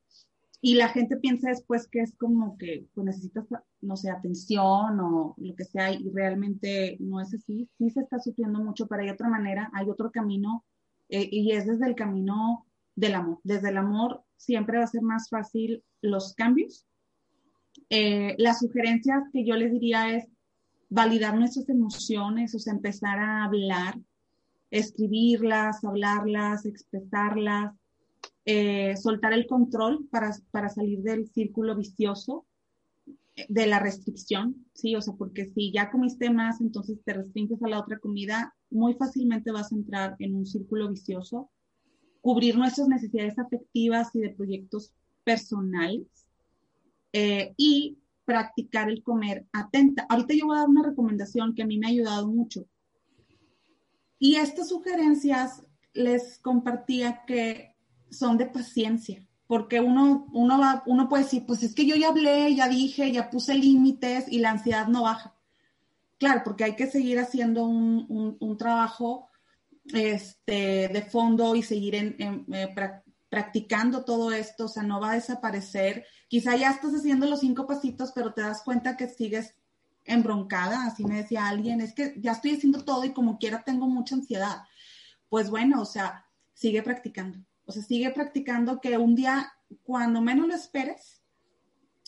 y 0.60 0.76
la 0.76 0.90
gente 0.90 1.18
piensa 1.18 1.50
después 1.50 1.88
que 1.88 2.02
es 2.02 2.16
como 2.18 2.58
que 2.58 2.88
pues, 2.94 3.06
necesitas, 3.06 3.46
no 3.82 3.96
sé, 3.96 4.10
atención 4.10 5.00
o 5.00 5.36
lo 5.38 5.56
que 5.56 5.66
sea, 5.66 5.92
y 5.92 6.10
realmente 6.10 6.98
no 7.00 7.22
es 7.22 7.34
así. 7.34 7.70
Sí 7.78 7.90
se 7.90 8.02
está 8.02 8.20
sufriendo 8.20 8.60
mucho, 8.60 8.88
pero 8.88 9.04
hay 9.04 9.10
otra 9.10 9.30
manera, 9.30 9.70
hay 9.74 9.90
otro 9.90 10.12
camino 10.12 10.66
eh, 11.10 11.28
y 11.32 11.52
es 11.52 11.66
desde 11.66 11.88
el 11.88 11.96
camino 11.96 12.66
del 12.96 13.16
amor. 13.16 13.40
Desde 13.44 13.70
el 13.70 13.78
amor 13.78 14.24
siempre 14.36 14.78
va 14.78 14.84
a 14.84 14.88
ser 14.88 15.02
más 15.02 15.30
fácil 15.30 15.84
los 16.02 16.34
cambios. 16.34 16.86
Eh, 17.90 18.36
las 18.38 18.60
sugerencias 18.60 19.24
que 19.32 19.46
yo 19.46 19.56
les 19.56 19.72
diría 19.72 20.16
es 20.16 20.28
validar 20.90 21.38
nuestras 21.38 21.70
emociones, 21.70 22.56
o 22.56 22.60
sea, 22.60 22.74
empezar 22.74 23.20
a 23.20 23.46
hablar, 23.46 23.98
escribirlas, 24.72 25.84
hablarlas, 25.84 26.66
expresarlas, 26.66 27.76
eh, 28.46 28.96
soltar 28.98 29.34
el 29.34 29.48
control 29.48 30.08
para, 30.10 30.32
para 30.52 30.70
salir 30.70 31.02
del 31.02 31.28
círculo 31.28 31.76
vicioso 31.76 32.46
de 33.50 33.68
la 33.68 33.80
restricción, 33.80 34.66
¿sí? 34.74 34.96
O 34.96 35.02
sea, 35.02 35.14
porque 35.16 35.46
si 35.46 35.72
ya 35.72 35.92
comiste 35.92 36.30
más, 36.30 36.60
entonces 36.60 37.00
te 37.04 37.14
restringes 37.14 37.62
a 37.62 37.68
la 37.68 37.80
otra 37.80 38.00
comida, 38.00 38.56
muy 38.70 38.94
fácilmente 38.96 39.52
vas 39.52 39.72
a 39.72 39.76
entrar 39.76 40.16
en 40.20 40.36
un 40.36 40.46
círculo 40.46 40.90
vicioso. 40.90 41.50
Cubrir 42.22 42.58
nuestras 42.58 42.88
necesidades 42.88 43.38
afectivas 43.40 44.10
y 44.14 44.20
de 44.20 44.32
proyectos 44.32 44.94
personales 45.24 46.08
eh, 47.14 47.54
y 47.58 48.00
practicar 48.26 48.90
el 48.90 49.04
comer 49.04 49.46
atenta. 49.54 50.06
Ahorita 50.10 50.34
yo 50.34 50.48
voy 50.48 50.58
a 50.58 50.62
dar 50.62 50.70
una 50.70 50.84
recomendación 50.84 51.56
que 51.56 51.64
a 51.64 51.66
mí 51.66 51.78
me 51.78 51.88
ha 51.88 51.92
ayudado 51.92 52.28
mucho. 52.28 52.66
Y 54.20 54.36
estas 54.36 54.70
sugerencias 54.70 55.64
les 55.94 56.40
compartía 56.40 57.24
que 57.26 57.76
son 58.10 58.38
de 58.38 58.48
paciencia 58.48 59.28
porque 59.48 59.80
uno, 59.80 60.28
uno, 60.34 60.60
va, 60.60 60.84
uno 60.86 61.08
puede 61.08 61.24
decir, 61.24 61.46
pues 61.46 61.64
es 61.64 61.74
que 61.74 61.86
yo 61.86 61.96
ya 61.96 62.10
hablé, 62.10 62.54
ya 62.54 62.68
dije, 62.68 63.12
ya 63.12 63.30
puse 63.30 63.56
límites 63.56 64.26
y 64.30 64.40
la 64.40 64.52
ansiedad 64.52 64.88
no 64.88 65.04
baja. 65.04 65.37
Claro, 66.18 66.42
porque 66.44 66.64
hay 66.64 66.76
que 66.76 66.88
seguir 66.88 67.20
haciendo 67.20 67.66
un, 67.66 68.38
un, 68.40 68.58
trabajo 68.58 69.30
este, 69.94 70.88
de 70.88 71.02
fondo 71.04 71.56
y 71.56 71.62
seguir 71.62 71.96
eh, 71.96 72.76
practicando 73.30 74.04
todo 74.04 74.32
esto, 74.32 74.66
o 74.66 74.68
sea, 74.68 74.84
no 74.84 75.00
va 75.00 75.12
a 75.12 75.16
desaparecer. 75.16 76.06
Quizá 76.28 76.56
ya 76.56 76.72
estás 76.72 76.94
haciendo 76.94 77.28
los 77.28 77.42
cinco 77.42 77.68
pasitos, 77.68 78.12
pero 78.16 78.34
te 78.34 78.42
das 78.42 78.64
cuenta 78.64 78.98
que 78.98 79.08
sigues 79.08 79.54
embroncada, 80.06 80.86
así 80.86 81.06
me 81.06 81.18
decía 81.18 81.48
alguien, 81.48 81.82
es 81.82 81.94
que 81.94 82.16
ya 82.18 82.32
estoy 82.32 82.56
haciendo 82.56 82.84
todo 82.84 83.04
y 83.06 83.14
como 83.14 83.38
quiera 83.38 83.64
tengo 83.64 83.88
mucha 83.88 84.16
ansiedad. 84.16 84.64
Pues 85.30 85.50
bueno, 85.50 85.82
o 85.82 85.86
sea, 85.86 86.26
sigue 86.54 86.82
practicando 86.82 87.40
o 87.68 87.72
sea, 87.74 87.84
sigue 87.84 88.10
practicando 88.12 88.80
que 88.80 88.98
un 88.98 89.14
día, 89.14 89.52
cuando 89.84 90.22
menos 90.22 90.48
lo 90.48 90.56
esperes, 90.56 91.22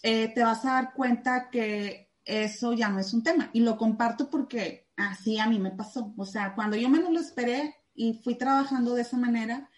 eh, 0.02 0.34
te 0.34 0.42
vas 0.42 0.64
a 0.64 0.74
dar 0.74 0.94
cuenta 0.94 1.50
que 1.52 2.09
eso 2.26 2.74
ya 2.74 2.90
no 2.90 3.00
es 3.00 3.14
un 3.14 3.24
tema. 3.24 3.50
Y 3.54 3.62
lo 3.62 3.78
comparto 3.78 4.30
porque 4.30 4.88
así 4.98 5.40
a 5.40 5.48
mí 5.48 5.60
me 5.60 5.72
pasó. 5.72 6.14
O 6.18 6.26
sea, 6.26 6.56
cuando 6.56 6.78
yo 6.78 6.90
menos 6.90 7.12
lo 7.12 7.20
esperé 7.20 7.76
y 7.94 8.14
fui 8.14 8.36
trabajando 8.36 8.94
de 8.94 9.02
esa 9.02 9.18
manera, 9.18 9.70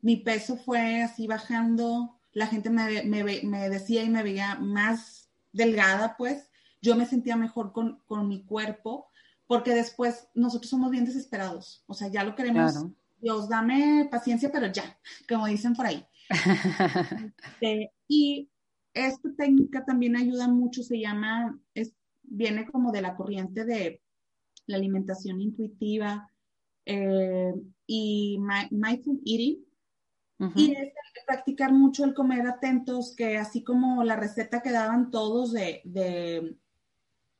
mi 0.00 0.16
peso 0.16 0.56
fue 0.56 1.02
así 1.02 1.26
bajando, 1.26 2.20
la 2.32 2.46
gente 2.46 2.70
me, 2.70 3.02
me, 3.04 3.68
decía 3.68 4.02
y 4.04 4.08
me 4.08 4.22
veía 4.22 4.54
más 4.56 5.30
delgada, 5.52 6.16
pues 6.16 6.50
yo 6.80 6.94
me 6.94 7.06
sentía 7.06 7.36
mejor 7.36 7.72
con, 7.72 8.00
con, 8.06 8.28
mi 8.28 8.44
cuerpo, 8.44 9.08
porque 9.46 9.74
después 9.74 10.28
nosotros 10.34 10.70
somos 10.70 10.92
bien 10.92 11.04
desesperados, 11.04 11.82
o 11.88 11.94
sea, 11.94 12.06
ya 12.08 12.22
lo 12.22 12.36
queremos 12.36 12.86
Dios, 13.20 13.48
dame 13.48 14.08
paciencia, 14.10 14.50
pero 14.52 14.68
ya, 14.68 14.98
como 15.28 15.46
dicen 15.46 15.74
por 15.74 15.86
ahí. 15.86 16.04
Este, 17.60 17.92
y 18.06 18.50
esta 19.06 19.32
técnica 19.36 19.84
también 19.84 20.16
ayuda 20.16 20.48
mucho, 20.48 20.82
se 20.82 20.98
llama, 20.98 21.58
es, 21.74 21.94
viene 22.22 22.66
como 22.66 22.92
de 22.92 23.02
la 23.02 23.16
corriente 23.16 23.64
de 23.64 24.02
la 24.66 24.76
alimentación 24.76 25.40
intuitiva 25.40 26.30
eh, 26.84 27.54
y 27.86 28.38
mindful 28.70 29.20
eating. 29.24 29.64
Y 30.54 30.70
es 30.70 30.92
practicar 31.26 31.72
mucho 31.72 32.04
el 32.04 32.14
comer 32.14 32.46
atentos, 32.46 33.12
que 33.16 33.38
así 33.38 33.64
como 33.64 34.04
la 34.04 34.14
receta 34.14 34.62
que 34.62 34.70
daban 34.70 35.10
todos 35.10 35.52
de 35.52 35.82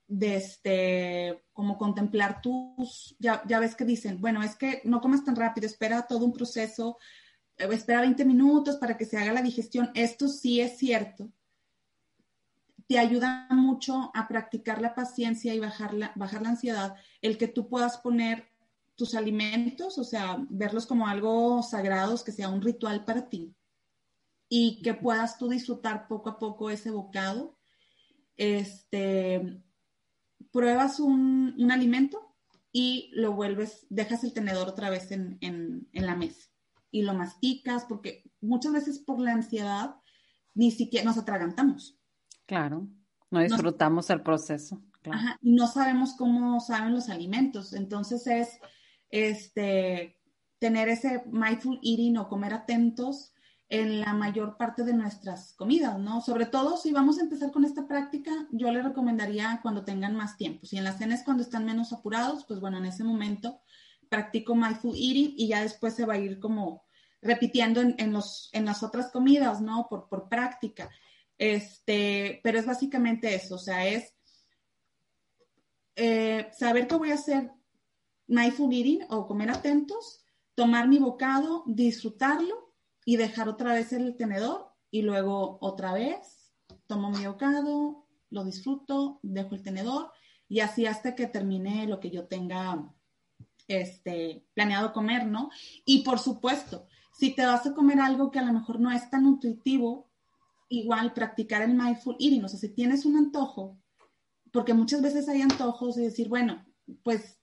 de 0.08 0.36
este, 0.36 1.44
como 1.52 1.76
contemplar 1.76 2.40
tus, 2.40 3.14
ya, 3.18 3.42
ya 3.46 3.60
ves 3.60 3.76
que 3.76 3.84
dicen, 3.84 4.20
bueno, 4.20 4.42
es 4.42 4.56
que 4.56 4.80
no 4.84 5.00
comas 5.00 5.22
tan 5.22 5.36
rápido, 5.36 5.66
espera 5.66 6.06
todo 6.06 6.24
un 6.24 6.32
proceso, 6.32 6.96
eh, 7.58 7.68
espera 7.70 8.00
20 8.00 8.24
minutos 8.24 8.76
para 8.76 8.96
que 8.96 9.04
se 9.04 9.18
haga 9.18 9.34
la 9.34 9.42
digestión. 9.42 9.90
Esto 9.94 10.28
sí 10.28 10.60
es 10.60 10.78
cierto, 10.78 11.30
te 12.88 12.98
ayuda 12.98 13.46
mucho 13.50 14.10
a 14.14 14.26
practicar 14.26 14.80
la 14.80 14.94
paciencia 14.94 15.54
y 15.54 15.60
bajar 15.60 15.92
la, 15.92 16.12
bajar 16.16 16.40
la 16.40 16.48
ansiedad, 16.48 16.96
el 17.20 17.36
que 17.36 17.46
tú 17.46 17.68
puedas 17.68 17.98
poner 17.98 18.48
tus 18.96 19.14
alimentos, 19.14 19.98
o 19.98 20.04
sea, 20.04 20.44
verlos 20.48 20.86
como 20.86 21.06
algo 21.06 21.62
sagrados, 21.62 22.24
que 22.24 22.32
sea 22.32 22.48
un 22.48 22.62
ritual 22.62 23.04
para 23.04 23.28
ti 23.28 23.54
y 24.48 24.80
que 24.82 24.94
puedas 24.94 25.36
tú 25.36 25.48
disfrutar 25.48 26.08
poco 26.08 26.30
a 26.30 26.38
poco 26.38 26.70
ese 26.70 26.90
bocado. 26.90 27.58
Este, 28.36 29.62
pruebas 30.50 30.98
un, 30.98 31.54
un 31.58 31.70
alimento 31.70 32.34
y 32.72 33.10
lo 33.12 33.32
vuelves, 33.34 33.86
dejas 33.90 34.24
el 34.24 34.32
tenedor 34.32 34.66
otra 34.66 34.88
vez 34.88 35.10
en, 35.10 35.36
en, 35.42 35.88
en, 35.92 36.06
la 36.06 36.16
mesa 36.16 36.48
y 36.90 37.02
lo 37.02 37.12
masticas, 37.12 37.84
porque 37.84 38.30
muchas 38.40 38.72
veces 38.72 38.98
por 38.98 39.20
la 39.20 39.32
ansiedad 39.32 39.96
ni 40.54 40.70
siquiera 40.70 41.04
nos 41.04 41.18
atragantamos. 41.18 41.97
Claro, 42.48 42.88
no 43.30 43.40
disfrutamos 43.40 44.08
el 44.08 44.22
proceso. 44.22 44.80
Ajá, 45.04 45.38
y 45.42 45.52
no 45.52 45.66
sabemos 45.66 46.14
cómo 46.14 46.58
saben 46.60 46.94
los 46.94 47.10
alimentos. 47.10 47.74
Entonces 47.74 48.26
es 48.26 48.58
este, 49.10 50.16
tener 50.58 50.88
ese 50.88 51.24
mindful 51.30 51.78
eating 51.82 52.16
o 52.16 52.26
comer 52.26 52.54
atentos 52.54 53.34
en 53.68 54.00
la 54.00 54.14
mayor 54.14 54.56
parte 54.56 54.82
de 54.82 54.94
nuestras 54.94 55.52
comidas, 55.52 55.98
¿no? 55.98 56.22
Sobre 56.22 56.46
todo 56.46 56.78
si 56.78 56.90
vamos 56.90 57.18
a 57.18 57.22
empezar 57.22 57.52
con 57.52 57.66
esta 57.66 57.86
práctica, 57.86 58.32
yo 58.50 58.72
le 58.72 58.82
recomendaría 58.82 59.60
cuando 59.62 59.84
tengan 59.84 60.16
más 60.16 60.38
tiempo. 60.38 60.64
Si 60.64 60.78
en 60.78 60.84
las 60.84 60.96
cenas 60.96 61.24
cuando 61.24 61.42
están 61.42 61.66
menos 61.66 61.92
apurados, 61.92 62.46
pues 62.46 62.60
bueno, 62.60 62.78
en 62.78 62.86
ese 62.86 63.04
momento 63.04 63.60
practico 64.08 64.54
mindful 64.54 64.96
eating 64.96 65.34
y 65.36 65.48
ya 65.48 65.60
después 65.60 65.92
se 65.92 66.06
va 66.06 66.14
a 66.14 66.18
ir 66.18 66.40
como 66.40 66.82
repitiendo 67.20 67.82
en, 67.82 68.12
los, 68.14 68.48
en 68.54 68.64
las 68.64 68.82
otras 68.82 69.10
comidas, 69.10 69.60
¿no? 69.60 69.86
Por, 69.90 70.08
por 70.08 70.30
práctica. 70.30 70.88
Este, 71.38 72.40
pero 72.42 72.58
es 72.58 72.66
básicamente 72.66 73.34
eso, 73.34 73.54
o 73.54 73.58
sea, 73.58 73.86
es 73.86 74.12
eh, 75.94 76.50
saber 76.52 76.88
qué 76.88 76.96
voy 76.96 77.12
a 77.12 77.14
hacer 77.14 77.52
mindful 78.26 78.72
eating 78.72 79.06
o 79.08 79.26
comer 79.26 79.50
atentos, 79.50 80.24
tomar 80.54 80.88
mi 80.88 80.98
bocado, 80.98 81.62
disfrutarlo 81.66 82.74
y 83.04 83.16
dejar 83.16 83.48
otra 83.48 83.72
vez 83.72 83.92
el 83.92 84.16
tenedor 84.16 84.72
y 84.90 85.02
luego 85.02 85.58
otra 85.60 85.92
vez 85.92 86.52
tomo 86.86 87.10
mi 87.10 87.26
bocado, 87.26 88.06
lo 88.30 88.44
disfruto, 88.44 89.20
dejo 89.22 89.54
el 89.54 89.62
tenedor 89.62 90.10
y 90.48 90.60
así 90.60 90.86
hasta 90.86 91.14
que 91.14 91.26
termine 91.26 91.86
lo 91.86 92.00
que 92.00 92.10
yo 92.10 92.26
tenga 92.26 92.92
este, 93.68 94.46
planeado 94.54 94.92
comer, 94.92 95.26
¿no? 95.26 95.50
Y 95.84 96.02
por 96.02 96.18
supuesto, 96.18 96.86
si 97.12 97.34
te 97.34 97.44
vas 97.44 97.66
a 97.66 97.74
comer 97.74 98.00
algo 98.00 98.30
que 98.30 98.38
a 98.38 98.44
lo 98.44 98.52
mejor 98.52 98.80
no 98.80 98.90
es 98.90 99.08
tan 99.10 99.26
intuitivo, 99.26 100.07
igual 100.68 101.12
practicar 101.14 101.62
el 101.62 101.74
mindful 101.74 102.16
eating, 102.18 102.44
o 102.44 102.48
sea, 102.48 102.58
si 102.58 102.68
tienes 102.68 103.04
un 103.04 103.16
antojo, 103.16 103.78
porque 104.52 104.74
muchas 104.74 105.02
veces 105.02 105.28
hay 105.28 105.42
antojos 105.42 105.96
y 105.96 106.02
decir, 106.02 106.28
bueno, 106.28 106.64
pues 107.02 107.38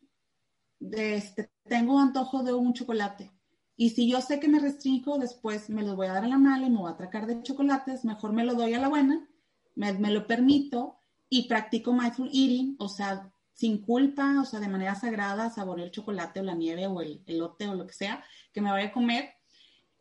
este, 0.91 1.51
tengo 1.63 1.99
antojo 1.99 2.43
de 2.43 2.53
un 2.53 2.73
chocolate. 2.73 3.31
Y 3.77 3.89
si 3.89 4.09
yo 4.09 4.21
sé 4.21 4.39
que 4.39 4.47
me 4.47 4.59
restringo, 4.59 5.17
después 5.17 5.69
me 5.69 5.83
lo 5.83 5.95
voy 5.95 6.07
a 6.07 6.13
dar 6.13 6.23
a 6.23 6.27
la 6.29 6.37
mala 6.37 6.67
y 6.67 6.69
me 6.69 6.77
voy 6.77 6.89
a 6.89 6.93
atracar 6.93 7.25
de 7.25 7.41
chocolates, 7.43 8.05
mejor 8.05 8.31
me 8.31 8.45
lo 8.45 8.55
doy 8.55 8.73
a 8.73 8.79
la 8.79 8.87
buena, 8.87 9.27
me, 9.75 9.91
lo 10.11 10.27
permito 10.27 10.97
y 11.29 11.47
practico 11.47 11.91
mindful 11.91 12.27
eating, 12.27 12.75
o 12.79 12.87
sea, 12.87 13.31
sin 13.53 13.79
culpa, 13.79 14.39
o 14.41 14.45
sea, 14.45 14.59
de 14.59 14.69
manera 14.69 14.95
sagrada, 14.95 15.49
saboreo 15.49 15.85
el 15.85 15.91
chocolate 15.91 16.39
o 16.39 16.43
la 16.43 16.55
nieve 16.55 16.87
o 16.87 17.01
el 17.01 17.21
elote 17.25 17.67
o 17.67 17.75
lo 17.75 17.85
que 17.85 17.93
sea 17.93 18.23
que 18.53 18.61
me 18.61 18.71
vaya 18.71 18.87
a 18.87 18.93
comer 18.93 19.33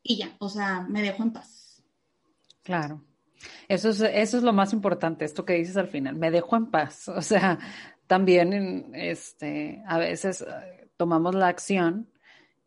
y 0.02 0.16
ya, 0.16 0.36
o 0.38 0.48
sea, 0.48 0.82
me 0.82 1.02
dejo 1.02 1.22
en 1.22 1.32
paz. 1.32 1.82
Claro. 2.62 3.02
Eso 3.68 3.90
es, 3.90 4.00
eso 4.00 4.36
es 4.38 4.42
lo 4.42 4.52
más 4.52 4.72
importante, 4.72 5.24
esto 5.24 5.44
que 5.44 5.54
dices 5.54 5.76
al 5.76 5.88
final, 5.88 6.16
me 6.16 6.30
dejo 6.30 6.56
en 6.56 6.66
paz. 6.70 7.08
O 7.14 7.22
sea, 7.22 7.58
también 8.06 8.92
este, 8.94 9.82
a 9.86 9.98
veces 9.98 10.42
eh, 10.42 10.88
tomamos 10.96 11.34
la 11.34 11.48
acción 11.48 12.08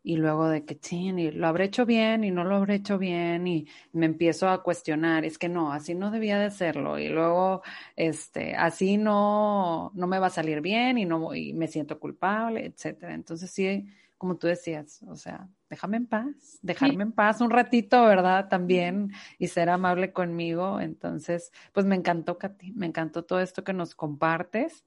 y 0.02 0.16
luego 0.16 0.48
de 0.48 0.64
que, 0.64 0.78
y 0.90 1.30
lo 1.32 1.48
habré 1.48 1.66
hecho 1.66 1.84
bien 1.84 2.24
y 2.24 2.30
no 2.30 2.44
lo 2.44 2.56
habré 2.56 2.76
hecho 2.76 2.98
bien 2.98 3.46
y 3.46 3.66
me 3.92 4.06
empiezo 4.06 4.48
a 4.48 4.62
cuestionar, 4.62 5.24
es 5.24 5.38
que 5.38 5.48
no, 5.48 5.72
así 5.72 5.94
no 5.94 6.10
debía 6.10 6.38
de 6.38 6.46
hacerlo 6.46 6.98
y 6.98 7.08
luego, 7.08 7.62
este, 7.96 8.54
así 8.56 8.96
no, 8.96 9.92
no 9.94 10.06
me 10.06 10.18
va 10.18 10.28
a 10.28 10.30
salir 10.30 10.60
bien 10.60 10.98
y 10.98 11.04
no, 11.04 11.34
y 11.34 11.52
me 11.52 11.68
siento 11.68 11.98
culpable, 12.00 12.64
etcétera. 12.66 13.14
Entonces 13.14 13.50
sí, 13.50 13.86
como 14.16 14.36
tú 14.36 14.46
decías, 14.46 15.02
o 15.06 15.16
sea, 15.16 15.48
déjame 15.70 15.98
en 15.98 16.06
paz, 16.06 16.58
dejarme 16.62 17.02
en 17.02 17.12
paz 17.12 17.40
un 17.40 17.50
ratito, 17.50 18.02
¿verdad? 18.04 18.48
También 18.48 19.12
y 19.38 19.48
ser 19.48 19.68
amable 19.68 20.12
conmigo. 20.12 20.80
Entonces, 20.80 21.52
pues 21.72 21.86
me 21.86 21.96
encantó, 21.96 22.38
Katy, 22.38 22.72
me 22.72 22.86
encantó 22.86 23.24
todo 23.24 23.40
esto 23.40 23.64
que 23.64 23.72
nos 23.72 23.94
compartes. 23.94 24.84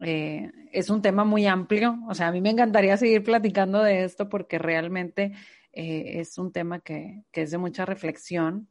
Eh, 0.00 0.50
es 0.72 0.90
un 0.90 1.00
tema 1.00 1.24
muy 1.24 1.46
amplio, 1.46 1.98
o 2.08 2.14
sea, 2.14 2.28
a 2.28 2.32
mí 2.32 2.40
me 2.40 2.50
encantaría 2.50 2.96
seguir 2.96 3.22
platicando 3.22 3.82
de 3.82 4.02
esto 4.02 4.28
porque 4.28 4.58
realmente 4.58 5.32
eh, 5.72 6.20
es 6.20 6.38
un 6.38 6.52
tema 6.52 6.80
que, 6.80 7.22
que, 7.30 7.42
es 7.42 7.52
de 7.52 7.58
mucha 7.58 7.84
reflexión. 7.84 8.68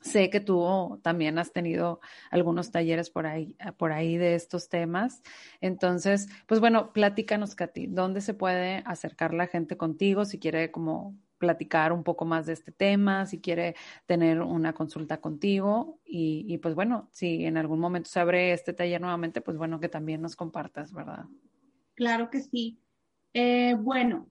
Sé 0.00 0.30
que 0.30 0.40
tú 0.40 1.00
también 1.02 1.38
has 1.38 1.52
tenido 1.52 2.00
algunos 2.30 2.70
talleres 2.70 3.10
por 3.10 3.26
ahí, 3.26 3.56
por 3.76 3.92
ahí 3.92 4.16
de 4.16 4.34
estos 4.34 4.68
temas. 4.68 5.22
Entonces, 5.60 6.28
pues 6.46 6.60
bueno, 6.60 6.92
platícanos, 6.92 7.54
Katy, 7.54 7.88
¿dónde 7.88 8.20
se 8.20 8.34
puede 8.34 8.82
acercar 8.86 9.34
la 9.34 9.48
gente 9.48 9.76
contigo 9.76 10.24
si 10.24 10.38
quiere 10.38 10.70
como 10.70 11.16
platicar 11.38 11.92
un 11.92 12.02
poco 12.02 12.24
más 12.24 12.46
de 12.46 12.52
este 12.52 12.72
tema, 12.72 13.26
si 13.26 13.40
quiere 13.40 13.76
tener 14.06 14.40
una 14.42 14.72
consulta 14.72 15.20
contigo 15.20 16.00
y, 16.04 16.58
pues 16.58 16.74
bueno, 16.74 17.08
si 17.12 17.44
en 17.44 17.56
algún 17.56 17.78
momento 17.78 18.10
se 18.10 18.20
abre 18.20 18.52
este 18.52 18.72
taller 18.72 19.00
nuevamente, 19.00 19.40
pues 19.40 19.56
bueno, 19.56 19.78
que 19.80 19.88
también 19.88 20.20
nos 20.20 20.36
compartas, 20.36 20.92
¿verdad? 20.92 21.26
Claro 21.94 22.28
que 22.30 22.40
sí. 22.40 22.80
Eh, 23.34 23.74
bueno, 23.78 24.28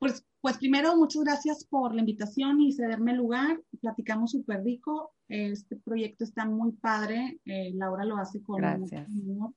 pues, 0.00 0.26
pues 0.40 0.58
primero 0.58 0.96
muchas 0.96 1.22
gracias 1.22 1.64
por 1.64 1.94
la 1.94 2.00
invitación 2.00 2.60
y 2.60 2.72
cederme 2.72 3.12
el 3.12 3.18
lugar. 3.18 3.60
Platicamos 3.80 4.32
súper 4.32 4.64
rico. 4.64 5.14
Este 5.28 5.76
proyecto 5.76 6.24
está 6.24 6.44
muy 6.46 6.72
padre. 6.72 7.38
Eh, 7.44 7.72
Laura 7.74 8.04
lo 8.04 8.16
hace 8.16 8.42
con 8.42 8.62
mucho 8.62 8.96
amor 8.96 9.54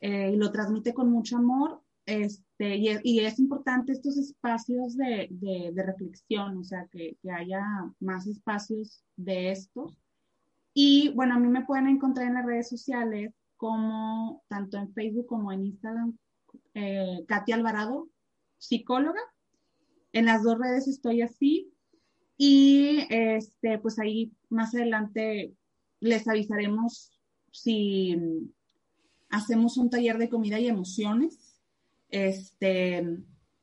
eh, 0.00 0.30
y 0.32 0.36
lo 0.36 0.52
transmite 0.52 0.94
con 0.94 1.10
mucho 1.10 1.38
amor. 1.38 1.82
Este, 2.06 2.76
y, 2.76 3.20
es 3.20 3.38
importante 3.38 3.92
estos 3.92 4.18
espacios 4.18 4.94
de, 4.94 5.26
de, 5.30 5.82
reflexión, 5.82 6.58
o 6.58 6.62
sea, 6.62 6.86
que, 6.92 7.16
que, 7.22 7.30
haya 7.30 7.64
más 7.98 8.26
espacios 8.26 9.02
de 9.16 9.50
estos. 9.50 9.96
Y 10.74 11.08
bueno, 11.14 11.34
a 11.34 11.38
mí 11.38 11.48
me 11.48 11.64
pueden 11.64 11.88
encontrar 11.88 12.26
en 12.28 12.34
las 12.34 12.44
redes 12.44 12.68
sociales 12.68 13.32
como 13.56 14.42
tanto 14.48 14.76
en 14.76 14.92
Facebook 14.92 15.26
como 15.26 15.50
en 15.50 15.64
Instagram, 15.64 16.18
eh, 16.74 17.24
Katy 17.26 17.52
Alvarado, 17.52 18.08
psicóloga. 18.58 19.20
En 20.14 20.24
las 20.24 20.42
dos 20.42 20.58
redes 20.58 20.88
estoy 20.88 21.20
así. 21.20 21.70
Y 22.38 23.06
este, 23.10 23.78
pues 23.78 23.98
ahí 23.98 24.32
más 24.48 24.74
adelante 24.74 25.54
les 26.00 26.26
avisaremos 26.26 27.20
si 27.52 28.16
hacemos 29.28 29.76
un 29.76 29.90
taller 29.90 30.16
de 30.16 30.28
comida 30.30 30.58
y 30.58 30.66
emociones 30.66 31.54
este, 32.14 32.98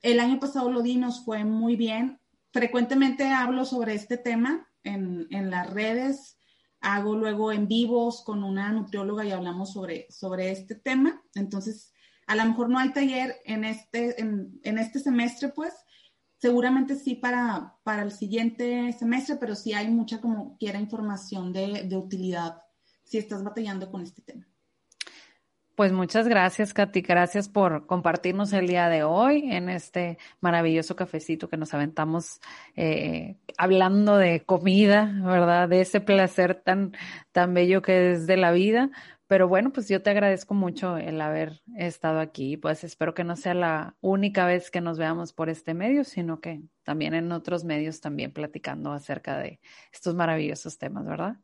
el 0.02 0.20
año 0.20 0.38
pasado 0.42 0.70
lo 0.70 0.82
di, 0.82 0.98
nos 0.98 1.24
fue 1.24 1.46
muy 1.46 1.78
bien. 1.78 2.20
Frecuentemente 2.52 3.24
hablo 3.28 3.64
sobre 3.64 3.94
este 3.94 4.18
tema 4.18 4.68
en, 4.84 5.26
en 5.30 5.50
las 5.50 5.70
redes, 5.70 6.38
hago 6.82 7.16
luego 7.16 7.54
en 7.54 7.70
vivos 7.70 8.24
con 8.26 8.44
una 8.44 8.74
nutrióloga 8.74 9.24
y 9.24 9.32
hablamos 9.32 9.72
sobre, 9.72 10.08
sobre 10.10 10.52
este 10.52 10.76
tema. 10.76 11.24
Entonces, 11.34 11.94
a 12.28 12.36
lo 12.36 12.44
mejor 12.44 12.70
no 12.70 12.78
hay 12.78 12.92
taller 12.92 13.38
en 13.46 13.64
este, 13.64 14.20
en, 14.20 14.60
en 14.64 14.78
este 14.80 15.00
semestre, 15.00 15.48
pues, 15.50 15.74
seguramente 16.42 16.96
sí 16.96 17.16
para, 17.16 17.76
para 17.84 18.02
el 18.02 18.12
siguiente 18.12 18.92
semestre, 18.94 19.36
pero 19.40 19.54
sí 19.54 19.74
hay 19.74 19.90
mucha 19.90 20.20
como 20.20 20.58
quiera 20.58 20.80
información 20.80 21.54
de, 21.54 21.84
de 21.84 21.96
utilidad 21.96 22.58
si 23.04 23.20
estás 23.20 23.44
batallando 23.44 23.92
con 23.92 24.02
este 24.02 24.24
tema. 24.24 24.48
Pues 25.76 25.94
muchas 25.94 26.28
gracias, 26.28 26.74
Katy. 26.74 27.02
Gracias 27.02 27.48
por 27.48 27.86
compartirnos 27.86 28.54
el 28.54 28.68
día 28.68 28.90
de 28.90 29.04
hoy 29.04 29.52
en 29.52 29.70
este 29.70 30.18
maravilloso 30.40 30.96
cafecito 30.96 31.48
que 31.50 31.58
nos 31.58 31.74
aventamos 31.74 32.40
eh, 32.76 33.38
hablando 33.58 34.18
de 34.18 34.44
comida, 34.44 35.12
¿verdad? 35.24 35.70
De 35.70 35.82
ese 35.82 36.02
placer 36.02 36.56
tan, 36.56 36.94
tan 37.32 37.54
bello 37.54 37.82
que 37.82 38.12
es 38.12 38.28
de 38.28 38.38
la 38.38 38.52
vida. 38.52 38.90
Pero 39.32 39.48
bueno, 39.48 39.72
pues 39.72 39.88
yo 39.88 40.02
te 40.02 40.10
agradezco 40.10 40.54
mucho 40.54 40.98
el 40.98 41.22
haber 41.22 41.62
estado 41.78 42.20
aquí. 42.20 42.58
Pues 42.58 42.84
espero 42.84 43.14
que 43.14 43.24
no 43.24 43.38
sea 43.38 43.54
la 43.54 43.96
única 44.02 44.46
vez 44.46 44.70
que 44.70 44.82
nos 44.82 44.98
veamos 44.98 45.32
por 45.32 45.48
este 45.48 45.74
medio, 45.74 46.04
sino 46.04 46.42
que 46.42 46.64
también 46.84 47.14
en 47.14 47.32
otros 47.32 47.64
medios 47.64 48.02
también 48.02 48.34
platicando 48.34 48.92
acerca 48.92 49.38
de 49.38 49.62
estos 49.94 50.16
maravillosos 50.16 50.78
temas, 50.78 51.06
¿verdad? 51.06 51.38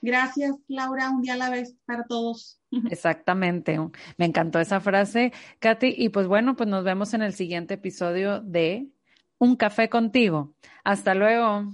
Gracias, 0.00 0.54
Laura. 0.68 1.10
Un 1.10 1.22
día 1.22 1.34
a 1.34 1.38
la 1.38 1.50
vez 1.50 1.74
para 1.86 2.04
todos. 2.04 2.60
Exactamente. 2.88 3.76
Me 4.16 4.24
encantó 4.24 4.60
esa 4.60 4.78
frase, 4.78 5.32
Katy. 5.58 5.92
Y 5.98 6.10
pues 6.10 6.28
bueno, 6.28 6.54
pues 6.54 6.68
nos 6.68 6.84
vemos 6.84 7.14
en 7.14 7.22
el 7.22 7.34
siguiente 7.34 7.74
episodio 7.74 8.40
de 8.40 8.86
Un 9.38 9.56
café 9.56 9.88
contigo. 9.88 10.54
Hasta 10.84 11.16
luego. 11.16 11.64